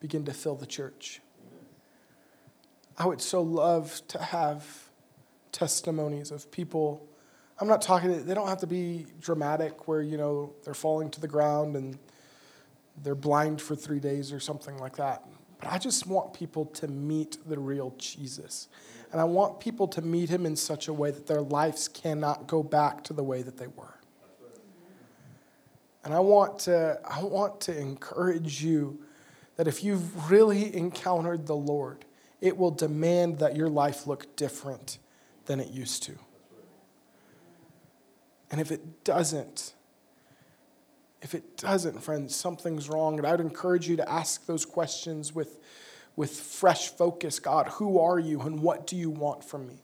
begin 0.00 0.24
to 0.24 0.32
fill 0.32 0.54
the 0.54 0.66
church. 0.66 1.20
I 2.96 3.06
would 3.06 3.20
so 3.20 3.42
love 3.42 4.00
to 4.08 4.18
have 4.18 4.64
testimonies 5.52 6.30
of 6.30 6.50
people. 6.50 7.06
I'm 7.60 7.68
not 7.68 7.82
talking, 7.82 8.24
they 8.24 8.34
don't 8.34 8.48
have 8.48 8.60
to 8.60 8.66
be 8.66 9.06
dramatic 9.20 9.88
where, 9.88 10.02
you 10.02 10.16
know, 10.16 10.52
they're 10.64 10.74
falling 10.74 11.10
to 11.10 11.20
the 11.20 11.28
ground 11.28 11.76
and 11.76 11.98
they're 13.02 13.14
blind 13.14 13.60
for 13.60 13.74
three 13.74 14.00
days 14.00 14.32
or 14.32 14.40
something 14.40 14.78
like 14.78 14.96
that. 14.96 15.24
But 15.60 15.72
I 15.72 15.78
just 15.78 16.06
want 16.06 16.32
people 16.32 16.66
to 16.66 16.88
meet 16.88 17.38
the 17.46 17.58
real 17.58 17.94
Jesus. 17.98 18.68
And 19.10 19.20
I 19.20 19.24
want 19.24 19.60
people 19.60 19.88
to 19.88 20.02
meet 20.02 20.28
him 20.28 20.46
in 20.46 20.54
such 20.54 20.88
a 20.88 20.92
way 20.92 21.10
that 21.10 21.26
their 21.26 21.40
lives 21.40 21.88
cannot 21.88 22.46
go 22.46 22.62
back 22.62 23.02
to 23.04 23.12
the 23.12 23.24
way 23.24 23.42
that 23.42 23.56
they 23.56 23.66
were. 23.66 23.94
And 26.04 26.14
I 26.14 26.20
want 26.20 26.60
to, 26.60 27.00
I 27.04 27.22
want 27.22 27.60
to 27.62 27.78
encourage 27.78 28.62
you 28.62 29.00
that 29.56 29.66
if 29.66 29.82
you've 29.82 30.30
really 30.30 30.74
encountered 30.74 31.46
the 31.46 31.56
Lord, 31.56 32.04
it 32.40 32.56
will 32.56 32.70
demand 32.70 33.40
that 33.40 33.56
your 33.56 33.68
life 33.68 34.06
look 34.06 34.36
different 34.36 34.98
than 35.46 35.58
it 35.58 35.68
used 35.68 36.04
to. 36.04 36.14
And 38.50 38.60
if 38.60 38.70
it 38.70 39.04
doesn't, 39.04 39.74
if 41.22 41.34
it 41.34 41.56
doesn't, 41.56 42.02
friends, 42.02 42.34
something's 42.34 42.88
wrong. 42.88 43.18
And 43.18 43.26
I'd 43.26 43.40
encourage 43.40 43.88
you 43.88 43.96
to 43.96 44.08
ask 44.08 44.46
those 44.46 44.64
questions 44.64 45.34
with 45.34 45.58
with 46.18 46.32
fresh 46.32 46.88
focus 46.88 47.38
God, 47.38 47.68
who 47.68 48.00
are 48.00 48.18
you 48.18 48.40
and 48.40 48.60
what 48.60 48.88
do 48.88 48.96
you 48.96 49.08
want 49.08 49.44
from 49.44 49.68
me? 49.68 49.78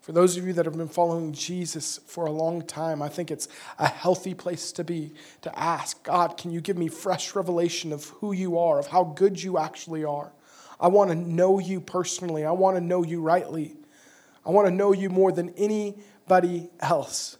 For 0.00 0.10
those 0.10 0.36
of 0.36 0.44
you 0.44 0.52
that 0.54 0.64
have 0.64 0.76
been 0.76 0.88
following 0.88 1.32
Jesus 1.32 2.00
for 2.04 2.26
a 2.26 2.32
long 2.32 2.62
time, 2.62 3.00
I 3.00 3.08
think 3.08 3.30
it's 3.30 3.46
a 3.78 3.86
healthy 3.86 4.34
place 4.34 4.72
to 4.72 4.82
be 4.82 5.12
to 5.42 5.56
ask 5.56 6.02
God, 6.02 6.36
can 6.36 6.50
you 6.50 6.60
give 6.60 6.76
me 6.76 6.88
fresh 6.88 7.36
revelation 7.36 7.92
of 7.92 8.06
who 8.06 8.32
you 8.32 8.58
are, 8.58 8.80
of 8.80 8.88
how 8.88 9.04
good 9.04 9.40
you 9.40 9.56
actually 9.56 10.04
are? 10.04 10.32
I 10.80 10.88
want 10.88 11.10
to 11.10 11.14
know 11.14 11.60
you 11.60 11.80
personally. 11.80 12.44
I 12.44 12.50
want 12.50 12.76
to 12.76 12.80
know 12.80 13.04
you 13.04 13.22
rightly. 13.22 13.76
I 14.44 14.50
want 14.50 14.66
to 14.66 14.74
know 14.74 14.92
you 14.92 15.10
more 15.10 15.30
than 15.30 15.50
anybody 15.50 16.70
else. 16.80 17.38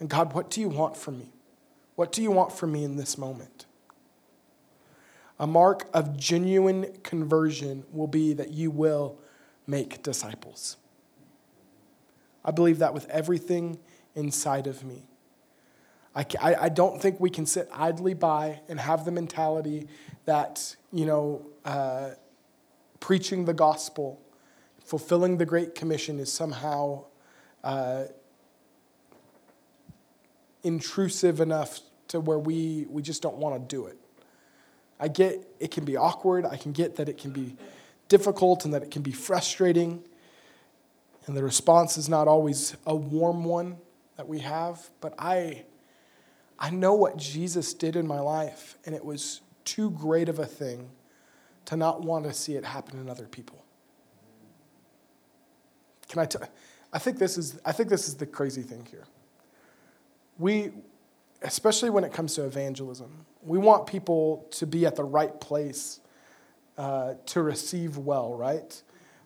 And 0.00 0.08
God, 0.08 0.32
what 0.32 0.48
do 0.48 0.62
you 0.62 0.70
want 0.70 0.96
from 0.96 1.18
me? 1.18 1.35
What 1.96 2.12
do 2.12 2.22
you 2.22 2.30
want 2.30 2.52
from 2.52 2.72
me 2.72 2.84
in 2.84 2.96
this 2.96 3.18
moment? 3.18 3.66
A 5.38 5.46
mark 5.46 5.88
of 5.92 6.16
genuine 6.16 6.98
conversion 7.02 7.84
will 7.92 8.06
be 8.06 8.32
that 8.34 8.52
you 8.52 8.70
will 8.70 9.18
make 9.66 10.02
disciples. 10.02 10.76
I 12.44 12.52
believe 12.52 12.78
that 12.78 12.94
with 12.94 13.08
everything 13.10 13.78
inside 14.14 14.66
of 14.66 14.84
me. 14.84 15.08
I, 16.14 16.24
I, 16.40 16.68
don't 16.70 17.02
think 17.02 17.20
we 17.20 17.28
can 17.28 17.44
sit 17.44 17.68
idly 17.74 18.14
by 18.14 18.60
and 18.70 18.80
have 18.80 19.04
the 19.04 19.10
mentality 19.10 19.86
that, 20.24 20.74
you 20.90 21.04
know, 21.04 21.44
uh, 21.66 22.12
preaching 23.00 23.44
the 23.44 23.52
gospel, 23.52 24.18
fulfilling 24.82 25.36
the 25.36 25.44
Great 25.44 25.74
Commission 25.74 26.18
is 26.18 26.32
somehow 26.32 27.04
uh, 27.62 28.04
intrusive 30.62 31.38
enough 31.40 31.80
to 32.08 32.20
where 32.20 32.38
we, 32.38 32.86
we 32.88 33.02
just 33.02 33.22
don't 33.22 33.36
want 33.36 33.54
to 33.56 33.76
do 33.76 33.86
it. 33.86 33.98
I 34.98 35.08
get 35.08 35.46
it 35.60 35.70
can 35.70 35.84
be 35.84 35.96
awkward. 35.96 36.46
I 36.46 36.56
can 36.56 36.72
get 36.72 36.96
that 36.96 37.08
it 37.08 37.18
can 37.18 37.30
be 37.30 37.56
difficult 38.08 38.64
and 38.64 38.72
that 38.72 38.82
it 38.82 38.90
can 38.90 39.02
be 39.02 39.12
frustrating. 39.12 40.02
And 41.26 41.36
the 41.36 41.42
response 41.42 41.98
is 41.98 42.08
not 42.08 42.28
always 42.28 42.76
a 42.86 42.94
warm 42.94 43.44
one 43.44 43.76
that 44.16 44.28
we 44.28 44.38
have. 44.40 44.90
But 45.00 45.14
I, 45.18 45.64
I 46.58 46.70
know 46.70 46.94
what 46.94 47.16
Jesus 47.16 47.74
did 47.74 47.96
in 47.96 48.06
my 48.06 48.20
life, 48.20 48.78
and 48.86 48.94
it 48.94 49.04
was 49.04 49.42
too 49.64 49.90
great 49.90 50.28
of 50.28 50.38
a 50.38 50.46
thing 50.46 50.90
to 51.66 51.76
not 51.76 52.02
want 52.02 52.24
to 52.24 52.32
see 52.32 52.54
it 52.54 52.64
happen 52.64 52.98
in 52.98 53.10
other 53.10 53.26
people. 53.26 53.62
Can 56.08 56.20
I 56.20 56.24
tell? 56.26 56.48
I 56.92 56.98
think 56.98 57.18
this 57.18 57.36
is 57.36 57.58
I 57.64 57.72
think 57.72 57.88
this 57.88 58.08
is 58.08 58.14
the 58.14 58.26
crazy 58.26 58.62
thing 58.62 58.86
here. 58.88 59.04
We 60.38 60.70
especially 61.42 61.90
when 61.90 62.04
it 62.04 62.12
comes 62.12 62.34
to 62.34 62.44
evangelism, 62.44 63.26
we 63.42 63.58
want 63.58 63.86
people 63.86 64.46
to 64.52 64.66
be 64.66 64.86
at 64.86 64.96
the 64.96 65.04
right 65.04 65.40
place 65.40 66.00
uh, 66.78 67.14
to 67.26 67.42
receive 67.42 67.96
well, 67.96 68.34
right? 68.34 68.82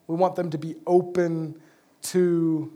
We 0.06 0.16
want 0.16 0.36
them 0.36 0.50
to 0.50 0.58
be 0.58 0.76
open 0.86 1.61
to 2.02 2.72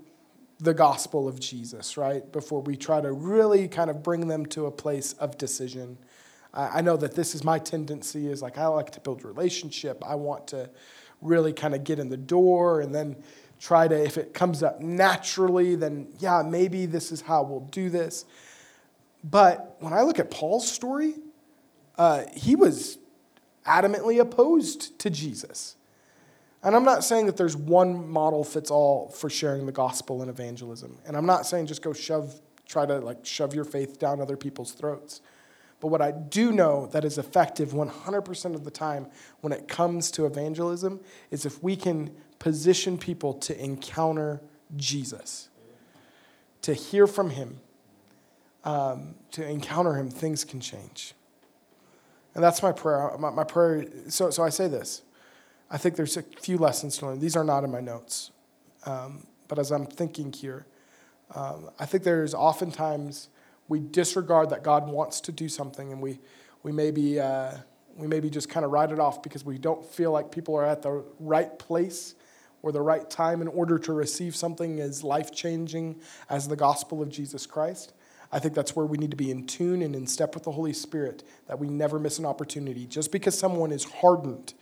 the 0.59 0.75
gospel 0.75 1.29
of 1.29 1.41
Jesus, 1.41 1.97
right? 1.97 2.31
Before 2.33 2.61
we 2.63 2.77
try 2.77 3.01
to 3.01 3.13
really 3.13 3.69
kind 3.69 3.91
of 3.91 4.03
bring 4.03 4.29
them 4.29 4.47
to 4.47 4.67
a 4.67 4.71
place 4.71 5.13
of 5.15 5.37
decision. 5.37 5.99
I, 6.53 6.79
I 6.79 6.81
know 6.81 6.97
that 6.97 7.15
this 7.15 7.35
is 7.35 7.45
my 7.45 7.59
tendency 7.59 8.29
is 8.29 8.41
like 8.41 8.57
I 8.59 8.67
like 8.67 8.91
to 8.93 9.01
build 9.01 9.25
relationship. 9.25 10.03
I 10.07 10.15
want 10.15 10.47
to 10.49 10.71
really 11.21 11.53
kind 11.53 11.75
of 11.75 11.85
get 11.85 11.99
in 11.99 12.09
the 12.09 12.17
door 12.17 12.81
and 12.81 12.95
then 12.95 13.17
try 13.61 13.89
to, 13.89 13.95
if 13.95 14.19
it 14.19 14.35
comes 14.35 14.63
up 14.63 14.81
naturally, 14.81 15.75
then 15.75 16.09
yeah, 16.19 16.43
maybe 16.45 16.87
this 16.87 17.13
is 17.13 17.23
how 17.23 17.43
we'll 17.43 17.61
do 17.61 17.89
this. 17.89 18.25
But 19.25 19.77
when 19.81 19.95
I 19.95 20.03
look 20.03 20.19
at 20.19 20.31
Paul's 20.31 20.71
story, 20.71 21.15
uh, 21.97 22.25
he 22.35 22.55
was 22.55 22.99
adamantly 23.67 24.21
opposed 24.21 24.99
to 25.01 25.09
Jesus. 25.09 25.77
And 26.63 26.77
I'm 26.77 26.85
not 26.85 27.05
saying 27.05 27.27
that 27.27 27.37
there's 27.37 27.57
one 27.57 28.09
model 28.09 28.45
fits 28.45 28.71
all 28.71 29.09
for 29.09 29.31
sharing 29.31 29.67
the 29.67 29.73
gospel 29.73 30.21
and 30.21 30.31
evangelism. 30.31 30.99
And 31.07 31.17
I'm 31.17 31.27
not 31.27 31.47
saying 31.47 31.67
just 31.67 31.83
go 31.83 31.93
shove, 31.93 32.41
try 32.69 32.85
to 32.87 32.99
like 32.99 33.25
shove 33.25 33.55
your 33.55 33.65
faith 33.65 33.99
down 33.99 34.21
other 34.21 34.37
people's 34.37 34.73
throats. 34.73 35.23
But 35.81 35.89
what 35.89 36.01
I 36.01 36.13
do 36.13 36.53
know 36.53 36.87
that 36.89 37.05
is 37.05 37.19
effective 37.19 37.73
100% 37.73 38.55
of 38.55 38.65
the 38.65 38.71
time 38.71 39.07
when 39.41 39.53
it 39.53 39.69
comes 39.69 40.11
to 40.13 40.25
evangelism 40.25 41.01
is 41.31 41.45
if 41.45 41.63
we 41.63 41.77
can 41.77 42.11
position 42.39 42.97
people 42.97 43.35
to 43.35 43.63
encounter 43.63 44.41
Jesus, 44.77 45.51
to 46.63 46.73
hear 46.73 47.07
from 47.07 47.31
him, 47.31 47.61
um, 48.65 49.15
to 49.33 49.47
encounter 49.47 49.95
him, 49.95 50.11
things 50.11 50.45
can 50.45 50.61
change. 50.61 51.15
And 52.35 52.43
that's 52.43 52.63
my 52.63 52.73
prayer. 52.73 53.13
My, 53.19 53.31
my, 53.31 53.45
prayer. 53.45 53.87
So, 54.09 54.31
so 54.31 54.43
I 54.43 54.49
say 54.49 54.69
this. 54.69 55.03
I 55.71 55.79
think 55.79 55.97
there's 55.97 56.17
a 56.17 56.23
few 56.23 56.59
lessons 56.59 56.99
to 56.99 57.07
learn. 57.07 57.21
These 57.21 57.37
are 57.37 57.45
not 57.45 57.65
in 57.65 57.71
my 57.71 57.81
notes. 57.81 58.31
Um, 58.87 59.27
but 59.49 59.59
as 59.59 59.71
I'm 59.71 59.87
thinking 59.87 60.33
here, 60.33 60.67
um, 61.35 61.71
I 61.79 61.87
think 61.87 62.05
there's 62.05 62.35
oftentimes 62.35 63.29
we 63.69 63.81
disregard 63.81 64.51
that 64.51 64.63
God 64.63 64.89
wants 64.89 65.21
to 65.23 65.33
do 65.33 65.49
something 65.49 65.93
and 65.93 66.01
we, 66.01 66.21
we 66.63 66.73
maybe, 66.73 67.19
uh, 67.19 67.53
we 67.97 68.07
maybe 68.07 68.29
just 68.29 68.49
kind 68.49 68.65
of 68.65 68.73
write 68.73 68.91
it 68.91 68.99
off 68.99 69.23
because 69.23 69.45
we 69.45 69.59
don't 69.59 69.85
feel 69.85 70.11
like 70.11 70.31
people 70.31 70.55
are 70.55 70.67
at 70.67 70.83
the 70.83 71.05
right 71.19 71.59
place 71.59 72.15
or 72.63 72.73
the 72.73 72.81
right 72.81 73.09
time 73.09 73.41
in 73.41 73.49
order 73.49 73.79
to 73.79 73.93
receive 73.93 74.35
something 74.35 74.81
as 74.81 75.03
life 75.05 75.33
changing 75.33 76.01
as 76.29 76.49
the 76.49 76.57
gospel 76.57 77.03
of 77.03 77.09
Jesus 77.09 77.47
Christ. 77.47 77.93
I 78.33 78.39
think 78.39 78.55
that's 78.55 78.75
where 78.75 78.87
we 78.87 78.99
need 78.99 79.11
to 79.11 79.17
be 79.17 79.31
in 79.31 79.47
tune 79.47 79.83
and 79.83 79.95
in 79.95 80.07
step 80.07 80.35
with 80.35 80.45
the 80.45 80.53
Holy 80.53 80.73
Spirit, 80.73 81.23
that 81.47 81.59
we 81.59 81.69
never 81.69 81.99
miss 81.99 82.19
an 82.19 82.27
opportunity. 82.27 82.87
Just 82.87 83.13
because 83.13 83.39
someone 83.39 83.73
is 83.73 83.85
hardened, 83.85 84.55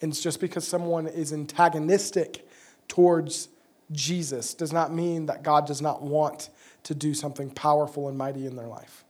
and 0.00 0.14
just 0.14 0.40
because 0.40 0.66
someone 0.66 1.06
is 1.06 1.32
antagonistic 1.32 2.48
towards 2.88 3.48
Jesus, 3.92 4.54
does 4.54 4.72
not 4.72 4.92
mean 4.92 5.26
that 5.26 5.42
God 5.42 5.66
does 5.66 5.80
not 5.80 6.02
want 6.02 6.50
to 6.82 6.94
do 6.94 7.14
something 7.14 7.50
powerful 7.50 8.08
and 8.08 8.18
mighty 8.18 8.46
in 8.46 8.56
their 8.56 8.66
life. 8.66 9.04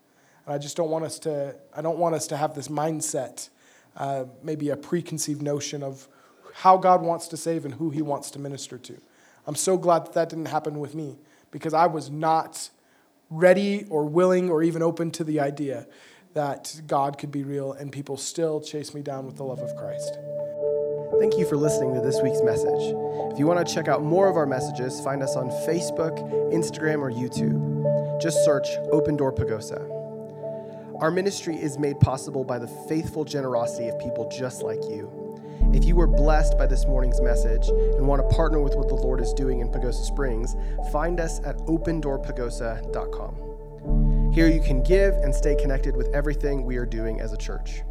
And 0.45 0.55
I 0.55 0.59
just 0.59 0.77
don't 0.77 0.91
want 0.91 1.05
us 1.05 1.19
to, 1.21 1.57
I 1.75 1.83
don't 1.83 1.99
want 1.99 2.15
us 2.15 2.27
to 2.29 2.37
have 2.37 2.55
this 2.55 2.69
mindset, 2.69 3.49
uh, 3.97 4.25
maybe 4.43 4.71
a 4.71 4.77
preconceived 4.77 5.43
notion 5.43 5.83
of 5.83 6.09
how 6.55 6.77
God 6.77 7.03
wants 7.03 7.29
to 7.29 7.37
save 7.37 7.65
and 7.65 7.75
who 7.75 7.91
he 7.91 8.01
wants 8.01 8.31
to 8.33 8.39
minister 8.39 8.79
to. 8.79 9.01
I'm 9.47 9.55
so 9.55 9.77
glad 9.77 10.07
that 10.07 10.13
that 10.15 10.29
didn't 10.29 10.47
happen 10.47 10.79
with 10.79 10.95
me 10.95 11.19
because 11.51 11.75
I 11.75 11.87
was 11.87 12.11
not 12.11 12.71
ready 13.31 13.85
or 13.89 14.05
willing 14.05 14.51
or 14.51 14.63
even 14.63 14.83
open 14.83 15.11
to 15.13 15.25
the 15.25 15.41
idea 15.41 15.87
that 16.35 16.81
God 16.87 17.19
could 17.19 17.31
be 17.31 17.45
real 17.45 17.73
and 17.73 17.91
people 17.91 18.17
still 18.17 18.61
chase 18.61 18.95
me 18.95 19.03
down 19.03 19.27
with 19.27 19.37
the 19.37 19.45
love 19.45 19.61
of 19.61 19.75
Christ. 19.77 20.19
Thank 21.19 21.39
you 21.39 21.47
for 21.47 21.57
listening 21.57 21.95
to 21.95 22.01
this 22.01 22.21
week's 22.23 22.43
message. 22.43 22.95
If 23.33 23.39
you 23.39 23.47
want 23.47 23.67
to 23.67 23.75
check 23.75 23.89
out 23.89 24.03
more 24.03 24.29
of 24.29 24.37
our 24.37 24.45
messages, 24.45 25.01
find 25.01 25.23
us 25.23 25.35
on 25.35 25.49
Facebook, 25.67 26.19
Instagram, 26.53 26.99
or 26.99 27.11
YouTube. 27.11 28.21
Just 28.21 28.45
search 28.45 28.69
Open 28.93 29.17
Door 29.17 29.35
Pagosa. 29.35 29.81
Our 31.01 31.11
ministry 31.11 31.57
is 31.57 31.79
made 31.79 32.01
possible 32.01 32.45
by 32.45 32.59
the 32.59 32.69
faithful 32.89 33.25
generosity 33.25 33.89
of 33.89 33.99
people 33.99 34.31
just 34.31 34.63
like 34.63 34.83
you. 34.85 35.26
If 35.75 35.85
you 35.85 35.97
were 35.97 36.07
blessed 36.07 36.59
by 36.59 36.67
this 36.67 36.87
morning's 36.87 37.21
message 37.21 37.69
and 37.69 38.07
want 38.07 38.23
to 38.23 38.29
partner 38.35 38.61
with 38.61 38.75
what 38.75 38.89
the 38.89 38.95
Lord 38.95 39.21
is 39.21 39.33
doing 39.33 39.61
in 39.61 39.69
Pagosa 39.69 40.05
Springs, 40.05 40.57
find 40.93 41.21
us 41.21 41.41
at 41.45 41.57
opendoorpagosa.com. 41.59 44.33
Here 44.33 44.49
you 44.49 44.61
can 44.61 44.83
give 44.83 45.15
and 45.15 45.35
stay 45.35 45.57
connected 45.57 45.97
with 45.97 46.09
everything 46.15 46.65
we 46.65 46.77
are 46.77 46.87
doing 46.87 47.21
as 47.21 47.33
a 47.33 47.37
church. 47.37 47.83